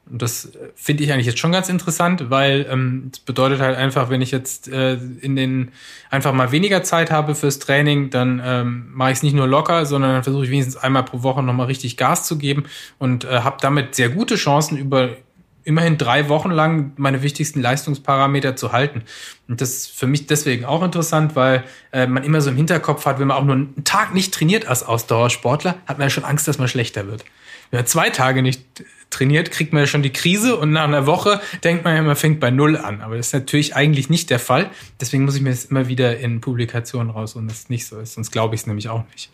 Und 0.10 0.22
das 0.22 0.46
äh, 0.46 0.70
finde 0.76 1.04
ich 1.04 1.12
eigentlich 1.12 1.26
jetzt 1.26 1.39
schon 1.39 1.52
ganz 1.52 1.70
interessant, 1.70 2.30
weil 2.30 2.65
ähm, 2.70 3.10
das 3.12 3.20
bedeutet 3.20 3.60
halt 3.60 3.78
einfach, 3.78 4.10
wenn 4.10 4.22
ich 4.22 4.32
jetzt 4.32 4.67
äh, 4.67 4.96
in 4.96 5.36
den 5.36 5.72
einfach 6.10 6.34
mal 6.34 6.52
weniger 6.52 6.84
Zeit 6.84 7.12
habe 7.12 7.36
fürs 7.36 7.60
Training, 7.60 8.10
dann 8.10 8.41
ähm, 8.43 8.88
mache 8.93 9.12
ich 9.12 9.17
es 9.17 9.24
nicht 9.24 9.36
nur 9.36 9.48
locker, 9.48 9.86
sondern 9.86 10.13
dann 10.13 10.24
versuche 10.24 10.46
ich 10.46 10.52
wenigstens 10.52 10.78
einmal 10.78 11.04
pro 11.04 11.24
Woche 11.24 11.43
nochmal 11.43 11.67
richtig 11.67 11.98
Gas 11.98 12.26
zu 12.26 12.38
geben 12.38 12.65
und 13.00 13.26
äh, 13.26 13.39
habe 13.39 13.58
damit 13.62 13.96
sehr 13.96 14.10
gute 14.10 14.36
Chancen 14.36 14.78
über 14.78 15.10
immerhin 15.67 15.97
drei 15.97 16.30
Wochen 16.30 16.49
lang 16.49 16.93
meine 16.95 17.23
wichtigsten 17.23 17.62
Leistungsparameter 17.62 18.56
zu 18.56 18.71
halten. 18.71 19.03
Und 19.49 19.60
das 19.60 19.71
ist 19.71 19.99
für 19.99 20.08
mich 20.08 20.25
deswegen 20.25 20.63
auch 20.63 20.82
interessant, 20.82 21.36
weil 21.36 21.65
äh, 21.91 22.08
man 22.08 22.23
immer 22.23 22.39
so 22.39 22.49
im 22.49 22.56
Hinterkopf 22.56 23.06
hat, 23.06 23.19
wenn 23.19 23.27
man 23.27 23.36
auch 23.36 23.43
nur 23.43 23.56
einen 23.56 23.84
Tag 23.84 24.13
nicht 24.13 24.34
trainiert 24.34 24.65
als 24.65 24.84
Ausdauersportler, 24.84 25.75
hat 25.86 25.97
man 25.97 26.06
ja 26.06 26.10
schon 26.10 26.23
Angst, 26.23 26.47
dass 26.47 26.58
man 26.58 26.69
schlechter 26.69 27.08
wird. 27.08 27.25
Wenn 27.69 27.80
man 27.80 27.86
zwei 27.86 28.10
Tage 28.10 28.41
nicht 28.41 28.62
trainiert, 29.10 29.51
kriegt 29.51 29.73
man 29.73 29.82
ja 29.82 29.88
schon 29.88 30.03
die 30.03 30.13
Krise 30.13 30.56
und 30.56 30.71
nach 30.71 30.86
einer 30.86 31.06
Woche 31.06 31.41
denkt 31.65 31.84
man 31.84 31.97
ja, 31.97 32.01
man 32.01 32.15
fängt 32.15 32.39
bei 32.39 32.49
Null 32.49 32.77
an. 32.77 33.01
Aber 33.01 33.17
das 33.17 33.27
ist 33.27 33.34
natürlich 33.34 33.75
eigentlich 33.75 34.10
nicht 34.10 34.30
der 34.30 34.39
Fall. 34.39 34.69
Deswegen 35.01 35.25
muss 35.25 35.36
ich 35.36 35.41
mir 35.41 35.49
das 35.49 35.65
immer 35.65 35.89
wieder 35.89 36.17
in 36.17 36.39
Publikationen 36.39 37.10
raus 37.10 37.36
und 37.36 37.49
das 37.49 37.67
nicht 37.67 37.88
so 37.88 37.99
ist. 37.99 38.13
Sonst 38.13 38.32
glaube 38.32 38.56
ich 38.56 38.62
es 38.62 38.67
nämlich 38.67 38.88
auch 38.88 39.03
nicht. 39.12 39.30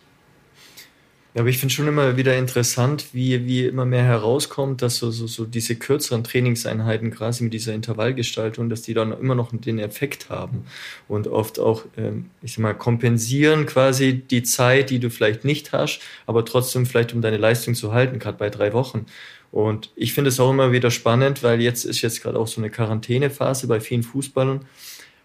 Ja, 1.34 1.40
aber 1.40 1.50
ich 1.50 1.58
finde 1.58 1.74
schon 1.74 1.88
immer 1.88 2.16
wieder 2.16 2.36
interessant, 2.36 3.06
wie, 3.12 3.44
wie 3.44 3.66
immer 3.66 3.84
mehr 3.84 4.04
herauskommt, 4.04 4.82
dass 4.82 4.98
so, 4.98 5.10
so, 5.10 5.26
so 5.26 5.44
diese 5.44 5.74
kürzeren 5.74 6.22
Trainingseinheiten, 6.22 7.10
quasi 7.10 7.42
mit 7.42 7.52
dieser 7.52 7.74
Intervallgestaltung, 7.74 8.68
dass 8.68 8.82
die 8.82 8.94
dann 8.94 9.10
immer 9.10 9.34
noch 9.34 9.50
den 9.52 9.80
Effekt 9.80 10.30
haben 10.30 10.64
und 11.08 11.26
oft 11.26 11.58
auch, 11.58 11.86
ähm, 11.96 12.30
ich 12.40 12.52
sag 12.52 12.62
mal, 12.62 12.74
kompensieren 12.74 13.66
quasi 13.66 14.22
die 14.30 14.44
Zeit, 14.44 14.90
die 14.90 15.00
du 15.00 15.10
vielleicht 15.10 15.44
nicht 15.44 15.72
hast, 15.72 16.02
aber 16.26 16.44
trotzdem 16.44 16.86
vielleicht 16.86 17.12
um 17.14 17.20
deine 17.20 17.38
Leistung 17.38 17.74
zu 17.74 17.92
halten, 17.92 18.20
gerade 18.20 18.38
bei 18.38 18.48
drei 18.48 18.72
Wochen. 18.72 19.06
Und 19.50 19.90
ich 19.96 20.12
finde 20.12 20.28
es 20.28 20.38
auch 20.38 20.50
immer 20.50 20.70
wieder 20.70 20.92
spannend, 20.92 21.42
weil 21.42 21.60
jetzt 21.60 21.84
ist 21.84 22.00
jetzt 22.02 22.22
gerade 22.22 22.38
auch 22.38 22.46
so 22.46 22.60
eine 22.60 22.70
Quarantänephase 22.70 23.66
bei 23.66 23.80
vielen 23.80 24.04
Fußballern. 24.04 24.64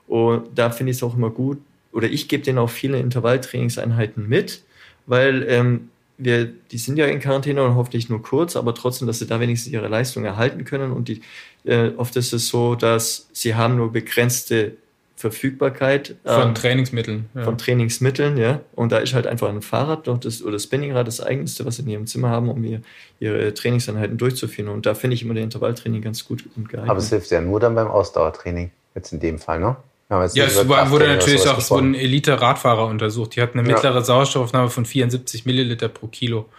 Und 0.07 0.47
da 0.55 0.71
finde 0.71 0.89
ich 0.89 0.97
es 0.97 1.03
auch 1.03 1.15
immer 1.15 1.29
gut, 1.29 1.59
oder 1.91 2.07
ich 2.09 2.27
gebe 2.27 2.43
denen 2.43 2.57
auch 2.57 2.69
viele 2.71 2.99
Intervalltrainingseinheiten 2.99 4.27
mit, 4.27 4.63
weil 5.05 5.45
ähm, 5.47 5.89
wir, 6.19 6.45
die 6.45 6.77
sind 6.77 6.97
ja 6.97 7.05
in 7.05 7.19
Quarantäne 7.19 7.63
und 7.63 7.75
hoffentlich 7.75 8.10
nur 8.10 8.21
kurz, 8.21 8.55
aber 8.55 8.75
trotzdem, 8.75 9.08
dass 9.08 9.19
sie 9.19 9.27
da 9.27 9.39
wenigstens 9.39 9.71
ihre 9.71 9.88
Leistung 9.88 10.25
erhalten 10.25 10.65
können. 10.65 10.91
Und 10.91 11.08
die, 11.08 11.21
äh, 11.63 11.91
oft 11.97 12.15
ist 12.17 12.34
es 12.34 12.49
so, 12.49 12.75
dass 12.75 13.29
sie 13.32 13.55
haben 13.55 13.77
nur 13.77 13.91
begrenzte 13.91 14.73
Verfügbarkeit 15.15 16.15
von 16.23 16.49
ähm, 16.49 16.55
Trainingsmitteln. 16.55 17.29
Ja. 17.34 17.43
Von 17.43 17.58
Trainingsmitteln, 17.58 18.38
ja. 18.38 18.62
Und 18.73 18.91
da 18.91 18.99
ist 18.99 19.13
halt 19.13 19.27
einfach 19.27 19.49
ein 19.49 19.62
Fahrrad 19.62 20.08
doch 20.08 20.17
das, 20.17 20.43
oder 20.43 20.60
Spinningrad 20.60 21.08
das 21.08 21.21
eigenste, 21.21 21.65
was 21.65 21.77
sie 21.77 21.82
in 21.84 21.89
ihrem 21.89 22.08
Zimmer 22.08 22.29
haben, 22.29 22.49
um 22.49 22.63
ihr, 22.63 22.82
ihre 23.19 23.53
Trainingseinheiten 23.53 24.17
durchzuführen. 24.17 24.69
Und 24.69 24.86
da 24.86 24.93
finde 24.93 25.15
ich 25.15 25.23
immer 25.23 25.34
der 25.34 25.43
Intervalltraining 25.43 26.01
ganz 26.01 26.25
gut 26.25 26.45
und 26.55 26.69
geeignet. 26.69 26.89
Aber 26.89 26.99
es 26.99 27.10
hilft 27.10 27.32
ja 27.32 27.41
nur 27.41 27.60
dann 27.60 27.75
beim 27.75 27.88
Ausdauertraining, 27.88 28.71
jetzt 28.95 29.12
in 29.12 29.19
dem 29.19 29.39
Fall, 29.39 29.60
ne? 29.60 29.77
Ja, 30.09 30.25
ja 30.25 30.45
es 30.45 30.67
wurde 30.67 31.07
natürlich 31.07 31.47
auch, 31.47 31.57
es 31.57 31.69
wurden 31.69 31.93
Elite-Radfahrer 31.93 32.87
untersucht. 32.87 33.35
Die 33.35 33.41
hatten 33.41 33.59
eine 33.59 33.67
mittlere 33.67 33.95
ja. 33.95 34.01
Sauerstoffaufnahme 34.01 34.69
von 34.69 34.85
74 34.85 35.45
Milliliter 35.45 35.87
pro 35.87 36.07
Kilo. 36.07 36.49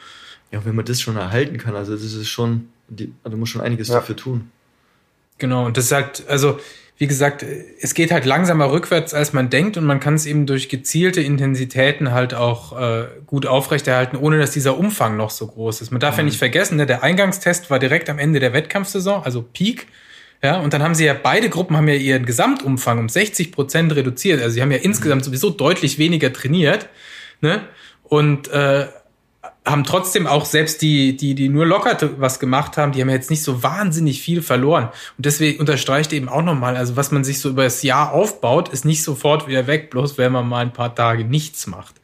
Ja, 0.53 0.65
wenn 0.65 0.75
man 0.75 0.85
das 0.85 1.01
schon 1.01 1.17
erhalten 1.17 1.59
kann, 1.59 1.77
also 1.77 1.93
das 1.93 2.03
ist 2.03 2.29
schon, 2.29 2.69
die, 2.89 3.13
also 3.23 3.37
muss 3.37 3.49
schon 3.49 3.61
einiges 3.61 3.89
ja. 3.89 3.95
dafür 3.97 4.17
tun. 4.17 4.51
Genau, 5.39 5.67
und 5.67 5.77
das 5.77 5.89
sagt, 5.89 6.25
also 6.29 6.59
wie 7.01 7.07
gesagt, 7.07 7.43
es 7.81 7.95
geht 7.95 8.13
halt 8.13 8.27
langsamer 8.27 8.71
rückwärts, 8.71 9.15
als 9.15 9.33
man 9.33 9.49
denkt, 9.49 9.79
und 9.79 9.85
man 9.85 10.01
kann 10.01 10.15
es 10.15 10.27
eben 10.27 10.45
durch 10.45 10.69
gezielte 10.69 11.23
Intensitäten 11.23 12.13
halt 12.13 12.35
auch 12.35 12.79
äh, 12.79 13.07
gut 13.27 13.47
aufrechterhalten, 13.47 14.17
ohne 14.17 14.39
dass 14.39 14.51
dieser 14.51 14.77
Umfang 14.77 15.17
noch 15.17 15.31
so 15.31 15.47
groß 15.47 15.81
ist. 15.81 15.93
Man 15.93 16.01
darf 16.01 16.17
mhm. 16.17 16.19
ja 16.19 16.25
nicht 16.25 16.39
vergessen, 16.39 16.77
ne, 16.77 16.85
der 16.85 17.03
Eingangstest 17.03 17.71
war 17.71 17.79
direkt 17.79 18.11
am 18.11 18.19
Ende 18.19 18.39
der 18.39 18.53
Wettkampfsaison, 18.53 19.23
also 19.23 19.43
Peak. 19.43 19.87
Ja, 20.43 20.59
und 20.61 20.73
dann 20.73 20.83
haben 20.83 20.95
sie 20.95 21.05
ja, 21.05 21.15
beide 21.15 21.51
Gruppen 21.51 21.77
haben 21.77 21.89
ja 21.89 21.95
ihren 21.95 22.25
Gesamtumfang 22.25 22.99
um 22.99 23.09
60 23.09 23.53
Prozent 23.53 23.95
reduziert. 23.95 24.41
Also 24.41 24.55
sie 24.55 24.63
haben 24.63 24.73
ja 24.73 24.79
insgesamt 24.79 25.25
sowieso 25.25 25.51
deutlich 25.51 25.99
weniger 25.99 26.33
trainiert. 26.33 26.89
Ne? 27.43 27.61
Und 28.05 28.49
äh, 28.49 28.87
haben 29.67 29.85
trotzdem 29.85 30.27
auch 30.27 30.47
selbst 30.47 30.81
die, 30.83 31.17
die, 31.17 31.35
die 31.35 31.49
nur 31.49 31.67
locker 31.67 31.97
was 32.19 32.41
gemacht 32.41 32.77
haben, 32.77 32.93
die 32.93 33.01
haben 33.01 33.09
ja 33.09 33.15
jetzt 33.15 33.31
nicht 33.31 33.43
so 33.43 33.63
wahnsinnig 33.63 34.23
viel 34.23 34.43
verloren. 34.43 34.89
Und 35.17 35.27
deswegen 35.27 35.61
unterstreicht 35.61 36.13
eben 36.13 36.29
auch 36.29 36.43
nochmal, 36.43 36.77
also 36.77 36.97
was 36.97 37.11
man 37.11 37.25
sich 37.25 37.41
so 37.41 37.51
über 37.51 37.65
das 37.65 37.83
Jahr 37.83 38.13
aufbaut, 38.13 38.71
ist 38.71 38.85
nicht 38.85 39.03
sofort 39.03 39.47
wieder 39.47 39.67
weg, 39.67 39.91
bloß 39.91 40.19
wenn 40.19 40.33
man 40.33 40.49
mal 40.49 40.61
ein 40.61 40.73
paar 40.73 40.95
Tage 40.95 41.25
nichts 41.25 41.67
macht. 41.67 41.95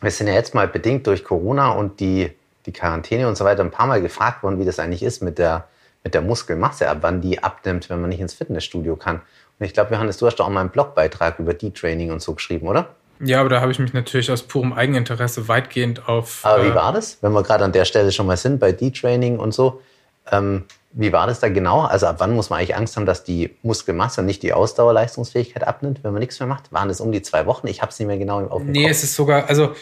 Wir 0.00 0.10
sind 0.10 0.26
ja 0.26 0.34
jetzt 0.34 0.54
mal 0.54 0.66
bedingt 0.66 1.06
durch 1.06 1.22
Corona 1.22 1.72
und 1.72 2.00
die, 2.00 2.30
die 2.66 2.72
Quarantäne 2.72 3.28
und 3.28 3.36
so 3.36 3.44
weiter 3.44 3.62
ein 3.62 3.70
paar 3.70 3.86
Mal 3.86 4.02
gefragt 4.02 4.42
worden, 4.42 4.58
wie 4.58 4.64
das 4.64 4.78
eigentlich 4.78 5.02
ist 5.02 5.22
mit 5.22 5.38
der 5.38 5.68
mit 6.04 6.14
der 6.14 6.22
Muskelmasse, 6.22 6.88
ab 6.88 6.98
wann 7.02 7.20
die 7.20 7.42
abnimmt, 7.42 7.88
wenn 7.90 8.00
man 8.00 8.10
nicht 8.10 8.20
ins 8.20 8.34
Fitnessstudio 8.34 8.96
kann. 8.96 9.16
Und 9.58 9.66
ich 9.66 9.72
glaube, 9.74 9.94
Johannes, 9.94 10.16
du 10.18 10.26
hast 10.26 10.36
doch 10.36 10.46
auch 10.46 10.50
mal 10.50 10.60
einen 10.60 10.70
Blogbeitrag 10.70 11.38
über 11.38 11.54
D-Training 11.54 12.10
und 12.10 12.20
so 12.20 12.34
geschrieben, 12.34 12.66
oder? 12.66 12.88
Ja, 13.20 13.38
aber 13.40 13.48
da 13.50 13.60
habe 13.60 13.70
ich 13.70 13.78
mich 13.78 13.92
natürlich 13.92 14.30
aus 14.32 14.42
purem 14.42 14.72
Eigeninteresse 14.72 15.46
weitgehend 15.46 16.08
auf. 16.08 16.40
Aber 16.42 16.64
äh, 16.64 16.70
wie 16.70 16.74
war 16.74 16.92
das, 16.92 17.18
wenn 17.22 17.32
wir 17.32 17.42
gerade 17.44 17.64
an 17.64 17.70
der 17.72 17.84
Stelle 17.84 18.10
schon 18.10 18.26
mal 18.26 18.36
sind, 18.36 18.58
bei 18.58 18.72
D-Training 18.72 19.38
und 19.38 19.54
so? 19.54 19.80
Ähm, 20.30 20.64
Wie 20.92 21.12
war 21.12 21.26
das 21.26 21.40
da 21.40 21.48
genau? 21.48 21.80
Also 21.82 22.06
ab 22.06 22.16
wann 22.18 22.34
muss 22.34 22.50
man 22.50 22.58
eigentlich 22.58 22.76
Angst 22.76 22.96
haben, 22.96 23.06
dass 23.06 23.24
die 23.24 23.56
Muskelmasse 23.62 24.20
und 24.20 24.26
nicht 24.26 24.42
die 24.42 24.52
Ausdauerleistungsfähigkeit 24.52 25.64
abnimmt, 25.66 26.02
wenn 26.04 26.12
man 26.12 26.20
nichts 26.20 26.38
mehr 26.38 26.46
macht? 26.48 26.72
Waren 26.72 26.88
das 26.88 27.00
um 27.00 27.12
die 27.12 27.22
zwei 27.22 27.46
Wochen? 27.46 27.66
Ich 27.66 27.80
habe 27.80 27.90
es 27.90 27.98
nicht 27.98 28.08
mehr 28.08 28.18
genau 28.18 28.44
auf 28.46 28.62
dem 28.62 28.70
Nee, 28.72 28.82
Kopf. 28.82 28.90
es 28.90 29.02
ist 29.04 29.14
sogar, 29.14 29.48
also 29.48 29.74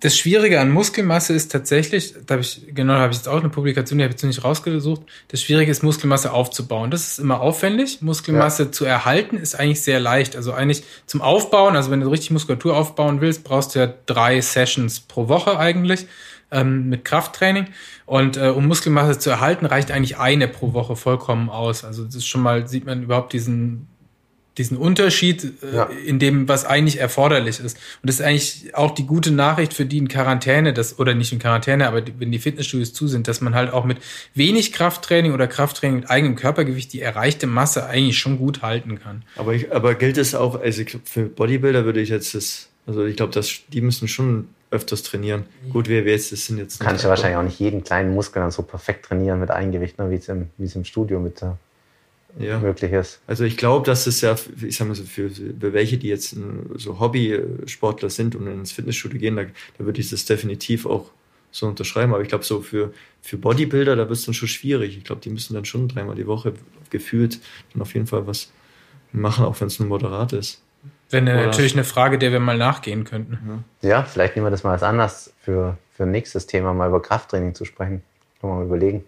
das 0.00 0.16
Schwierige 0.16 0.60
an 0.60 0.70
Muskelmasse 0.70 1.32
ist 1.32 1.50
tatsächlich, 1.50 2.14
da 2.26 2.34
habe 2.34 2.42
ich, 2.42 2.62
genau, 2.72 2.94
da 2.94 3.00
habe 3.00 3.12
ich 3.12 3.18
jetzt 3.18 3.28
auch 3.28 3.40
eine 3.40 3.48
Publikation, 3.48 3.98
die 3.98 4.04
habe 4.04 4.14
ich 4.14 4.20
jetzt 4.20 4.24
nicht 4.24 4.44
rausgesucht. 4.44 5.02
Das 5.28 5.42
Schwierige 5.42 5.70
ist, 5.70 5.82
Muskelmasse 5.82 6.32
aufzubauen. 6.32 6.90
Das 6.90 7.08
ist 7.08 7.18
immer 7.18 7.40
aufwendig. 7.40 8.00
Muskelmasse 8.00 8.64
ja. 8.64 8.72
zu 8.72 8.84
erhalten 8.84 9.36
ist 9.36 9.58
eigentlich 9.58 9.82
sehr 9.82 9.98
leicht. 9.98 10.36
Also 10.36 10.52
eigentlich 10.52 10.84
zum 11.06 11.20
Aufbauen, 11.20 11.74
also 11.74 11.90
wenn 11.90 12.00
du 12.00 12.08
richtig 12.08 12.30
Muskulatur 12.30 12.76
aufbauen 12.76 13.20
willst, 13.20 13.42
brauchst 13.42 13.74
du 13.74 13.80
ja 13.80 13.92
drei 14.06 14.40
Sessions 14.40 15.00
pro 15.00 15.28
Woche 15.28 15.58
eigentlich 15.58 16.06
ähm, 16.52 16.88
mit 16.88 17.04
Krafttraining. 17.04 17.66
Und 18.06 18.36
äh, 18.36 18.48
um 18.50 18.66
Muskelmasse 18.68 19.18
zu 19.18 19.30
erhalten, 19.30 19.66
reicht 19.66 19.90
eigentlich 19.90 20.18
eine 20.18 20.46
pro 20.46 20.74
Woche 20.74 20.94
vollkommen 20.94 21.50
aus. 21.50 21.84
Also 21.84 22.04
das 22.04 22.14
ist 22.14 22.26
schon 22.26 22.42
mal, 22.42 22.68
sieht 22.68 22.86
man 22.86 23.02
überhaupt 23.02 23.32
diesen 23.32 23.88
diesen 24.58 24.76
Unterschied 24.76 25.44
äh, 25.44 25.76
ja. 25.76 25.84
in 26.04 26.18
dem, 26.18 26.48
was 26.48 26.64
eigentlich 26.64 26.98
erforderlich 26.98 27.60
ist. 27.60 27.76
Und 27.76 28.08
das 28.08 28.16
ist 28.16 28.20
eigentlich 28.20 28.74
auch 28.74 28.90
die 28.90 29.06
gute 29.06 29.30
Nachricht 29.30 29.72
für 29.72 29.86
die 29.86 29.98
in 29.98 30.08
Quarantäne, 30.08 30.72
das, 30.72 30.98
oder 30.98 31.14
nicht 31.14 31.32
in 31.32 31.38
Quarantäne, 31.38 31.86
aber 31.86 32.00
die, 32.00 32.12
wenn 32.18 32.32
die 32.32 32.38
Fitnessstudios 32.38 32.92
zu 32.92 33.08
sind, 33.08 33.28
dass 33.28 33.40
man 33.40 33.54
halt 33.54 33.72
auch 33.72 33.84
mit 33.84 33.98
wenig 34.34 34.72
Krafttraining 34.72 35.32
oder 35.32 35.46
Krafttraining 35.46 36.00
mit 36.00 36.10
eigenem 36.10 36.36
Körpergewicht 36.36 36.92
die 36.92 37.00
erreichte 37.00 37.46
Masse 37.46 37.86
eigentlich 37.86 38.18
schon 38.18 38.38
gut 38.38 38.62
halten 38.62 38.98
kann. 38.98 39.22
Aber, 39.36 39.54
ich, 39.54 39.72
aber 39.72 39.94
gilt 39.94 40.18
es 40.18 40.34
auch, 40.34 40.60
also 40.60 40.82
für 41.04 41.24
Bodybuilder 41.24 41.84
würde 41.84 42.00
ich 42.00 42.08
jetzt 42.08 42.34
das, 42.34 42.68
also 42.86 43.04
ich 43.04 43.16
glaube, 43.16 43.40
die 43.72 43.80
müssen 43.80 44.08
schon 44.08 44.48
öfters 44.70 45.02
trainieren. 45.02 45.46
Gut, 45.72 45.88
wir 45.88 46.02
jetzt, 46.02 46.32
das 46.32 46.46
sind 46.46 46.58
jetzt. 46.58 46.80
Kannst 46.80 47.04
du 47.04 47.08
wahrscheinlich 47.08 47.38
auch 47.38 47.42
nicht 47.42 47.58
jeden 47.58 47.84
kleinen 47.84 48.14
Muskel 48.14 48.42
dann 48.42 48.50
so 48.50 48.62
perfekt 48.62 49.06
trainieren 49.06 49.40
mit 49.40 49.50
Eigengewicht, 49.50 49.98
ne, 49.98 50.10
wie 50.10 50.16
es 50.16 50.28
im, 50.28 50.50
wie 50.58 50.64
es 50.64 50.76
im 50.76 50.84
Studio 50.84 51.20
mit 51.20 51.40
der 51.40 51.56
ja. 52.38 52.58
möglich 52.58 52.92
ist. 52.92 53.20
Also 53.26 53.44
ich 53.44 53.56
glaube, 53.56 53.86
dass 53.86 54.06
es 54.06 54.20
ja, 54.20 54.36
ich 54.62 54.76
sag 54.76 54.88
mal 54.88 54.94
so, 54.94 55.04
für, 55.04 55.30
für 55.30 55.72
welche, 55.72 55.98
die 55.98 56.08
jetzt 56.08 56.36
so 56.76 57.00
Hobby-Sportler 57.00 58.10
sind 58.10 58.34
und 58.34 58.46
ins 58.46 58.72
Fitnessstudio 58.72 59.18
gehen, 59.18 59.36
da, 59.36 59.44
da 59.44 59.84
würde 59.84 60.00
ich 60.00 60.10
das 60.10 60.24
definitiv 60.24 60.86
auch 60.86 61.10
so 61.50 61.66
unterschreiben. 61.66 62.12
Aber 62.12 62.22
ich 62.22 62.28
glaube, 62.28 62.44
so 62.44 62.60
für, 62.60 62.92
für 63.22 63.38
Bodybuilder, 63.38 63.96
da 63.96 64.08
wird 64.08 64.18
es 64.18 64.24
dann 64.24 64.34
schon 64.34 64.48
schwierig. 64.48 64.96
Ich 64.96 65.04
glaube, 65.04 65.20
die 65.20 65.30
müssen 65.30 65.54
dann 65.54 65.64
schon 65.64 65.88
dreimal 65.88 66.14
die 66.14 66.26
Woche 66.26 66.54
gefühlt 66.90 67.40
dann 67.72 67.82
auf 67.82 67.94
jeden 67.94 68.06
Fall 68.06 68.26
was 68.26 68.52
machen, 69.12 69.44
auch 69.44 69.60
wenn 69.60 69.68
es 69.68 69.78
nur 69.78 69.88
moderat 69.88 70.32
ist. 70.32 70.62
Wenn 71.10 71.24
natürlich 71.24 71.72
eine 71.72 71.84
Frage, 71.84 72.18
der 72.18 72.32
wir 72.32 72.40
mal 72.40 72.58
nachgehen 72.58 73.04
könnten. 73.04 73.64
Ja, 73.80 73.88
ja 73.88 74.02
vielleicht 74.02 74.36
nehmen 74.36 74.46
wir 74.46 74.50
das 74.50 74.62
mal 74.62 74.72
als 74.72 74.82
Anlass 74.82 75.32
für, 75.40 75.78
für 75.92 76.04
nächstes 76.04 76.46
Thema, 76.46 76.74
mal 76.74 76.88
über 76.88 77.00
Krafttraining 77.00 77.54
zu 77.54 77.64
sprechen. 77.64 78.02
Können 78.40 78.52
wir 78.52 78.56
mal 78.56 78.66
überlegen. 78.66 79.04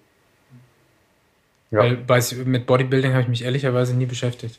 Ja. 1.71 1.79
Weil 1.79 1.97
bei, 1.97 2.21
mit 2.45 2.67
Bodybuilding 2.67 3.13
habe 3.13 3.23
ich 3.23 3.29
mich 3.29 3.45
ehrlicherweise 3.45 3.95
nie 3.95 4.07
beschäftigt. 4.07 4.59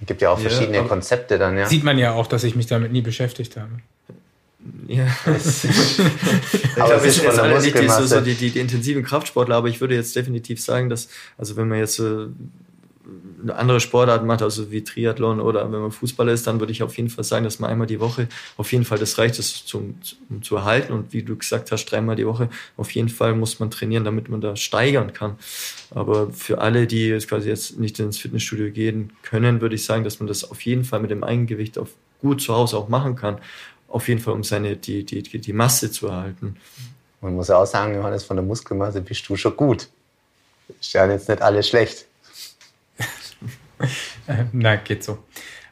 Es 0.00 0.06
gibt 0.06 0.22
ja 0.22 0.30
auch 0.30 0.38
verschiedene 0.38 0.78
ja, 0.78 0.84
Konzepte 0.84 1.38
dann, 1.38 1.58
ja. 1.58 1.66
Sieht 1.66 1.84
man 1.84 1.98
ja 1.98 2.12
auch, 2.12 2.26
dass 2.26 2.44
ich 2.44 2.56
mich 2.56 2.66
damit 2.66 2.92
nie 2.92 3.02
beschäftigt 3.02 3.56
habe. 3.56 3.70
Ja. 4.86 5.06
ich 5.26 6.74
glaube, 6.74 7.02
wir 7.02 7.12
sind 7.12 7.24
jetzt 7.24 7.38
alle 7.38 7.60
nicht 7.60 7.78
die, 7.78 7.88
so, 7.88 8.04
so 8.04 8.20
die, 8.20 8.34
die, 8.34 8.50
die, 8.50 8.60
intensiven 8.60 9.02
Kraftsportler, 9.02 9.56
aber 9.56 9.68
ich 9.68 9.80
würde 9.80 9.94
jetzt 9.94 10.14
definitiv 10.16 10.62
sagen, 10.62 10.90
dass, 10.90 11.08
also 11.38 11.56
wenn 11.56 11.68
man 11.68 11.78
jetzt 11.78 11.98
äh, 11.98 12.26
eine 13.42 13.54
andere 13.54 13.80
Sportart 13.80 14.24
macht, 14.24 14.42
also 14.42 14.70
wie 14.70 14.84
Triathlon 14.84 15.40
oder 15.40 15.70
wenn 15.70 15.80
man 15.80 15.90
Fußballer 15.90 16.32
ist, 16.32 16.46
dann 16.46 16.60
würde 16.60 16.72
ich 16.72 16.82
auf 16.82 16.96
jeden 16.96 17.10
Fall 17.10 17.24
sagen, 17.24 17.44
dass 17.44 17.58
man 17.58 17.70
einmal 17.70 17.86
die 17.86 18.00
Woche 18.00 18.28
auf 18.56 18.72
jeden 18.72 18.84
Fall 18.84 18.98
das 18.98 19.18
reicht, 19.18 19.38
das 19.38 19.64
zum, 19.64 20.00
zum, 20.02 20.42
zu 20.42 20.56
erhalten. 20.56 20.92
Und 20.92 21.12
wie 21.12 21.22
du 21.22 21.36
gesagt 21.36 21.72
hast, 21.72 21.86
dreimal 21.86 22.16
die 22.16 22.26
Woche, 22.26 22.48
auf 22.76 22.90
jeden 22.92 23.08
Fall 23.08 23.34
muss 23.34 23.60
man 23.60 23.70
trainieren, 23.70 24.04
damit 24.04 24.28
man 24.28 24.40
da 24.40 24.56
steigern 24.56 25.12
kann. 25.12 25.36
Aber 25.90 26.30
für 26.30 26.60
alle, 26.60 26.86
die 26.86 27.08
jetzt 27.08 27.28
quasi 27.28 27.48
jetzt 27.48 27.78
nicht 27.78 27.98
ins 27.98 28.18
Fitnessstudio 28.18 28.70
gehen 28.70 29.12
können, 29.22 29.60
würde 29.60 29.74
ich 29.74 29.84
sagen, 29.84 30.04
dass 30.04 30.20
man 30.20 30.26
das 30.26 30.50
auf 30.50 30.60
jeden 30.62 30.84
Fall 30.84 31.00
mit 31.00 31.10
dem 31.10 31.24
Eigengewicht 31.24 31.78
auf 31.78 31.90
gut 32.20 32.42
zu 32.42 32.54
Hause 32.54 32.76
auch 32.76 32.88
machen 32.88 33.16
kann. 33.16 33.38
Auf 33.88 34.08
jeden 34.08 34.20
Fall, 34.20 34.34
um 34.34 34.44
seine, 34.44 34.76
die, 34.76 35.04
die, 35.04 35.22
die 35.22 35.52
Masse 35.52 35.90
zu 35.90 36.08
erhalten. 36.08 36.56
Man 37.20 37.34
muss 37.34 37.48
ja 37.48 37.56
auch 37.56 37.66
sagen, 37.66 37.94
Johannes, 37.94 38.24
von 38.24 38.36
der 38.36 38.44
Muskelmasse 38.44 39.00
bist 39.00 39.28
du 39.28 39.36
schon 39.36 39.56
gut. 39.56 39.88
Ist 40.80 40.92
ja 40.92 41.10
jetzt 41.10 41.28
nicht 41.28 41.42
alles 41.42 41.68
schlecht. 41.68 42.06
Na, 44.52 44.76
geht 44.76 45.04
so. 45.04 45.18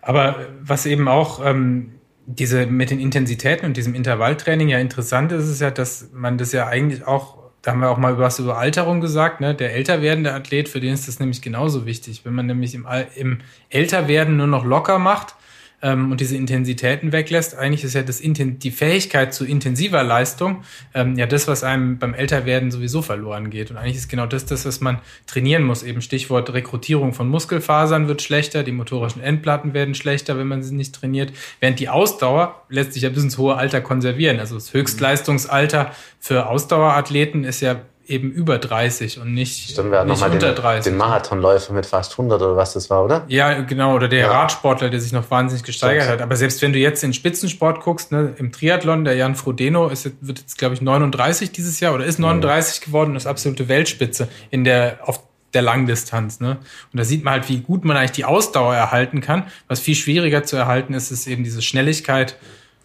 Aber 0.03 0.47
was 0.63 0.87
eben 0.87 1.09
auch 1.09 1.45
ähm, 1.45 1.93
diese 2.27 2.67
mit 2.67 2.91
den 2.91 3.01
Intensitäten 3.01 3.67
und 3.67 3.77
diesem 3.77 3.95
Intervalltraining 3.95 4.69
ja 4.69 4.79
interessant 4.79 5.33
ist, 5.33 5.49
ist 5.49 5.61
ja, 5.61 5.71
dass 5.71 6.11
man 6.13 6.39
das 6.39 6.53
ja 6.53 6.67
eigentlich 6.67 7.07
auch, 7.07 7.39
da 7.63 7.73
haben 7.73 7.81
wir 7.81 7.91
auch 7.91 7.99
mal 7.99 8.19
was 8.19 8.39
über 8.39 8.59
Alterung 8.59 9.01
gesagt, 9.01 9.41
ne? 9.41 9.55
Der 9.55 9.75
älter 9.75 10.03
werdende 10.03 10.35
Athlet, 10.35 10.69
für 10.69 10.81
den 10.81 10.93
ist 10.93 11.09
das 11.09 11.21
nämlich 11.21 11.43
genauso 11.43 11.87
wichtig. 11.87 12.25
Wenn 12.25 12.35
man 12.35 12.47
nämlich 12.47 12.75
im, 12.75 12.87
im 13.17 13.39
Älterwerden 13.71 14.37
nur 14.37 14.47
noch 14.47 14.65
locker 14.65 14.99
macht, 14.99 15.35
ähm, 15.81 16.11
und 16.11 16.21
diese 16.21 16.37
Intensitäten 16.37 17.13
weglässt, 17.13 17.57
eigentlich 17.57 17.85
ist 17.85 17.95
ja 17.95 18.03
das 18.03 18.21
die 18.21 18.71
Fähigkeit 18.71 19.33
zu 19.33 19.45
intensiver 19.45 20.03
Leistung 20.03 20.63
ähm, 20.95 21.17
ja 21.17 21.27
das, 21.27 21.47
was 21.47 21.63
einem 21.63 21.99
beim 21.99 22.15
Älterwerden 22.15 22.71
sowieso 22.71 23.03
verloren 23.03 23.51
geht. 23.51 23.71
Und 23.71 23.77
eigentlich 23.77 23.97
ist 23.97 24.09
genau 24.09 24.27
das 24.27 24.45
das, 24.45 24.67
was 24.67 24.81
man 24.81 24.99
trainieren 25.27 25.63
muss. 25.63 25.83
Eben 25.83 26.01
Stichwort 26.03 26.53
Rekrutierung 26.53 27.13
von 27.13 27.29
Muskelfasern 27.29 28.09
wird 28.09 28.23
schlechter, 28.23 28.65
die 28.65 28.73
motorischen 28.73 29.23
Endplatten 29.23 29.73
werden 29.73 29.95
schlechter, 29.95 30.37
wenn 30.37 30.49
man 30.49 30.63
sie 30.63 30.75
nicht 30.75 30.95
trainiert, 30.95 31.33
während 31.61 31.79
die 31.79 31.89
Ausdauer 31.89 32.63
lässt 32.69 32.95
sich 32.95 33.03
ja 33.03 33.11
bis 33.11 33.23
ins 33.23 33.39
hohe 33.39 33.57
Alter 33.57 33.81
konservieren. 33.81 34.41
Also 34.41 34.57
das 34.57 34.75
Höchstleistungsalter 34.75 35.93
für 36.19 36.49
Ausdauerathleten 36.49 37.45
ist 37.45 37.61
ja 37.61 37.83
eben 38.09 38.31
über 38.31 38.59
30 38.59 39.21
und 39.21 39.35
nicht, 39.35 39.71
Stimmt, 39.71 39.93
wir 39.93 40.05
nicht 40.05 40.23
unter 40.23 40.39
den, 40.39 40.55
30. 40.55 40.93
Den 40.93 40.97
Marathonläufer 40.97 41.73
mit 41.73 41.87
fast 41.87 42.13
100 42.13 42.41
oder 42.41 42.57
was 42.57 42.73
das 42.73 42.89
war, 42.91 43.05
oder? 43.05 43.25
Ja, 43.29 43.61
genau. 43.61 43.95
Oder 43.95 44.09
der 44.09 44.21
ja. 44.21 44.31
Radsportler, 44.31 44.89
der 44.89 45.01
sich 45.01 45.13
noch 45.13 45.31
wahnsinnig 45.31 45.65
gesteigert 45.65 46.05
Stimmt. 46.05 46.21
hat. 46.21 46.23
Aber 46.23 46.37
selbst 46.37 46.63
wenn 46.63 46.73
du 46.73 46.79
jetzt 46.79 47.05
in 47.05 47.13
Spitzensport 47.13 47.81
guckst, 47.81 48.11
ne, 48.13 48.35
im 48.39 48.51
Triathlon, 48.51 49.05
der 49.05 49.15
Jan 49.15 49.35
Frodeno 49.35 49.89
ist, 49.89 50.11
wird 50.21 50.39
jetzt, 50.39 50.57
glaube 50.59 50.75
ich, 50.75 50.81
39 50.81 51.53
dieses 51.53 51.81
Jahr 51.81 51.95
oder 51.95 52.05
ist 52.05 52.19
39 52.19 52.81
mhm. 52.81 52.85
geworden 52.87 53.11
und 53.11 53.17
ist 53.17 53.27
absolute 53.27 53.69
Weltspitze 53.69 54.29
in 54.51 54.65
der, 54.65 55.01
auf 55.03 55.21
der 55.55 55.63
Langdistanz. 55.63 56.41
Ne? 56.41 56.59
Und 56.93 56.99
da 56.99 57.05
sieht 57.05 57.25
man 57.25 57.35
halt, 57.35 57.49
wie 57.49 57.61
gut 57.61 57.85
man 57.85 57.97
eigentlich 57.97 58.13
die 58.13 58.25
Ausdauer 58.25 58.75
erhalten 58.75 59.21
kann. 59.21 59.45
Was 59.67 59.81
viel 59.81 59.95
schwieriger 59.95 60.45
zu 60.45 60.57
erhalten 60.57 60.95
ist, 60.95 61.11
ist 61.11 61.27
eben 61.27 61.45
diese 61.45 61.63
Schnelligkeit. 61.63 62.37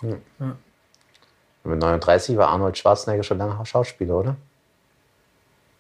Mhm. 0.02 0.18
Ja. 0.40 0.56
Mit 1.66 1.80
39 1.80 2.36
war 2.38 2.50
Arnold 2.50 2.78
Schwarzenegger 2.78 3.24
schon 3.24 3.38
lange 3.38 3.66
Schauspieler, 3.66 4.16
oder? 4.16 4.36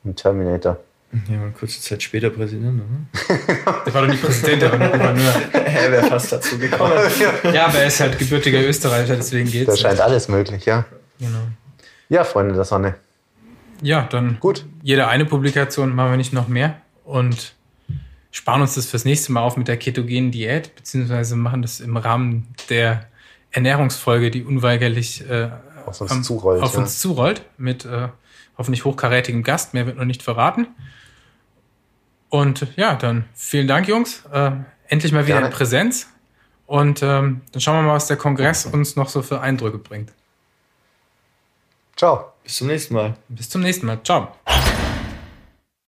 Ein 0.05 0.15
Terminator. 0.15 0.79
Ja, 1.29 1.39
war 1.39 1.51
kurze 1.51 1.79
Zeit 1.79 2.01
später 2.01 2.31
Präsident, 2.31 2.81
oder? 2.81 3.35
der 3.85 3.93
war 3.93 4.01
doch 4.01 4.09
nicht 4.09 4.23
Präsident, 4.23 4.63
der 4.63 4.71
war 4.71 4.79
nur 4.79 4.89
Gouverneur. 4.89 5.33
er 5.53 5.91
wäre 5.91 6.07
fast 6.07 6.31
dazu 6.31 6.57
gekommen. 6.57 6.93
ja, 7.53 7.67
aber 7.67 7.79
er 7.79 7.87
ist 7.87 7.99
halt 7.99 8.17
gebürtiger 8.17 8.65
Österreicher, 8.65 9.15
deswegen 9.15 9.49
geht's. 9.49 9.67
Da 9.67 9.77
scheint 9.77 10.01
alles 10.01 10.27
möglich, 10.27 10.65
ja. 10.65 10.85
Genau. 11.19 11.37
Ja, 12.09 12.23
Freunde 12.23 12.55
der 12.55 12.63
Sonne. 12.63 12.95
Ja, 13.81 14.07
dann 14.09 14.39
gut. 14.39 14.65
Jede 14.81 15.07
eine 15.07 15.25
Publikation 15.25 15.93
machen 15.93 16.11
wir 16.11 16.17
nicht 16.17 16.33
noch 16.33 16.47
mehr 16.47 16.77
und 17.03 17.53
sparen 18.31 18.61
uns 18.61 18.73
das 18.73 18.87
fürs 18.87 19.05
nächste 19.05 19.31
Mal 19.31 19.41
auf 19.41 19.55
mit 19.55 19.67
der 19.67 19.77
ketogenen 19.77 20.31
Diät, 20.31 20.75
beziehungsweise 20.75 21.35
machen 21.35 21.61
das 21.61 21.79
im 21.79 21.95
Rahmen 21.95 22.47
der 22.69 23.05
Ernährungsfolge, 23.51 24.31
die 24.31 24.43
unweigerlich 24.43 25.29
äh, 25.29 25.49
auf 25.85 26.01
uns 26.01 26.11
am, 26.11 26.23
zurollt. 26.23 26.63
Auf 26.63 26.73
ja. 26.73 26.79
uns 26.79 26.99
zurollt 26.99 27.43
mit 27.57 27.85
äh, 27.85 28.07
hoffentlich 28.57 28.85
hochkarätigem 28.85 29.43
Gast. 29.43 29.73
Mehr 29.73 29.85
wird 29.85 29.97
noch 29.97 30.05
nicht 30.05 30.23
verraten. 30.23 30.67
Und 32.29 32.67
ja, 32.75 32.95
dann 32.95 33.25
vielen 33.33 33.67
Dank, 33.67 33.87
Jungs. 33.87 34.23
Äh, 34.31 34.51
endlich 34.87 35.11
mal 35.11 35.25
wieder 35.25 35.35
Gerne. 35.35 35.47
in 35.47 35.53
Präsenz. 35.53 36.09
Und 36.65 37.03
ähm, 37.03 37.41
dann 37.51 37.61
schauen 37.61 37.77
wir 37.77 37.83
mal, 37.83 37.95
was 37.95 38.07
der 38.07 38.17
Kongress 38.17 38.65
uns 38.65 38.95
noch 38.95 39.09
so 39.09 39.21
für 39.21 39.41
Eindrücke 39.41 39.77
bringt. 39.77 40.11
Ciao. 41.95 42.33
Bis 42.43 42.55
zum 42.57 42.67
nächsten 42.67 42.93
Mal. 42.93 43.15
Bis 43.29 43.49
zum 43.49 43.61
nächsten 43.61 43.85
Mal. 43.85 44.01
Ciao. 44.03 44.35